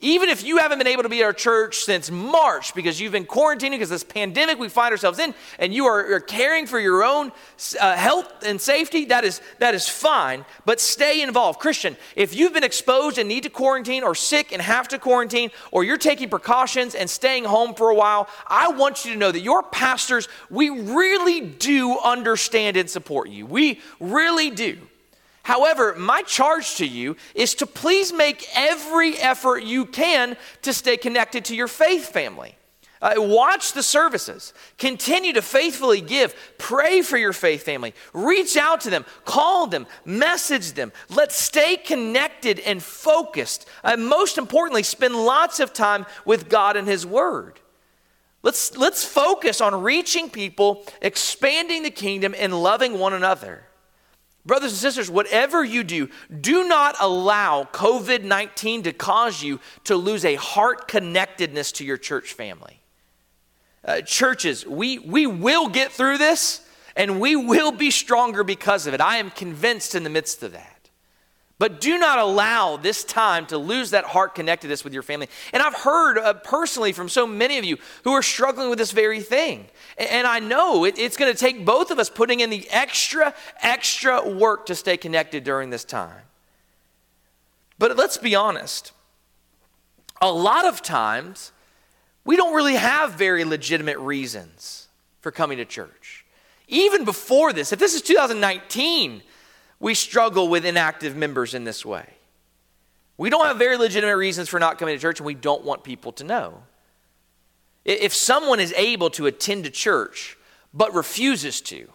Even 0.00 0.28
if 0.28 0.44
you 0.44 0.58
haven't 0.58 0.76
been 0.76 0.86
able 0.86 1.04
to 1.04 1.08
be 1.08 1.20
at 1.20 1.24
our 1.24 1.32
church 1.32 1.78
since 1.78 2.10
March 2.10 2.74
because 2.74 3.00
you've 3.00 3.12
been 3.12 3.24
quarantining 3.24 3.70
because 3.72 3.88
this 3.88 4.04
pandemic 4.04 4.58
we 4.58 4.68
find 4.68 4.92
ourselves 4.92 5.18
in, 5.18 5.34
and 5.58 5.72
you 5.72 5.86
are, 5.86 6.16
are 6.16 6.20
caring 6.20 6.66
for 6.66 6.78
your 6.78 7.02
own 7.02 7.32
uh, 7.80 7.96
health 7.96 8.44
and 8.44 8.60
safety, 8.60 9.06
that 9.06 9.24
is, 9.24 9.40
that 9.58 9.74
is 9.74 9.88
fine, 9.88 10.44
but 10.66 10.80
stay 10.80 11.22
involved. 11.22 11.60
Christian, 11.60 11.96
if 12.14 12.36
you've 12.36 12.52
been 12.52 12.62
exposed 12.62 13.16
and 13.16 13.26
need 13.26 13.44
to 13.44 13.50
quarantine, 13.50 14.02
or 14.02 14.14
sick 14.14 14.52
and 14.52 14.60
have 14.60 14.86
to 14.88 14.98
quarantine, 14.98 15.50
or 15.72 15.82
you're 15.82 15.96
taking 15.96 16.28
precautions 16.28 16.94
and 16.94 17.08
staying 17.08 17.44
home 17.44 17.74
for 17.74 17.88
a 17.88 17.94
while, 17.94 18.28
I 18.46 18.68
want 18.68 19.06
you 19.06 19.14
to 19.14 19.18
know 19.18 19.32
that 19.32 19.40
your 19.40 19.62
pastors, 19.62 20.28
we 20.50 20.68
really 20.68 21.40
do 21.40 21.98
understand 21.98 22.76
and 22.76 22.90
support 22.90 23.30
you. 23.30 23.46
We 23.46 23.80
really 23.98 24.50
do. 24.50 24.76
However, 25.46 25.94
my 25.94 26.22
charge 26.22 26.74
to 26.78 26.84
you 26.84 27.14
is 27.32 27.54
to 27.54 27.66
please 27.66 28.12
make 28.12 28.48
every 28.52 29.16
effort 29.16 29.62
you 29.62 29.86
can 29.86 30.36
to 30.62 30.72
stay 30.72 30.96
connected 30.96 31.44
to 31.44 31.54
your 31.54 31.68
faith 31.68 32.08
family. 32.08 32.56
Uh, 33.00 33.14
watch 33.18 33.72
the 33.72 33.82
services. 33.84 34.52
Continue 34.76 35.32
to 35.34 35.42
faithfully 35.42 36.00
give. 36.00 36.34
Pray 36.58 37.00
for 37.00 37.16
your 37.16 37.32
faith 37.32 37.62
family. 37.62 37.94
Reach 38.12 38.56
out 38.56 38.80
to 38.80 38.90
them. 38.90 39.04
Call 39.24 39.68
them. 39.68 39.86
Message 40.04 40.72
them. 40.72 40.90
Let's 41.10 41.36
stay 41.36 41.76
connected 41.76 42.58
and 42.58 42.82
focused. 42.82 43.68
And 43.84 44.08
most 44.08 44.38
importantly, 44.38 44.82
spend 44.82 45.14
lots 45.14 45.60
of 45.60 45.72
time 45.72 46.06
with 46.24 46.48
God 46.48 46.76
and 46.76 46.88
His 46.88 47.06
Word. 47.06 47.60
Let's, 48.42 48.76
let's 48.76 49.04
focus 49.04 49.60
on 49.60 49.80
reaching 49.80 50.28
people, 50.28 50.84
expanding 51.00 51.84
the 51.84 51.90
kingdom, 51.92 52.34
and 52.36 52.52
loving 52.52 52.98
one 52.98 53.12
another. 53.12 53.62
Brothers 54.46 54.70
and 54.70 54.78
sisters, 54.78 55.10
whatever 55.10 55.64
you 55.64 55.82
do, 55.82 56.08
do 56.40 56.68
not 56.68 56.94
allow 57.00 57.64
COVID 57.64 58.22
19 58.22 58.84
to 58.84 58.92
cause 58.92 59.42
you 59.42 59.60
to 59.84 59.96
lose 59.96 60.24
a 60.24 60.36
heart 60.36 60.86
connectedness 60.86 61.72
to 61.72 61.84
your 61.84 61.96
church 61.96 62.32
family. 62.32 62.80
Uh, 63.84 64.02
churches, 64.02 64.64
we, 64.64 64.98
we 64.98 65.26
will 65.26 65.68
get 65.68 65.90
through 65.90 66.18
this 66.18 66.64
and 66.94 67.20
we 67.20 67.34
will 67.34 67.72
be 67.72 67.90
stronger 67.90 68.44
because 68.44 68.86
of 68.86 68.94
it. 68.94 69.00
I 69.00 69.16
am 69.16 69.30
convinced 69.30 69.96
in 69.96 70.04
the 70.04 70.10
midst 70.10 70.42
of 70.44 70.52
that. 70.52 70.75
But 71.58 71.80
do 71.80 71.96
not 71.98 72.18
allow 72.18 72.76
this 72.76 73.02
time 73.02 73.46
to 73.46 73.56
lose 73.56 73.90
that 73.90 74.04
heart 74.04 74.34
connectedness 74.34 74.84
with 74.84 74.92
your 74.92 75.02
family. 75.02 75.28
And 75.54 75.62
I've 75.62 75.74
heard 75.74 76.18
uh, 76.18 76.34
personally 76.34 76.92
from 76.92 77.08
so 77.08 77.26
many 77.26 77.56
of 77.56 77.64
you 77.64 77.78
who 78.04 78.12
are 78.12 78.22
struggling 78.22 78.68
with 78.68 78.78
this 78.78 78.92
very 78.92 79.20
thing. 79.20 79.66
And, 79.96 80.08
and 80.10 80.26
I 80.26 80.38
know 80.38 80.84
it, 80.84 80.98
it's 80.98 81.16
going 81.16 81.32
to 81.32 81.38
take 81.38 81.64
both 81.64 81.90
of 81.90 81.98
us 81.98 82.10
putting 82.10 82.40
in 82.40 82.50
the 82.50 82.68
extra, 82.68 83.34
extra 83.62 84.28
work 84.28 84.66
to 84.66 84.74
stay 84.74 84.98
connected 84.98 85.44
during 85.44 85.70
this 85.70 85.84
time. 85.84 86.22
But 87.78 87.96
let's 87.96 88.18
be 88.18 88.34
honest. 88.34 88.92
A 90.20 90.30
lot 90.30 90.66
of 90.66 90.82
times, 90.82 91.52
we 92.24 92.36
don't 92.36 92.54
really 92.54 92.74
have 92.74 93.12
very 93.12 93.44
legitimate 93.44 93.98
reasons 93.98 94.88
for 95.20 95.30
coming 95.30 95.56
to 95.58 95.64
church. 95.64 96.26
Even 96.68 97.04
before 97.04 97.52
this, 97.52 97.72
if 97.72 97.78
this 97.78 97.94
is 97.94 98.02
2019, 98.02 99.22
we 99.78 99.94
struggle 99.94 100.48
with 100.48 100.64
inactive 100.64 101.16
members 101.16 101.54
in 101.54 101.64
this 101.64 101.84
way. 101.84 102.06
We 103.18 103.30
don't 103.30 103.46
have 103.46 103.58
very 103.58 103.76
legitimate 103.76 104.16
reasons 104.16 104.48
for 104.48 104.58
not 104.58 104.78
coming 104.78 104.94
to 104.94 105.00
church, 105.00 105.20
and 105.20 105.26
we 105.26 105.34
don't 105.34 105.64
want 105.64 105.84
people 105.84 106.12
to 106.12 106.24
know. 106.24 106.62
If 107.84 108.14
someone 108.14 108.60
is 108.60 108.72
able 108.76 109.10
to 109.10 109.26
attend 109.26 109.64
a 109.66 109.70
church 109.70 110.36
but 110.74 110.92
refuses 110.92 111.60
to, 111.62 111.88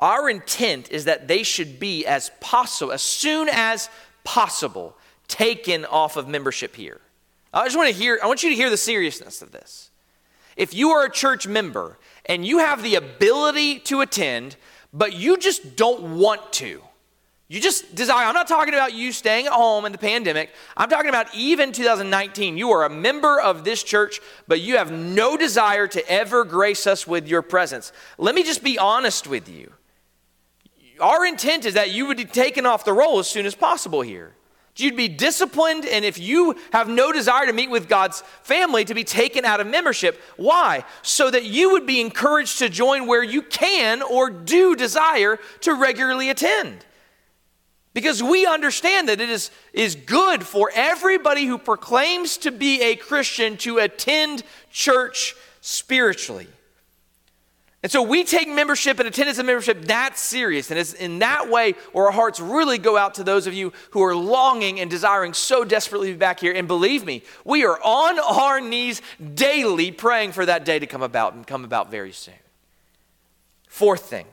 our 0.00 0.28
intent 0.28 0.90
is 0.90 1.04
that 1.04 1.28
they 1.28 1.44
should 1.44 1.78
be 1.78 2.04
as 2.06 2.30
possible, 2.40 2.92
as 2.92 3.02
soon 3.02 3.48
as 3.48 3.88
possible, 4.24 4.96
taken 5.28 5.84
off 5.84 6.16
of 6.16 6.26
membership 6.26 6.74
here. 6.74 7.00
I 7.54 7.64
just 7.64 7.76
want 7.76 7.88
to 7.88 7.94
hear, 7.94 8.18
I 8.22 8.26
want 8.26 8.42
you 8.42 8.50
to 8.50 8.56
hear 8.56 8.70
the 8.70 8.76
seriousness 8.76 9.42
of 9.42 9.52
this. 9.52 9.90
If 10.56 10.74
you 10.74 10.90
are 10.90 11.04
a 11.04 11.10
church 11.10 11.46
member 11.46 11.98
and 12.26 12.44
you 12.44 12.58
have 12.58 12.82
the 12.82 12.94
ability 12.94 13.78
to 13.80 14.00
attend, 14.00 14.56
but 14.92 15.12
you 15.12 15.36
just 15.36 15.76
don't 15.76 16.18
want 16.18 16.52
to, 16.54 16.82
you 17.52 17.60
just 17.60 17.94
desire, 17.94 18.24
I'm 18.24 18.32
not 18.32 18.48
talking 18.48 18.72
about 18.72 18.94
you 18.94 19.12
staying 19.12 19.44
at 19.44 19.52
home 19.52 19.84
in 19.84 19.92
the 19.92 19.98
pandemic. 19.98 20.48
I'm 20.74 20.88
talking 20.88 21.10
about 21.10 21.26
even 21.34 21.70
2019. 21.70 22.56
You 22.56 22.70
are 22.70 22.86
a 22.86 22.88
member 22.88 23.38
of 23.38 23.62
this 23.62 23.82
church, 23.82 24.20
but 24.48 24.62
you 24.62 24.78
have 24.78 24.90
no 24.90 25.36
desire 25.36 25.86
to 25.86 26.10
ever 26.10 26.44
grace 26.44 26.86
us 26.86 27.06
with 27.06 27.28
your 27.28 27.42
presence. 27.42 27.92
Let 28.16 28.34
me 28.34 28.42
just 28.42 28.64
be 28.64 28.78
honest 28.78 29.26
with 29.26 29.50
you. 29.50 29.70
Our 30.98 31.26
intent 31.26 31.66
is 31.66 31.74
that 31.74 31.90
you 31.90 32.06
would 32.06 32.16
be 32.16 32.24
taken 32.24 32.64
off 32.64 32.86
the 32.86 32.94
roll 32.94 33.18
as 33.18 33.28
soon 33.28 33.44
as 33.44 33.54
possible 33.54 34.00
here. 34.00 34.32
You'd 34.76 34.96
be 34.96 35.08
disciplined, 35.08 35.84
and 35.84 36.06
if 36.06 36.18
you 36.18 36.56
have 36.72 36.88
no 36.88 37.12
desire 37.12 37.44
to 37.44 37.52
meet 37.52 37.68
with 37.68 37.86
God's 37.86 38.22
family, 38.44 38.86
to 38.86 38.94
be 38.94 39.04
taken 39.04 39.44
out 39.44 39.60
of 39.60 39.66
membership. 39.66 40.18
Why? 40.38 40.86
So 41.02 41.30
that 41.30 41.44
you 41.44 41.72
would 41.72 41.84
be 41.84 42.00
encouraged 42.00 42.60
to 42.60 42.70
join 42.70 43.06
where 43.06 43.22
you 43.22 43.42
can 43.42 44.00
or 44.00 44.30
do 44.30 44.74
desire 44.74 45.38
to 45.60 45.74
regularly 45.74 46.30
attend. 46.30 46.86
Because 47.94 48.22
we 48.22 48.46
understand 48.46 49.08
that 49.08 49.20
it 49.20 49.28
is, 49.28 49.50
is 49.72 49.94
good 49.94 50.44
for 50.44 50.70
everybody 50.74 51.44
who 51.44 51.58
proclaims 51.58 52.38
to 52.38 52.50
be 52.50 52.80
a 52.80 52.96
Christian 52.96 53.56
to 53.58 53.78
attend 53.78 54.42
church 54.70 55.34
spiritually. 55.60 56.48
And 57.82 57.90
so 57.90 58.00
we 58.00 58.22
take 58.22 58.48
membership 58.48 59.00
and 59.00 59.08
attendance 59.08 59.38
of 59.38 59.46
membership 59.46 59.86
that 59.86 60.16
serious. 60.16 60.70
And 60.70 60.78
it's 60.78 60.94
in 60.94 61.18
that 61.18 61.50
way 61.50 61.74
where 61.92 62.06
our 62.06 62.12
hearts 62.12 62.38
really 62.38 62.78
go 62.78 62.96
out 62.96 63.14
to 63.14 63.24
those 63.24 63.48
of 63.48 63.54
you 63.54 63.72
who 63.90 64.02
are 64.04 64.14
longing 64.14 64.78
and 64.78 64.88
desiring 64.88 65.34
so 65.34 65.64
desperately 65.64 66.08
to 66.08 66.14
be 66.14 66.18
back 66.18 66.38
here. 66.38 66.52
And 66.52 66.68
believe 66.68 67.04
me, 67.04 67.24
we 67.44 67.64
are 67.64 67.80
on 67.82 68.20
our 68.20 68.60
knees 68.60 69.02
daily 69.34 69.90
praying 69.90 70.30
for 70.30 70.46
that 70.46 70.64
day 70.64 70.78
to 70.78 70.86
come 70.86 71.02
about 71.02 71.34
and 71.34 71.44
come 71.44 71.64
about 71.64 71.90
very 71.90 72.12
soon. 72.12 72.34
Fourth 73.66 74.02
thing, 74.02 74.26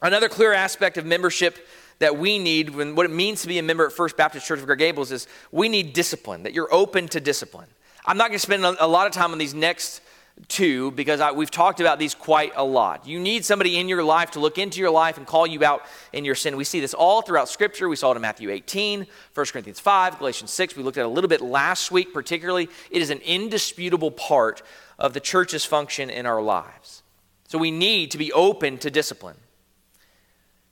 another 0.00 0.30
clear 0.30 0.54
aspect 0.54 0.96
of 0.96 1.04
membership 1.04 1.58
that 1.98 2.16
we 2.16 2.38
need, 2.38 2.70
when, 2.70 2.94
what 2.94 3.06
it 3.06 3.12
means 3.12 3.42
to 3.42 3.48
be 3.48 3.58
a 3.58 3.62
member 3.62 3.86
at 3.86 3.92
First 3.92 4.16
Baptist 4.16 4.46
Church 4.46 4.60
of 4.60 4.66
Gray 4.66 4.76
Gables 4.76 5.12
is 5.12 5.26
we 5.50 5.68
need 5.68 5.92
discipline, 5.92 6.44
that 6.44 6.52
you're 6.52 6.72
open 6.72 7.08
to 7.08 7.20
discipline. 7.20 7.68
I'm 8.06 8.16
not 8.16 8.28
going 8.28 8.38
to 8.38 8.42
spend 8.42 8.64
a 8.64 8.86
lot 8.86 9.06
of 9.06 9.12
time 9.12 9.32
on 9.32 9.38
these 9.38 9.54
next 9.54 10.00
two 10.46 10.92
because 10.92 11.20
I, 11.20 11.32
we've 11.32 11.50
talked 11.50 11.80
about 11.80 11.98
these 11.98 12.14
quite 12.14 12.52
a 12.54 12.64
lot. 12.64 13.06
You 13.06 13.18
need 13.18 13.44
somebody 13.44 13.78
in 13.78 13.88
your 13.88 14.04
life 14.04 14.32
to 14.32 14.40
look 14.40 14.58
into 14.58 14.78
your 14.78 14.90
life 14.90 15.18
and 15.18 15.26
call 15.26 15.46
you 15.46 15.64
out 15.64 15.82
in 16.12 16.24
your 16.24 16.34
sin. 16.34 16.56
We 16.56 16.64
see 16.64 16.80
this 16.80 16.94
all 16.94 17.22
throughout 17.22 17.48
Scripture. 17.48 17.88
We 17.88 17.96
saw 17.96 18.12
it 18.12 18.16
in 18.16 18.22
Matthew 18.22 18.50
18, 18.50 19.06
1 19.34 19.46
Corinthians 19.46 19.80
5, 19.80 20.18
Galatians 20.18 20.52
6. 20.52 20.76
We 20.76 20.82
looked 20.82 20.98
at 20.98 21.04
a 21.04 21.08
little 21.08 21.28
bit 21.28 21.40
last 21.40 21.90
week, 21.90 22.14
particularly. 22.14 22.68
It 22.90 23.02
is 23.02 23.10
an 23.10 23.18
indisputable 23.18 24.10
part 24.10 24.62
of 24.98 25.12
the 25.12 25.20
church's 25.20 25.64
function 25.64 26.10
in 26.10 26.26
our 26.26 26.40
lives. 26.40 27.02
So 27.48 27.58
we 27.58 27.70
need 27.70 28.10
to 28.12 28.18
be 28.18 28.32
open 28.32 28.78
to 28.78 28.90
discipline. 28.90 29.36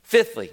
Fifthly, 0.03 0.51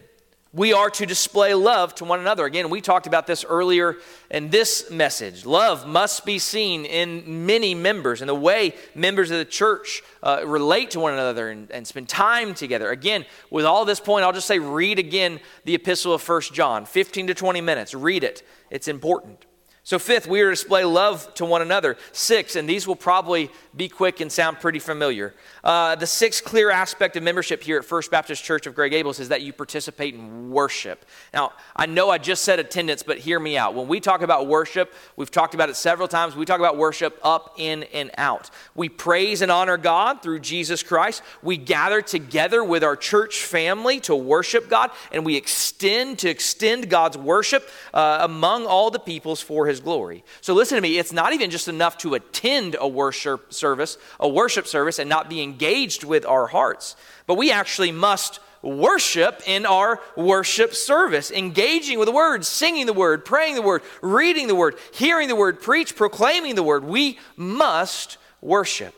we 0.54 0.72
are 0.72 0.88
to 0.88 1.04
display 1.04 1.52
love 1.52 1.94
to 1.96 2.04
one 2.04 2.20
another. 2.20 2.44
Again, 2.44 2.70
we 2.70 2.80
talked 2.80 3.08
about 3.08 3.26
this 3.26 3.44
earlier 3.44 3.96
in 4.30 4.50
this 4.50 4.88
message. 4.88 5.44
Love 5.44 5.86
must 5.86 6.24
be 6.24 6.38
seen 6.38 6.84
in 6.84 7.44
many 7.44 7.74
members 7.74 8.22
and 8.22 8.28
the 8.28 8.34
way 8.34 8.74
members 8.94 9.32
of 9.32 9.38
the 9.38 9.44
church 9.44 10.02
uh, 10.22 10.42
relate 10.46 10.92
to 10.92 11.00
one 11.00 11.12
another 11.12 11.50
and, 11.50 11.70
and, 11.72 11.86
spend 11.86 12.08
time 12.08 12.54
together. 12.54 12.90
Again, 12.90 13.26
with 13.50 13.64
all 13.64 13.84
this 13.84 14.00
point, 14.00 14.24
I'll 14.24 14.32
just 14.32 14.46
say 14.46 14.60
read 14.60 14.98
again 14.98 15.40
the 15.64 15.74
epistle 15.74 16.14
of 16.14 16.22
First 16.22 16.54
John, 16.54 16.86
15 16.86 17.26
to 17.26 17.34
20 17.34 17.60
minutes. 17.60 17.92
Read 17.92 18.22
it, 18.22 18.42
it's 18.70 18.86
important. 18.86 19.44
So, 19.86 19.98
fifth, 19.98 20.26
we 20.26 20.40
are 20.40 20.46
to 20.46 20.52
display 20.52 20.82
love 20.84 21.32
to 21.34 21.44
one 21.44 21.60
another. 21.60 21.98
Six, 22.12 22.56
and 22.56 22.66
these 22.66 22.86
will 22.86 22.96
probably 22.96 23.50
be 23.76 23.90
quick 23.90 24.20
and 24.20 24.32
sound 24.32 24.58
pretty 24.58 24.78
familiar. 24.78 25.34
Uh, 25.62 25.94
the 25.94 26.06
sixth 26.06 26.42
clear 26.42 26.70
aspect 26.70 27.16
of 27.16 27.22
membership 27.22 27.62
here 27.62 27.76
at 27.76 27.84
First 27.84 28.10
Baptist 28.10 28.42
Church 28.42 28.66
of 28.66 28.74
Gray 28.74 28.88
Gables 28.88 29.20
is 29.20 29.28
that 29.28 29.42
you 29.42 29.52
participate 29.52 30.14
in 30.14 30.50
worship. 30.50 31.04
Now, 31.34 31.52
I 31.76 31.84
know 31.84 32.08
I 32.08 32.16
just 32.16 32.44
said 32.44 32.58
attendance, 32.58 33.02
but 33.02 33.18
hear 33.18 33.38
me 33.38 33.58
out. 33.58 33.74
When 33.74 33.86
we 33.86 34.00
talk 34.00 34.22
about 34.22 34.46
worship, 34.46 34.94
we've 35.16 35.30
talked 35.30 35.52
about 35.52 35.68
it 35.68 35.76
several 35.76 36.08
times. 36.08 36.34
We 36.34 36.46
talk 36.46 36.60
about 36.60 36.78
worship 36.78 37.18
up, 37.22 37.54
in, 37.58 37.82
and 37.84 38.10
out. 38.16 38.48
We 38.74 38.88
praise 38.88 39.42
and 39.42 39.52
honor 39.52 39.76
God 39.76 40.22
through 40.22 40.40
Jesus 40.40 40.82
Christ. 40.82 41.22
We 41.42 41.58
gather 41.58 42.00
together 42.00 42.64
with 42.64 42.82
our 42.82 42.96
church 42.96 43.42
family 43.42 44.00
to 44.00 44.16
worship 44.16 44.70
God, 44.70 44.92
and 45.12 45.26
we 45.26 45.36
extend 45.36 46.20
to 46.20 46.30
extend 46.30 46.88
God's 46.88 47.18
worship 47.18 47.68
uh, 47.92 48.20
among 48.22 48.64
all 48.64 48.90
the 48.90 48.98
peoples 48.98 49.42
for 49.42 49.66
His 49.66 49.73
his 49.74 49.80
glory. 49.80 50.24
So 50.40 50.54
listen 50.54 50.76
to 50.76 50.82
me, 50.82 50.98
it's 50.98 51.12
not 51.12 51.32
even 51.32 51.50
just 51.50 51.66
enough 51.68 51.98
to 51.98 52.14
attend 52.14 52.76
a 52.78 52.86
worship 52.86 53.52
service, 53.52 53.98
a 54.20 54.28
worship 54.28 54.66
service 54.66 54.98
and 54.98 55.10
not 55.10 55.28
be 55.28 55.42
engaged 55.42 56.04
with 56.04 56.24
our 56.24 56.46
hearts, 56.46 56.94
but 57.26 57.34
we 57.34 57.50
actually 57.50 57.90
must 57.90 58.38
worship 58.62 59.42
in 59.46 59.66
our 59.66 60.00
worship 60.16 60.74
service, 60.74 61.30
engaging 61.30 61.98
with 61.98 62.06
the 62.06 62.14
word, 62.14 62.44
singing 62.44 62.86
the 62.86 62.92
word, 62.92 63.24
praying 63.24 63.56
the 63.56 63.62
word, 63.62 63.82
reading 64.00 64.46
the 64.46 64.54
word, 64.54 64.76
hearing 64.92 65.28
the 65.28 65.36
word, 65.36 65.60
preach, 65.60 65.96
proclaiming 65.96 66.54
the 66.54 66.62
word. 66.62 66.84
We 66.84 67.18
must 67.36 68.16
worship. 68.40 68.94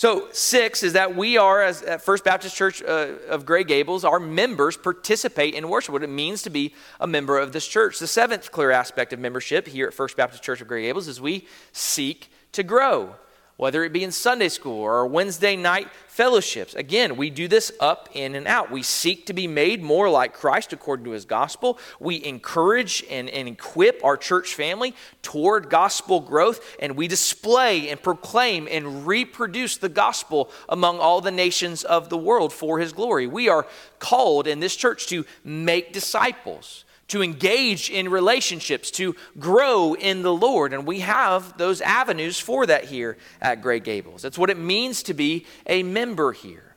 So, 0.00 0.28
six 0.32 0.82
is 0.82 0.94
that 0.94 1.14
we 1.14 1.36
are, 1.36 1.60
as 1.60 1.82
at 1.82 2.00
First 2.00 2.24
Baptist 2.24 2.56
Church 2.56 2.82
uh, 2.82 3.08
of 3.28 3.44
Gray 3.44 3.64
Gables, 3.64 4.02
our 4.02 4.18
members 4.18 4.74
participate 4.78 5.52
in 5.52 5.68
worship, 5.68 5.92
what 5.92 6.02
it 6.02 6.08
means 6.08 6.40
to 6.44 6.48
be 6.48 6.72
a 7.00 7.06
member 7.06 7.38
of 7.38 7.52
this 7.52 7.68
church. 7.68 7.98
The 7.98 8.06
seventh 8.06 8.50
clear 8.50 8.70
aspect 8.70 9.12
of 9.12 9.18
membership 9.18 9.68
here 9.68 9.86
at 9.86 9.92
First 9.92 10.16
Baptist 10.16 10.42
Church 10.42 10.62
of 10.62 10.68
Gray 10.68 10.84
Gables 10.84 11.06
is 11.06 11.20
we 11.20 11.46
seek 11.72 12.30
to 12.52 12.62
grow 12.62 13.14
whether 13.60 13.84
it 13.84 13.92
be 13.92 14.02
in 14.02 14.10
Sunday 14.10 14.48
school 14.48 14.80
or 14.80 15.06
Wednesday 15.06 15.54
night 15.54 15.86
fellowships. 16.06 16.74
Again, 16.74 17.18
we 17.18 17.28
do 17.28 17.46
this 17.46 17.70
up, 17.78 18.08
in, 18.14 18.34
and 18.34 18.46
out. 18.46 18.70
We 18.70 18.82
seek 18.82 19.26
to 19.26 19.34
be 19.34 19.46
made 19.46 19.82
more 19.82 20.08
like 20.08 20.32
Christ 20.32 20.72
according 20.72 21.04
to 21.04 21.10
his 21.10 21.26
gospel. 21.26 21.78
We 22.00 22.24
encourage 22.24 23.04
and, 23.10 23.28
and 23.28 23.46
equip 23.46 24.02
our 24.02 24.16
church 24.16 24.54
family 24.54 24.94
toward 25.20 25.68
gospel 25.68 26.20
growth, 26.20 26.74
and 26.80 26.96
we 26.96 27.06
display 27.06 27.90
and 27.90 28.02
proclaim 28.02 28.66
and 28.66 29.06
reproduce 29.06 29.76
the 29.76 29.90
gospel 29.90 30.50
among 30.66 30.98
all 30.98 31.20
the 31.20 31.30
nations 31.30 31.84
of 31.84 32.08
the 32.08 32.16
world 32.16 32.54
for 32.54 32.78
his 32.78 32.94
glory. 32.94 33.26
We 33.26 33.50
are 33.50 33.66
called 33.98 34.46
in 34.46 34.60
this 34.60 34.74
church 34.74 35.06
to 35.08 35.26
make 35.44 35.92
disciples 35.92 36.86
to 37.10 37.22
engage 37.22 37.90
in 37.90 38.08
relationships, 38.08 38.90
to 38.92 39.14
grow 39.38 39.94
in 39.94 40.22
the 40.22 40.32
Lord. 40.32 40.72
And 40.72 40.86
we 40.86 41.00
have 41.00 41.56
those 41.58 41.80
avenues 41.80 42.40
for 42.40 42.66
that 42.66 42.84
here 42.84 43.18
at 43.40 43.62
Gray 43.62 43.80
Gables. 43.80 44.22
That's 44.22 44.38
what 44.38 44.50
it 44.50 44.58
means 44.58 45.02
to 45.04 45.14
be 45.14 45.46
a 45.66 45.82
member 45.82 46.32
here. 46.32 46.76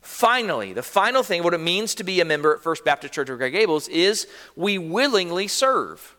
Finally, 0.00 0.74
the 0.74 0.82
final 0.82 1.22
thing, 1.22 1.42
what 1.42 1.54
it 1.54 1.60
means 1.60 1.94
to 1.94 2.04
be 2.04 2.20
a 2.20 2.24
member 2.24 2.54
at 2.54 2.62
First 2.62 2.84
Baptist 2.84 3.14
Church 3.14 3.30
of 3.30 3.38
Gray 3.38 3.50
Gables 3.50 3.88
is 3.88 4.26
we 4.54 4.76
willingly 4.76 5.48
serve. 5.48 6.14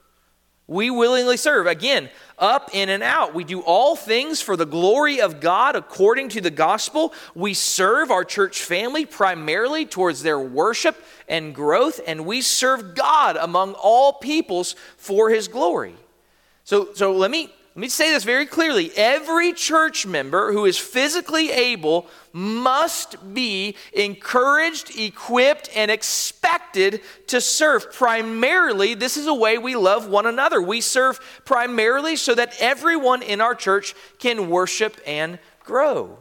We 0.67 0.89
willingly 0.89 1.37
serve. 1.37 1.67
Again, 1.67 2.09
up, 2.39 2.71
in, 2.73 2.89
and 2.89 3.03
out. 3.03 3.35
We 3.35 3.43
do 3.43 3.61
all 3.61 3.95
things 3.95 4.41
for 4.41 4.57
the 4.57 4.65
glory 4.65 5.21
of 5.21 5.39
God 5.39 5.75
according 5.75 6.29
to 6.29 6.41
the 6.41 6.49
gospel. 6.49 7.13
We 7.35 7.53
serve 7.53 8.09
our 8.09 8.23
church 8.23 8.63
family 8.63 9.05
primarily 9.05 9.85
towards 9.85 10.23
their 10.23 10.39
worship 10.39 11.01
and 11.27 11.53
growth, 11.53 11.99
and 12.07 12.25
we 12.25 12.41
serve 12.41 12.95
God 12.95 13.37
among 13.37 13.73
all 13.73 14.13
peoples 14.13 14.75
for 14.97 15.29
his 15.29 15.47
glory. 15.47 15.95
So, 16.63 16.93
so 16.93 17.13
let 17.13 17.29
me 17.29 17.53
let 17.75 17.81
me 17.81 17.89
say 17.89 18.11
this 18.11 18.23
very 18.23 18.45
clearly. 18.45 18.89
Every 18.95 19.51
church 19.51 20.05
member 20.05 20.53
who 20.53 20.63
is 20.63 20.77
physically 20.77 21.51
able 21.51 22.07
must 22.31 23.33
be 23.33 23.75
encouraged, 23.91 24.97
equipped, 24.97 25.69
and 25.75 25.91
expected 25.91 27.01
to 27.27 27.41
serve. 27.41 27.91
Primarily, 27.91 28.93
this 28.93 29.17
is 29.17 29.27
a 29.27 29.33
way 29.33 29.57
we 29.57 29.75
love 29.75 30.07
one 30.07 30.25
another. 30.25 30.61
We 30.61 30.79
serve 30.79 31.19
primarily 31.43 32.15
so 32.15 32.33
that 32.33 32.55
everyone 32.61 33.21
in 33.21 33.41
our 33.41 33.53
church 33.53 33.93
can 34.19 34.49
worship 34.49 34.95
and 35.05 35.37
grow. 35.59 36.17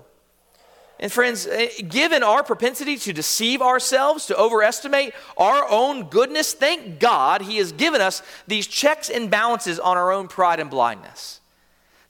And 0.99 1.13
friends, 1.13 1.47
eh, 1.47 1.69
given 1.89 2.25
our 2.25 2.43
propensity 2.43 2.97
to 2.97 3.13
deceive 3.13 3.63
ourselves, 3.63 4.27
to 4.27 4.37
overestimate 4.37 5.15
our 5.37 5.69
own 5.71 6.09
goodness, 6.09 6.53
thank 6.53 6.99
God 6.99 7.43
He 7.43 7.59
has 7.59 7.71
given 7.71 8.01
us 8.01 8.23
these 8.49 8.67
checks 8.67 9.09
and 9.09 9.31
balances 9.31 9.79
on 9.79 9.97
our 9.97 10.11
own 10.11 10.27
pride 10.27 10.59
and 10.59 10.69
blindness. 10.69 11.41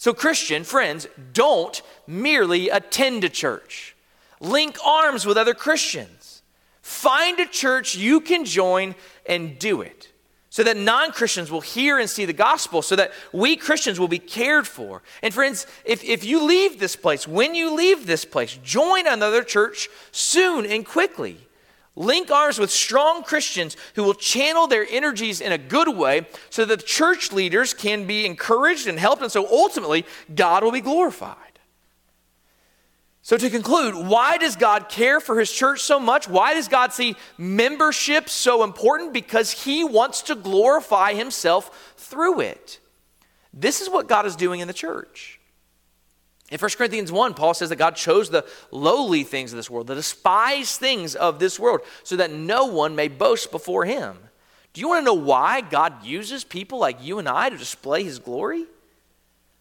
So, 0.04 0.12
Christian 0.12 0.64
friends, 0.64 1.06
don't 1.32 1.80
merely 2.06 2.68
attend 2.68 3.24
a 3.24 3.30
church, 3.30 3.96
link 4.38 4.76
arms 4.84 5.24
with 5.24 5.38
other 5.38 5.54
Christians. 5.54 6.42
Find 6.82 7.40
a 7.40 7.46
church 7.46 7.94
you 7.94 8.20
can 8.20 8.44
join 8.44 8.96
and 9.24 9.58
do 9.58 9.80
it 9.80 10.12
so 10.50 10.62
that 10.62 10.76
non 10.76 11.10
Christians 11.12 11.50
will 11.50 11.62
hear 11.62 11.98
and 11.98 12.10
see 12.10 12.26
the 12.26 12.34
gospel, 12.34 12.82
so 12.82 12.96
that 12.96 13.12
we 13.32 13.56
Christians 13.56 13.98
will 13.98 14.08
be 14.08 14.18
cared 14.18 14.68
for. 14.68 15.02
And 15.22 15.32
friends, 15.32 15.66
if, 15.86 16.04
if 16.04 16.22
you 16.22 16.44
leave 16.44 16.78
this 16.78 16.96
place, 16.96 17.26
when 17.26 17.54
you 17.54 17.74
leave 17.74 18.04
this 18.04 18.26
place, 18.26 18.58
join 18.62 19.06
another 19.06 19.42
church 19.42 19.88
soon 20.12 20.66
and 20.66 20.84
quickly. 20.84 21.38
Link 21.96 22.30
arms 22.30 22.58
with 22.58 22.70
strong 22.70 23.22
Christians 23.22 23.76
who 23.94 24.02
will 24.02 24.14
channel 24.14 24.66
their 24.66 24.86
energies 24.90 25.40
in 25.40 25.52
a 25.52 25.58
good 25.58 25.96
way 25.96 26.26
so 26.50 26.64
that 26.64 26.80
the 26.80 26.84
church 26.84 27.32
leaders 27.32 27.72
can 27.72 28.06
be 28.06 28.26
encouraged 28.26 28.88
and 28.88 28.98
helped, 28.98 29.22
and 29.22 29.30
so 29.30 29.46
ultimately 29.48 30.04
God 30.34 30.64
will 30.64 30.72
be 30.72 30.80
glorified. 30.80 31.36
So, 33.22 33.38
to 33.38 33.48
conclude, 33.48 33.94
why 33.94 34.36
does 34.36 34.54
God 34.54 34.90
care 34.90 35.18
for 35.18 35.40
his 35.40 35.50
church 35.50 35.80
so 35.80 35.98
much? 35.98 36.28
Why 36.28 36.52
does 36.52 36.68
God 36.68 36.92
see 36.92 37.16
membership 37.38 38.28
so 38.28 38.62
important? 38.64 39.14
Because 39.14 39.50
he 39.50 39.82
wants 39.82 40.20
to 40.22 40.34
glorify 40.34 41.14
himself 41.14 41.94
through 41.96 42.40
it. 42.40 42.80
This 43.54 43.80
is 43.80 43.88
what 43.88 44.08
God 44.08 44.26
is 44.26 44.36
doing 44.36 44.60
in 44.60 44.68
the 44.68 44.74
church. 44.74 45.33
In 46.50 46.58
1 46.58 46.70
Corinthians 46.76 47.10
1, 47.10 47.34
Paul 47.34 47.54
says 47.54 47.70
that 47.70 47.76
God 47.76 47.96
chose 47.96 48.28
the 48.28 48.44
lowly 48.70 49.24
things 49.24 49.52
of 49.52 49.56
this 49.56 49.70
world, 49.70 49.86
the 49.86 49.94
despised 49.94 50.78
things 50.78 51.14
of 51.14 51.38
this 51.38 51.58
world, 51.58 51.80
so 52.02 52.16
that 52.16 52.30
no 52.30 52.66
one 52.66 52.94
may 52.94 53.08
boast 53.08 53.50
before 53.50 53.84
him. 53.84 54.18
Do 54.72 54.80
you 54.80 54.88
want 54.88 55.00
to 55.00 55.04
know 55.04 55.14
why 55.14 55.62
God 55.62 56.04
uses 56.04 56.44
people 56.44 56.78
like 56.78 57.02
you 57.02 57.18
and 57.18 57.28
I 57.28 57.48
to 57.48 57.56
display 57.56 58.04
his 58.04 58.18
glory? 58.18 58.66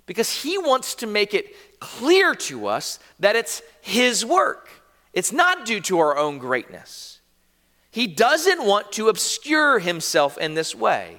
Because 0.06 0.42
he 0.44 0.58
wants 0.58 0.96
to 0.96 1.08
make 1.08 1.34
it 1.34 1.56
clear 1.80 2.36
to 2.36 2.68
us 2.68 3.00
that 3.20 3.36
it's 3.36 3.62
his 3.82 4.26
work. 4.26 4.70
It's 5.14 5.32
not 5.32 5.66
due 5.66 5.80
to 5.82 6.00
our 6.00 6.18
own 6.18 6.40
greatness. 6.40 7.22
He 7.92 8.08
doesn't 8.08 8.66
want 8.66 8.92
to 8.94 9.08
obscure 9.08 9.80
himself 9.80 10.38
in 10.38 10.56
this 10.56 10.76
way. 10.76 11.18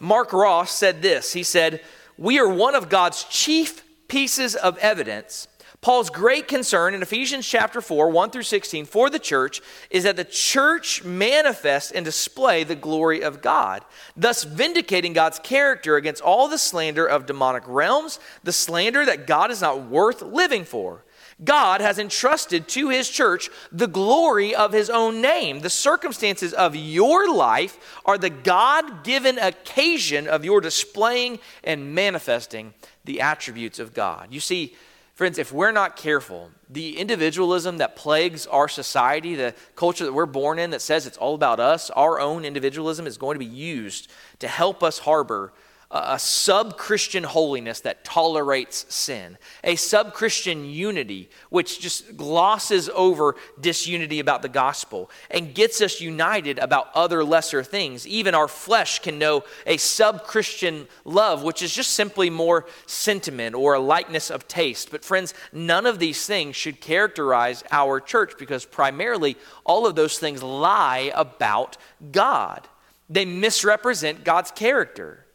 Mark 0.00 0.32
Ross 0.32 0.72
said 0.72 1.02
this 1.02 1.34
He 1.34 1.42
said, 1.42 1.82
We 2.16 2.40
are 2.40 2.48
one 2.48 2.74
of 2.74 2.88
God's 2.88 3.24
chief 3.24 3.84
pieces 4.10 4.54
of 4.54 4.76
evidence. 4.78 5.48
Paul's 5.80 6.10
great 6.10 6.46
concern 6.46 6.92
in 6.92 7.00
Ephesians 7.00 7.48
chapter 7.48 7.80
4, 7.80 8.10
1 8.10 8.30
through 8.30 8.42
16, 8.42 8.84
for 8.84 9.08
the 9.08 9.18
church 9.18 9.62
is 9.88 10.04
that 10.04 10.16
the 10.16 10.24
church 10.24 11.02
manifest 11.04 11.92
and 11.94 12.04
display 12.04 12.64
the 12.64 12.74
glory 12.74 13.22
of 13.22 13.40
God, 13.40 13.82
thus 14.14 14.44
vindicating 14.44 15.14
God's 15.14 15.38
character 15.38 15.96
against 15.96 16.22
all 16.22 16.48
the 16.48 16.58
slander 16.58 17.06
of 17.06 17.24
demonic 17.24 17.62
realms, 17.66 18.20
the 18.44 18.52
slander 18.52 19.06
that 19.06 19.26
God 19.26 19.50
is 19.50 19.62
not 19.62 19.86
worth 19.86 20.20
living 20.20 20.64
for. 20.64 21.02
God 21.42 21.80
has 21.80 21.98
entrusted 21.98 22.68
to 22.68 22.88
his 22.90 23.08
church 23.08 23.48
the 23.72 23.86
glory 23.86 24.54
of 24.54 24.72
his 24.72 24.90
own 24.90 25.20
name. 25.20 25.60
The 25.60 25.70
circumstances 25.70 26.52
of 26.52 26.76
your 26.76 27.32
life 27.32 28.00
are 28.04 28.18
the 28.18 28.30
God 28.30 29.04
given 29.04 29.38
occasion 29.38 30.28
of 30.28 30.44
your 30.44 30.60
displaying 30.60 31.38
and 31.64 31.94
manifesting 31.94 32.74
the 33.04 33.20
attributes 33.20 33.78
of 33.78 33.94
God. 33.94 34.28
You 34.30 34.40
see, 34.40 34.74
friends, 35.14 35.38
if 35.38 35.52
we're 35.52 35.72
not 35.72 35.96
careful, 35.96 36.50
the 36.68 36.98
individualism 36.98 37.78
that 37.78 37.96
plagues 37.96 38.46
our 38.46 38.68
society, 38.68 39.34
the 39.34 39.54
culture 39.76 40.04
that 40.04 40.12
we're 40.12 40.26
born 40.26 40.58
in 40.58 40.70
that 40.70 40.82
says 40.82 41.06
it's 41.06 41.18
all 41.18 41.34
about 41.34 41.60
us, 41.60 41.90
our 41.90 42.20
own 42.20 42.44
individualism 42.44 43.06
is 43.06 43.16
going 43.16 43.34
to 43.34 43.44
be 43.44 43.50
used 43.50 44.10
to 44.40 44.48
help 44.48 44.82
us 44.82 44.98
harbor 44.98 45.52
a 45.92 46.20
sub 46.20 46.76
Christian 46.76 47.24
holiness 47.24 47.80
that 47.80 48.04
tolerates 48.04 48.86
sin, 48.94 49.36
a 49.64 49.74
sub 49.74 50.14
Christian 50.14 50.64
unity 50.64 51.28
which 51.48 51.80
just 51.80 52.16
glosses 52.16 52.88
over 52.90 53.34
disunity 53.60 54.20
about 54.20 54.42
the 54.42 54.48
gospel 54.48 55.10
and 55.32 55.52
gets 55.52 55.80
us 55.80 56.00
united 56.00 56.60
about 56.60 56.90
other 56.94 57.24
lesser 57.24 57.64
things. 57.64 58.06
Even 58.06 58.36
our 58.36 58.46
flesh 58.46 59.00
can 59.00 59.18
know 59.18 59.42
a 59.66 59.78
sub 59.78 60.22
Christian 60.22 60.86
love, 61.04 61.42
which 61.42 61.60
is 61.60 61.74
just 61.74 61.90
simply 61.90 62.30
more 62.30 62.66
sentiment 62.86 63.56
or 63.56 63.74
a 63.74 63.80
likeness 63.80 64.30
of 64.30 64.46
taste. 64.46 64.92
But, 64.92 65.04
friends, 65.04 65.34
none 65.52 65.86
of 65.86 65.98
these 65.98 66.24
things 66.24 66.54
should 66.54 66.80
characterize 66.80 67.64
our 67.72 67.98
church 67.98 68.34
because 68.38 68.64
primarily 68.64 69.36
all 69.64 69.86
of 69.86 69.96
those 69.96 70.20
things 70.20 70.40
lie 70.40 71.10
about 71.16 71.76
God, 72.12 72.68
they 73.08 73.24
misrepresent 73.24 74.22
God's 74.22 74.52
character. 74.52 75.26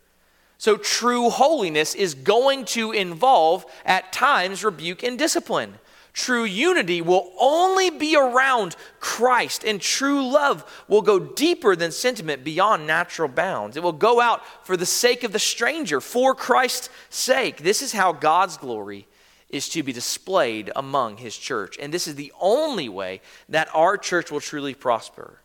So, 0.58 0.78
true 0.78 1.30
holiness 1.30 1.96
is 1.96 2.14
going 2.14 2.66
to 2.66 2.92
involve, 2.92 3.66
at 3.86 4.14
times, 4.14 4.64
rebuke 4.64 5.04
and 5.04 5.20
discipline. 5.20 5.76
True 6.16 6.46
unity 6.46 7.02
will 7.02 7.34
only 7.38 7.90
be 7.90 8.16
around 8.16 8.78
Christ, 9.02 9.66
and 9.66 9.82
true 9.82 10.26
love 10.26 10.64
will 10.88 11.02
go 11.02 11.20
deeper 11.20 11.76
than 11.76 11.92
sentiment 11.92 12.46
beyond 12.46 12.88
natural 12.88 13.28
bounds. 13.28 13.76
It 13.76 13.84
will 13.84 13.92
go 13.92 14.22
out 14.22 14.42
for 14.66 14.78
the 14.78 14.86
sake 14.86 15.26
of 15.26 15.34
the 15.34 15.40
stranger, 15.40 16.00
for 16.00 16.34
Christ's 16.34 16.90
sake. 17.10 17.58
This 17.58 17.82
is 17.82 17.92
how 17.92 18.14
God's 18.14 18.56
glory 18.56 19.08
is 19.50 19.68
to 19.70 19.84
be 19.84 19.92
displayed 19.92 20.72
among 20.74 21.18
his 21.18 21.38
church. 21.38 21.78
And 21.82 21.94
this 21.94 22.08
is 22.08 22.16
the 22.16 22.32
only 22.40 22.88
way 22.88 23.20
that 23.50 23.68
our 23.74 23.98
church 23.98 24.32
will 24.32 24.40
truly 24.40 24.74
prosper. 24.74 25.42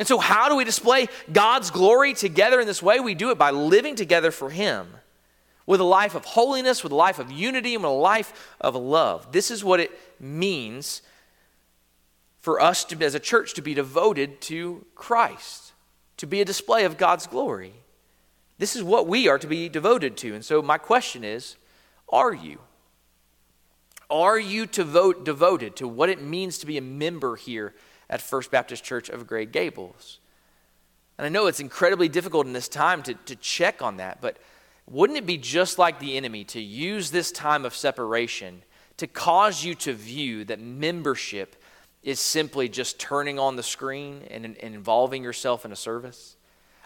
And 0.00 0.08
so, 0.08 0.16
how 0.16 0.48
do 0.48 0.56
we 0.56 0.64
display 0.64 1.08
God's 1.30 1.70
glory 1.70 2.14
together 2.14 2.58
in 2.58 2.66
this 2.66 2.82
way? 2.82 3.00
We 3.00 3.14
do 3.14 3.30
it 3.32 3.36
by 3.36 3.50
living 3.50 3.96
together 3.96 4.30
for 4.30 4.48
Him 4.48 4.88
with 5.66 5.78
a 5.78 5.84
life 5.84 6.14
of 6.14 6.24
holiness, 6.24 6.82
with 6.82 6.92
a 6.92 6.96
life 6.96 7.18
of 7.18 7.30
unity, 7.30 7.74
and 7.74 7.84
with 7.84 7.92
a 7.92 7.94
life 7.94 8.56
of 8.62 8.74
love. 8.74 9.30
This 9.30 9.50
is 9.50 9.62
what 9.62 9.78
it 9.78 9.90
means 10.18 11.02
for 12.40 12.62
us 12.62 12.82
to, 12.86 13.04
as 13.04 13.14
a 13.14 13.20
church 13.20 13.52
to 13.54 13.60
be 13.60 13.74
devoted 13.74 14.40
to 14.40 14.86
Christ, 14.94 15.74
to 16.16 16.26
be 16.26 16.40
a 16.40 16.46
display 16.46 16.86
of 16.86 16.96
God's 16.96 17.26
glory. 17.26 17.74
This 18.56 18.74
is 18.74 18.82
what 18.82 19.06
we 19.06 19.28
are 19.28 19.38
to 19.38 19.46
be 19.46 19.68
devoted 19.68 20.16
to. 20.18 20.34
And 20.34 20.42
so, 20.42 20.62
my 20.62 20.78
question 20.78 21.24
is 21.24 21.56
are 22.08 22.32
you? 22.32 22.58
Are 24.08 24.38
you 24.38 24.64
to 24.68 24.82
vote, 24.82 25.26
devoted 25.26 25.76
to 25.76 25.86
what 25.86 26.08
it 26.08 26.22
means 26.22 26.56
to 26.56 26.66
be 26.66 26.78
a 26.78 26.82
member 26.82 27.36
here 27.36 27.74
at 28.10 28.20
First 28.20 28.50
Baptist 28.50 28.84
Church 28.84 29.08
of 29.08 29.26
Gray 29.26 29.46
Gables? 29.46 30.18
And 31.16 31.24
I 31.24 31.28
know 31.28 31.46
it's 31.46 31.60
incredibly 31.60 32.08
difficult 32.08 32.46
in 32.46 32.52
this 32.52 32.68
time 32.68 33.02
to, 33.04 33.14
to 33.14 33.36
check 33.36 33.80
on 33.80 33.98
that, 33.98 34.20
but 34.20 34.36
wouldn't 34.86 35.18
it 35.18 35.26
be 35.26 35.38
just 35.38 35.78
like 35.78 36.00
the 36.00 36.16
enemy 36.16 36.44
to 36.44 36.60
use 36.60 37.10
this 37.10 37.30
time 37.30 37.64
of 37.64 37.74
separation 37.74 38.62
to 38.96 39.06
cause 39.06 39.64
you 39.64 39.74
to 39.76 39.92
view 39.92 40.44
that 40.46 40.60
membership 40.60 41.56
is 42.02 42.18
simply 42.18 42.68
just 42.68 42.98
turning 42.98 43.38
on 43.38 43.56
the 43.56 43.62
screen 43.62 44.22
and, 44.30 44.44
and 44.44 44.74
involving 44.74 45.22
yourself 45.22 45.64
in 45.64 45.72
a 45.72 45.76
service? 45.76 46.36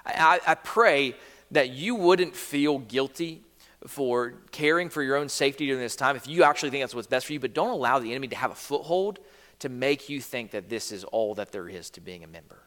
I, 0.05 0.41
I 0.47 0.55
pray 0.55 1.14
that 1.53 1.70
you 1.70 1.95
wouldn't 1.95 2.37
feel 2.37 2.79
guilty 2.79 3.43
for 3.87 4.35
caring 4.51 4.89
for 4.89 5.03
your 5.03 5.16
own 5.16 5.29
safety 5.29 5.66
during 5.66 5.81
this 5.81 5.97
time 5.97 6.16
if 6.16 6.27
you 6.27 6.43
actually 6.43 6.70
think 6.70 6.83
that's 6.83 6.95
what's 6.95 7.07
best 7.07 7.27
for 7.27 7.33
you, 7.33 7.41
but 7.41 7.55
don't 7.55 7.70
allow 7.70 7.99
the 7.99 8.11
enemy 8.11 8.29
to 8.29 8.37
have 8.37 8.51
a 8.51 8.55
foothold 8.55 9.18
to 9.65 9.71
make 9.71 10.11
you 10.11 10.21
think 10.21 10.51
that 10.51 10.69
this 10.69 10.93
is 10.93 11.05
all 11.05 11.35
that 11.37 11.51
there 11.51 11.71
is 11.71 11.89
to 11.89 12.01
being 12.03 12.23
a 12.23 12.27
member. 12.27 12.61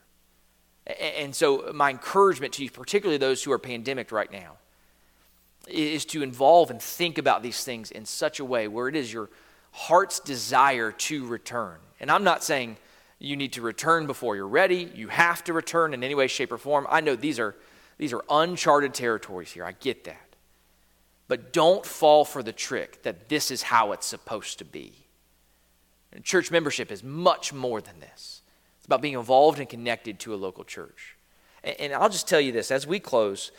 And 1.00 1.36
so, 1.36 1.72
my 1.76 1.92
encouragement 1.92 2.54
to 2.54 2.64
you, 2.64 2.72
particularly 2.72 3.20
those 3.20 3.44
who 3.44 3.52
are 3.52 3.60
pandemic 3.60 4.12
right 4.12 4.32
now, 4.32 4.58
is 5.68 6.06
to 6.06 6.24
involve 6.24 6.72
and 6.72 6.82
think 6.82 7.20
about 7.20 7.44
these 7.44 7.64
things 7.64 7.92
in 7.92 8.04
such 8.04 8.40
a 8.40 8.46
way 8.46 8.68
where 8.68 8.88
it 8.88 8.96
is 8.96 9.14
your 9.14 9.30
heart's 9.72 10.20
desire 10.20 10.92
to 10.92 11.28
return. 11.28 11.78
And 12.00 12.10
I'm 12.10 12.24
not 12.24 12.44
saying 12.44 12.78
you 13.20 13.36
need 13.36 13.54
to 13.54 13.62
return 13.62 14.08
before 14.08 14.36
you're 14.36 14.48
ready. 14.48 14.92
You 14.96 15.10
have 15.10 15.44
to 15.44 15.54
return 15.54 15.94
in 15.94 16.04
any 16.04 16.16
way, 16.16 16.26
shape, 16.26 16.52
or 16.52 16.58
form. 16.58 16.88
I 16.90 17.02
know 17.02 17.16
these 17.16 17.38
are, 17.38 17.54
these 18.00 18.12
are 18.12 18.24
uncharted 18.28 18.96
territories 18.96 19.52
here. 19.52 19.66
I 19.66 19.74
get 19.74 20.06
that. 20.06 20.36
But 21.28 21.54
don't 21.54 21.86
fall 21.86 22.26
for 22.26 22.42
the 22.42 22.54
trick 22.54 23.04
that 23.04 23.30
this 23.30 23.52
is 23.52 23.62
how 23.62 23.92
it's 23.92 24.08
supposed 24.08 24.58
to 24.58 24.66
be. 24.66 25.07
And 26.12 26.24
church 26.24 26.52
membership 26.52 26.92
is 26.92 27.04
much 27.04 27.54
more 27.54 27.82
than 27.82 28.00
this. 28.00 28.42
It's 28.78 28.86
about 28.86 29.02
being 29.02 29.16
involved 29.16 29.60
and 29.60 29.68
connected 29.68 30.20
to 30.22 30.34
a 30.34 30.38
local 30.38 30.64
church. 30.64 31.16
And, 31.64 31.80
and 31.80 31.94
I'll 31.94 32.10
just 32.10 32.28
tell 32.28 32.42
you 32.42 32.52
this 32.52 32.72
as 32.72 32.88
we 32.88 33.00
close. 33.00 33.52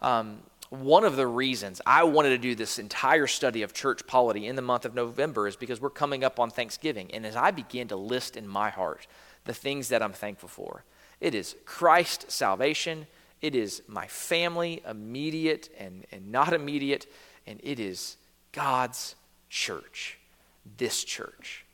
Um, 0.00 0.38
one 0.70 1.04
of 1.04 1.16
the 1.16 1.26
reasons 1.26 1.80
I 1.86 2.04
wanted 2.04 2.30
to 2.30 2.38
do 2.38 2.54
this 2.54 2.78
entire 2.78 3.26
study 3.26 3.62
of 3.62 3.72
church 3.72 4.06
polity 4.06 4.46
in 4.46 4.56
the 4.56 4.62
month 4.62 4.84
of 4.84 4.94
November 4.94 5.46
is 5.46 5.56
because 5.56 5.80
we're 5.80 5.90
coming 5.90 6.24
up 6.24 6.40
on 6.40 6.50
Thanksgiving. 6.50 7.10
And 7.12 7.24
as 7.24 7.36
I 7.36 7.50
begin 7.50 7.88
to 7.88 7.96
list 7.96 8.36
in 8.36 8.48
my 8.48 8.70
heart 8.70 9.06
the 9.44 9.54
things 9.54 9.88
that 9.88 10.02
I'm 10.02 10.12
thankful 10.12 10.48
for, 10.48 10.84
it 11.20 11.34
is 11.34 11.54
Christ's 11.64 12.34
salvation, 12.34 13.06
it 13.40 13.54
is 13.54 13.82
my 13.86 14.06
family, 14.06 14.82
immediate 14.88 15.68
and, 15.78 16.04
and 16.10 16.32
not 16.32 16.52
immediate, 16.52 17.06
and 17.46 17.60
it 17.62 17.78
is 17.78 18.16
God's 18.52 19.14
church, 19.48 20.18
this 20.78 21.04
church. 21.04 21.65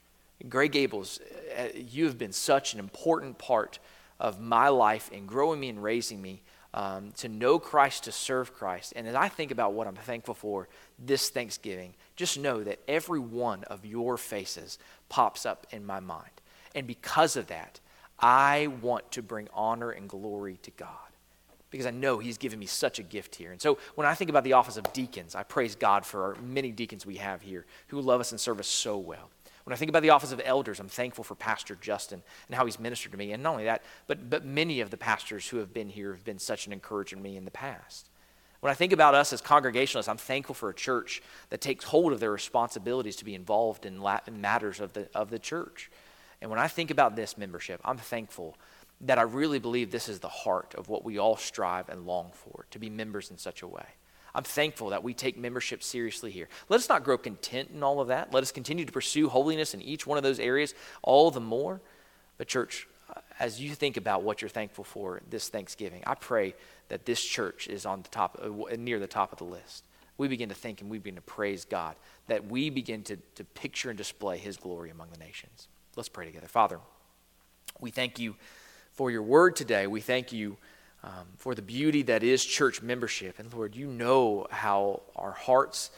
Gray 0.49 0.68
Gables, 0.68 1.20
uh, 1.57 1.68
you 1.74 2.07
have 2.07 2.18
been 2.18 2.32
such 2.32 2.74
an 2.74 2.80
important 2.80 3.38
part 3.38 3.78
of 4.18 4.40
my 4.40 4.68
life 4.68 5.11
in 5.12 5.26
growing 5.26 5.61
me 5.61 5.68
and 5.68 5.82
raising 5.82 6.20
me 6.20 6.43
um, 6.74 7.12
to 7.18 7.28
know 7.28 7.59
Christ, 7.59 8.05
to 8.05 8.12
serve 8.12 8.55
Christ. 8.55 8.93
And 8.97 9.07
as 9.07 9.14
I 9.14 9.28
think 9.28 9.51
about 9.51 9.74
what 9.74 9.86
I'm 9.86 9.95
thankful 9.95 10.34
for 10.34 10.68
this 10.99 11.28
Thanksgiving, 11.28 11.95
just 12.16 12.38
know 12.38 12.62
that 12.64 12.80
every 12.88 13.20
one 13.20 13.64
of 13.64 13.84
your 13.84 14.16
faces 14.16 14.78
pops 15.09 15.45
up 15.45 15.66
in 15.70 15.84
my 15.84 16.01
mind. 16.01 16.30
And 16.74 16.86
because 16.86 17.36
of 17.36 17.49
that, 17.49 17.80
I 18.18 18.68
want 18.80 19.11
to 19.12 19.22
bring 19.22 19.49
honor 19.53 19.90
and 19.90 20.09
glory 20.09 20.59
to 20.62 20.70
God 20.70 20.88
because 21.70 21.86
I 21.86 21.90
know 21.90 22.18
He's 22.18 22.38
given 22.38 22.59
me 22.59 22.66
such 22.66 22.99
a 22.99 23.03
gift 23.03 23.34
here. 23.34 23.51
And 23.51 23.61
so 23.61 23.78
when 23.95 24.07
I 24.07 24.14
think 24.14 24.30
about 24.30 24.45
the 24.45 24.53
office 24.53 24.76
of 24.76 24.93
deacons, 24.93 25.34
I 25.34 25.43
praise 25.43 25.74
God 25.74 26.07
for 26.07 26.24
our 26.24 26.34
many 26.43 26.70
deacons 26.70 27.05
we 27.05 27.16
have 27.16 27.43
here 27.43 27.66
who 27.88 28.01
love 28.01 28.20
us 28.20 28.30
and 28.30 28.40
serve 28.40 28.61
us 28.61 28.68
so 28.68 28.97
well. 28.97 29.30
When 29.65 29.73
I 29.73 29.77
think 29.77 29.89
about 29.89 30.03
the 30.03 30.11
office 30.11 30.33
of 30.33 30.41
elders, 30.45 30.81
I'm 30.81 30.89
thankful 30.89 31.25
for 31.25 31.35
Pastor 31.35 31.77
Justin 31.81 32.23
and 32.49 32.57
how 32.57 32.65
he's 32.65 32.81
ministered 32.81 33.13
to 33.13 33.19
me. 33.19 33.33
And 33.33 33.43
not 33.43 33.53
only 33.53 33.65
that, 33.65 33.83
but, 34.07 34.29
but 34.29 34.45
many 34.45 34.81
of 34.81 34.91
the 34.91 34.97
pastors 34.97 35.49
who 35.49 35.59
have 35.59 35.73
been 35.73 35.89
here 35.89 36.13
have 36.13 36.25
been 36.25 36.39
such 36.39 36.67
an 36.67 36.73
encouragement 36.73 37.25
to 37.25 37.31
me 37.31 37.37
in 37.37 37.45
the 37.45 37.51
past. 37.51 38.09
When 38.61 38.71
I 38.71 38.75
think 38.75 38.93
about 38.93 39.15
us 39.15 39.33
as 39.33 39.41
congregationalists, 39.41 40.09
I'm 40.09 40.17
thankful 40.17 40.55
for 40.55 40.69
a 40.69 40.75
church 40.75 41.21
that 41.51 41.61
takes 41.61 41.85
hold 41.85 42.13
of 42.13 42.21
their 42.21 42.31
responsibilities 42.31 43.17
to 43.17 43.25
be 43.25 43.35
involved 43.35 43.87
in, 43.87 44.01
matters 44.41 44.81
of 44.81 44.93
the, 44.93 45.09
of 45.15 45.31
the 45.31 45.39
church. 45.39 45.91
And 46.41 46.51
when 46.51 46.61
I 46.61 46.69
think 46.69 46.91
about 46.91 47.17
this 47.17 47.37
membership, 47.37 47.81
I'm 47.85 47.99
thankful 47.99 48.57
that 49.01 49.19
I 49.19 49.23
really 49.23 49.59
believe 49.59 49.91
this 49.91 50.09
is 50.09 50.21
the 50.21 50.29
heart 50.29 50.75
of 50.77 50.89
what 50.89 51.05
we 51.05 51.19
all 51.19 51.37
strive 51.37 51.89
and 51.89 52.07
long 52.07 52.31
for 52.33 52.67
to 52.71 52.79
be 52.79 52.89
members 52.89 53.31
in 53.31 53.39
such 53.39 53.63
a 53.63 53.67
way. 53.67 53.87
I'm 54.35 54.45
thankful 54.45 54.91
that 54.91 55.03
we 55.03 55.14
take 55.14 55.37
membership 55.37 55.83
seriously 55.83 56.30
here. 56.30 56.49
Let 56.68 56.78
us 56.78 56.89
not 56.89 57.05
grow 57.05 57.18
content 57.18 57.70
in 57.74 57.83
all 57.83 58.01
of 58.01 58.09
that. 58.09 58.33
Let 58.33 58.43
us 58.43 58.53
continue 58.53 58.85
to 58.85 58.93
pursue 58.93 59.28
holiness 59.28 59.74
in 59.74 59.83
each 59.83 60.07
one 60.07 60.16
of 60.16 60.24
those 60.24 60.41
areas 60.41 60.74
all 61.03 61.30
the 61.30 61.41
more. 61.41 61.80
But, 62.39 62.49
church, 62.49 62.89
as 63.39 63.61
you 63.61 63.74
think 63.74 63.97
about 63.97 64.22
what 64.22 64.41
you're 64.41 64.49
thankful 64.49 64.85
for 64.85 65.20
this 65.28 65.49
Thanksgiving, 65.49 66.03
I 66.07 66.14
pray 66.14 66.55
that 66.89 67.05
this 67.05 67.22
church 67.22 67.68
is 67.68 67.85
on 67.85 68.03
the 68.03 68.09
top, 68.09 68.41
uh, 68.43 68.76
near 68.76 68.99
the 68.99 69.07
top 69.07 69.33
of 69.33 69.39
the 69.39 69.45
list. 69.45 69.85
We 70.16 70.28
begin 70.28 70.49
to 70.49 70.55
think 70.55 70.80
and 70.80 70.91
we 70.91 70.99
begin 70.99 71.16
to 71.16 71.22
praise 71.22 71.64
God, 71.64 71.97
that 72.28 72.47
we 72.47 72.70
begin 72.70 73.03
to, 73.05 73.16
to 73.35 73.45
picture 73.45 73.91
and 73.91 73.99
display 73.99 74.39
His 74.39 74.57
glory 74.57 74.91
among 74.91 75.09
the 75.11 75.18
nations. 75.18 75.68
Let's 75.97 76.09
pray 76.09 76.26
together. 76.26 76.47
Father, 76.47 76.78
we 77.80 77.91
thank 77.91 78.18
you 78.18 78.37
for 78.93 79.11
your 79.11 79.22
word 79.22 79.57
today. 79.57 79.87
We 79.87 80.01
thank 80.01 80.33
you 80.33 80.57
um, 81.05 81.26
for 81.36 81.55
the 81.55 81.62
beauty 81.62 82.03
that 82.03 82.22
is 82.22 82.44
church 82.44 82.82
membership. 82.82 83.38
And 83.38 83.53
Lord, 83.53 83.74
you 83.74 83.86
know 83.86 84.46
how 84.50 85.03
our 85.16 85.32
hearts 85.32 85.90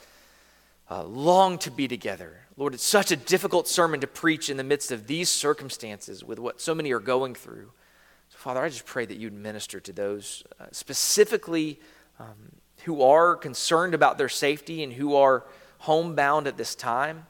uh, 0.90 1.05
long 1.05 1.59
to 1.59 1.70
be 1.70 1.88
together. 1.88 2.40
Lord, 2.57 2.74
it's 2.74 2.84
such 2.84 3.11
a 3.11 3.16
difficult 3.16 3.68
sermon 3.68 4.00
to 4.00 4.07
preach 4.07 4.48
in 4.48 4.57
the 4.57 4.64
midst 4.64 4.92
of 4.92 5.07
these 5.07 5.28
circumstances 5.28 6.22
with 6.22 6.38
what 6.38 6.61
so 6.61 6.74
many 6.74 6.92
are 6.92 7.00
going 7.00 7.34
through. 7.34 7.72
So, 8.28 8.38
Father, 8.38 8.62
I 8.62 8.68
just 8.68 8.86
pray 8.86 9.05
that 9.07 9.16
you'd 9.16 9.32
minister 9.32 9.80
to 9.80 9.92
those 9.92 10.44
uh, 10.61 10.66
specifically 10.72 11.80
um, 12.18 12.52
who 12.84 13.02
are 13.02 13.36
concerned 13.36 13.94
about 13.94 14.18
their 14.18 14.28
safety 14.28 14.82
and 14.82 14.92
who 14.92 15.16
are 15.16 15.44
homebound 15.78 16.46
at 16.46 16.57
this 16.57 16.74
time. 16.74 17.26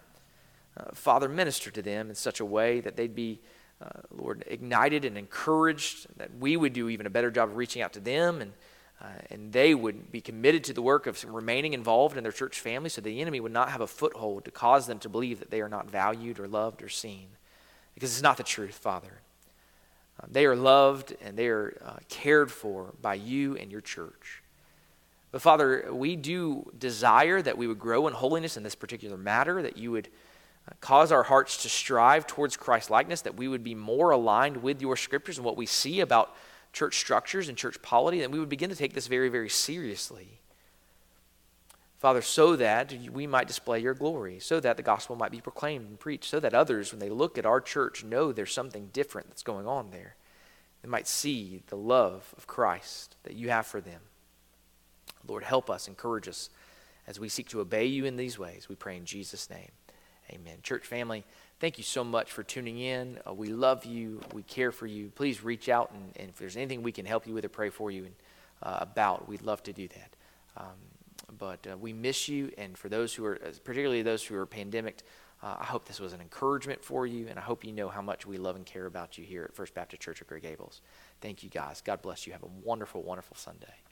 Uh, 0.77 0.85
Father, 0.93 1.29
minister 1.29 1.71
to 1.71 1.83
them 1.83 2.09
in 2.09 2.15
such 2.15 2.41
a 2.41 2.45
way 2.45 2.81
that 2.81 2.97
they'd 2.97 3.15
be 3.15 3.41
uh, 3.81 4.01
Lord, 4.11 4.45
ignited 4.47 5.05
and 5.05 5.19
encouraged, 5.19 6.07
that 6.17 6.31
we 6.39 6.57
would 6.57 6.73
do 6.73 6.89
even 6.89 7.07
a 7.07 7.11
better 7.11 7.31
job 7.31 7.51
of 7.51 7.57
reaching 7.57 7.83
out 7.83 7.93
to 7.95 8.01
them 8.01 8.41
and, 8.41 8.53
uh, 9.01 9.07
and 9.31 9.53
they 9.53 9.75
would 9.75 10.11
be 10.13 10.21
committed 10.21 10.65
to 10.65 10.73
the 10.73 10.83
work 10.83 11.07
of 11.07 11.23
remaining 11.25 11.73
involved 11.73 12.17
in 12.17 12.23
their 12.23 12.33
church 12.33 12.61
family 12.61 12.89
so 12.89 13.01
the 13.01 13.21
enemy 13.21 13.41
would 13.41 13.53
not 13.53 13.71
have 13.71 13.81
a 13.81 13.87
foothold 13.87 14.45
to 14.45 14.51
cause 14.51 14.87
them 14.87 14.99
to 15.01 15.09
believe 15.09 15.41
that 15.41 15.51
they 15.51 15.61
are 15.61 15.69
not 15.69 15.91
valued 15.91 16.39
or 16.39 16.47
loved 16.47 16.83
or 16.83 16.89
seen. 16.89 17.29
Because 17.95 18.13
it's 18.13 18.23
not 18.23 18.37
the 18.37 18.43
truth, 18.43 18.75
Father. 18.75 19.21
Uh, 20.21 20.27
they 20.31 20.47
are 20.47 20.57
loved 20.57 21.15
and 21.21 21.37
they 21.37 21.49
are 21.49 21.77
uh, 21.85 21.97
cared 22.09 22.51
for 22.51 22.95
by 23.03 23.15
you 23.15 23.57
and 23.57 23.71
your 23.71 23.81
church. 23.81 24.43
But 25.33 25.43
Father, 25.43 25.89
we 25.93 26.15
do 26.15 26.71
desire 26.79 27.43
that 27.43 27.59
we 27.59 27.67
would 27.67 27.81
grow 27.81 28.07
in 28.07 28.15
holiness 28.15 28.57
in 28.57 28.63
this 28.63 28.77
particular 28.77 29.17
matter, 29.17 29.63
that 29.63 29.77
you 29.77 29.91
would 29.91 30.09
cause 30.81 31.13
our 31.13 31.23
hearts 31.23 31.63
to 31.63 31.69
strive 31.69 32.27
towards 32.27 32.57
Christ 32.57 32.91
likeness, 32.91 33.23
that 33.23 33.37
we 33.37 33.49
would 33.49 33.65
be 33.65 33.75
more 33.75 34.11
aligned 34.11 34.59
with 34.59 34.81
your 34.81 34.97
scriptures 34.97 35.39
and 35.39 35.45
what 35.45 35.57
we 35.57 35.67
see 35.67 36.01
about 36.01 36.35
church 36.73 36.99
structures 36.99 37.49
and 37.49 37.57
church 37.57 37.81
polity, 37.83 38.21
that 38.21 38.31
we 38.31 38.39
would 38.39 38.49
begin 38.49 38.71
to 38.71 38.77
take 38.77 38.95
this 38.95 39.07
very, 39.07 39.29
very 39.29 39.49
seriously. 39.49 40.41
Father, 41.99 42.21
so 42.21 42.57
that 42.57 42.95
we 43.13 43.27
might 43.27 43.47
display 43.47 43.79
your 43.79 43.95
glory, 43.95 44.39
so 44.39 44.61
that 44.61 44.77
the 44.77 44.83
gospel 44.83 45.17
might 45.17 45.31
be 45.31 45.41
proclaimed 45.41 45.89
and 45.89 45.99
preached, 45.99 46.29
so 46.29 46.41
that 46.41 46.53
others, 46.53 46.93
when 46.93 47.01
they 47.01 47.09
look 47.09 47.39
at 47.39 47.47
our 47.47 47.61
church, 47.61 48.05
know 48.05 48.33
there's 48.33 48.53
something 48.53 48.91
different 48.93 49.29
that's 49.29 49.43
going 49.43 49.67
on 49.67 49.91
there. 49.91 50.17
They 50.83 50.89
might 50.89 51.09
see 51.09 51.63
the 51.69 51.77
love 51.77 52.35
of 52.37 52.47
Christ 52.47 53.17
that 53.23 53.35
you 53.35 53.49
have 53.49 53.67
for 53.67 53.81
them. 53.81 54.03
Lord, 55.27 55.45
help 55.45 55.71
us, 55.71 55.89
encourage 55.89 56.29
us 56.29 56.51
as 57.07 57.19
we 57.19 57.31
seek 57.31 57.49
to 57.51 57.61
obey 57.61 57.87
you 57.87 58.05
in 58.05 58.17
these 58.17 58.39
ways. 58.39 58.69
We 58.69 58.75
pray 58.75 58.99
in 58.99 59.07
Jesus' 59.07 59.49
name. 59.49 59.71
Amen. 60.31 60.59
Church 60.63 60.87
family, 60.87 61.25
thank 61.61 61.79
you 61.79 61.85
so 61.85 62.03
much 62.05 62.33
for 62.33 62.43
tuning 62.43 62.79
in. 62.79 63.19
Uh, 63.29 63.35
we 63.35 63.49
love 63.49 63.85
you. 63.85 64.21
We 64.33 64.43
care 64.43 64.73
for 64.73 64.87
you. 64.87 65.11
Please 65.15 65.45
reach 65.45 65.69
out, 65.69 65.91
and, 65.93 66.13
and 66.17 66.29
if 66.31 66.37
there's 66.37 66.57
anything 66.57 66.83
we 66.83 66.93
can 66.93 67.07
help 67.07 67.27
you 67.27 67.35
with 67.35 67.45
or 67.45 67.51
pray 67.51 67.71
for 67.71 67.91
you 67.91 68.05
and, 68.05 68.15
uh, 68.63 68.79
about, 68.81 69.29
we'd 69.29 69.43
love 69.43 69.63
to 69.65 69.73
do 69.73 69.89
that. 69.89 70.17
Um, 70.57 70.79
but 71.39 71.67
uh, 71.71 71.77
we 71.77 71.93
miss 71.93 72.29
you, 72.29 72.53
and 72.57 72.77
for 72.77 72.89
those 72.89 73.15
who 73.15 73.25
are, 73.25 73.39
particularly 73.65 74.03
those 74.03 74.25
who 74.25 74.35
are 74.37 74.47
pandemic, 74.47 75.03
Uh, 75.43 75.57
I 75.61 75.65
hope 75.65 75.85
this 75.85 76.01
was 76.01 76.15
an 76.15 76.21
encouragement 76.21 76.83
for 76.83 77.07
you, 77.07 77.29
and 77.29 77.39
I 77.39 77.43
hope 77.43 77.67
you 77.67 77.73
know 77.73 77.91
how 77.91 78.03
much 78.03 78.25
we 78.25 78.39
love 78.39 78.57
and 78.57 78.65
care 78.65 78.87
about 78.87 79.19
you 79.19 79.25
here 79.27 79.45
at 79.45 79.55
First 79.55 79.75
Baptist 79.75 80.01
Church 80.01 80.23
of 80.23 80.27
Gray 80.27 80.41
Gables. 80.41 80.81
Thank 81.21 81.43
you, 81.43 81.51
guys. 81.51 81.83
God 81.83 82.01
bless 82.01 82.27
you. 82.27 82.33
Have 82.33 82.45
a 82.45 82.53
wonderful, 82.65 83.03
wonderful 83.03 83.37
Sunday. 83.37 83.84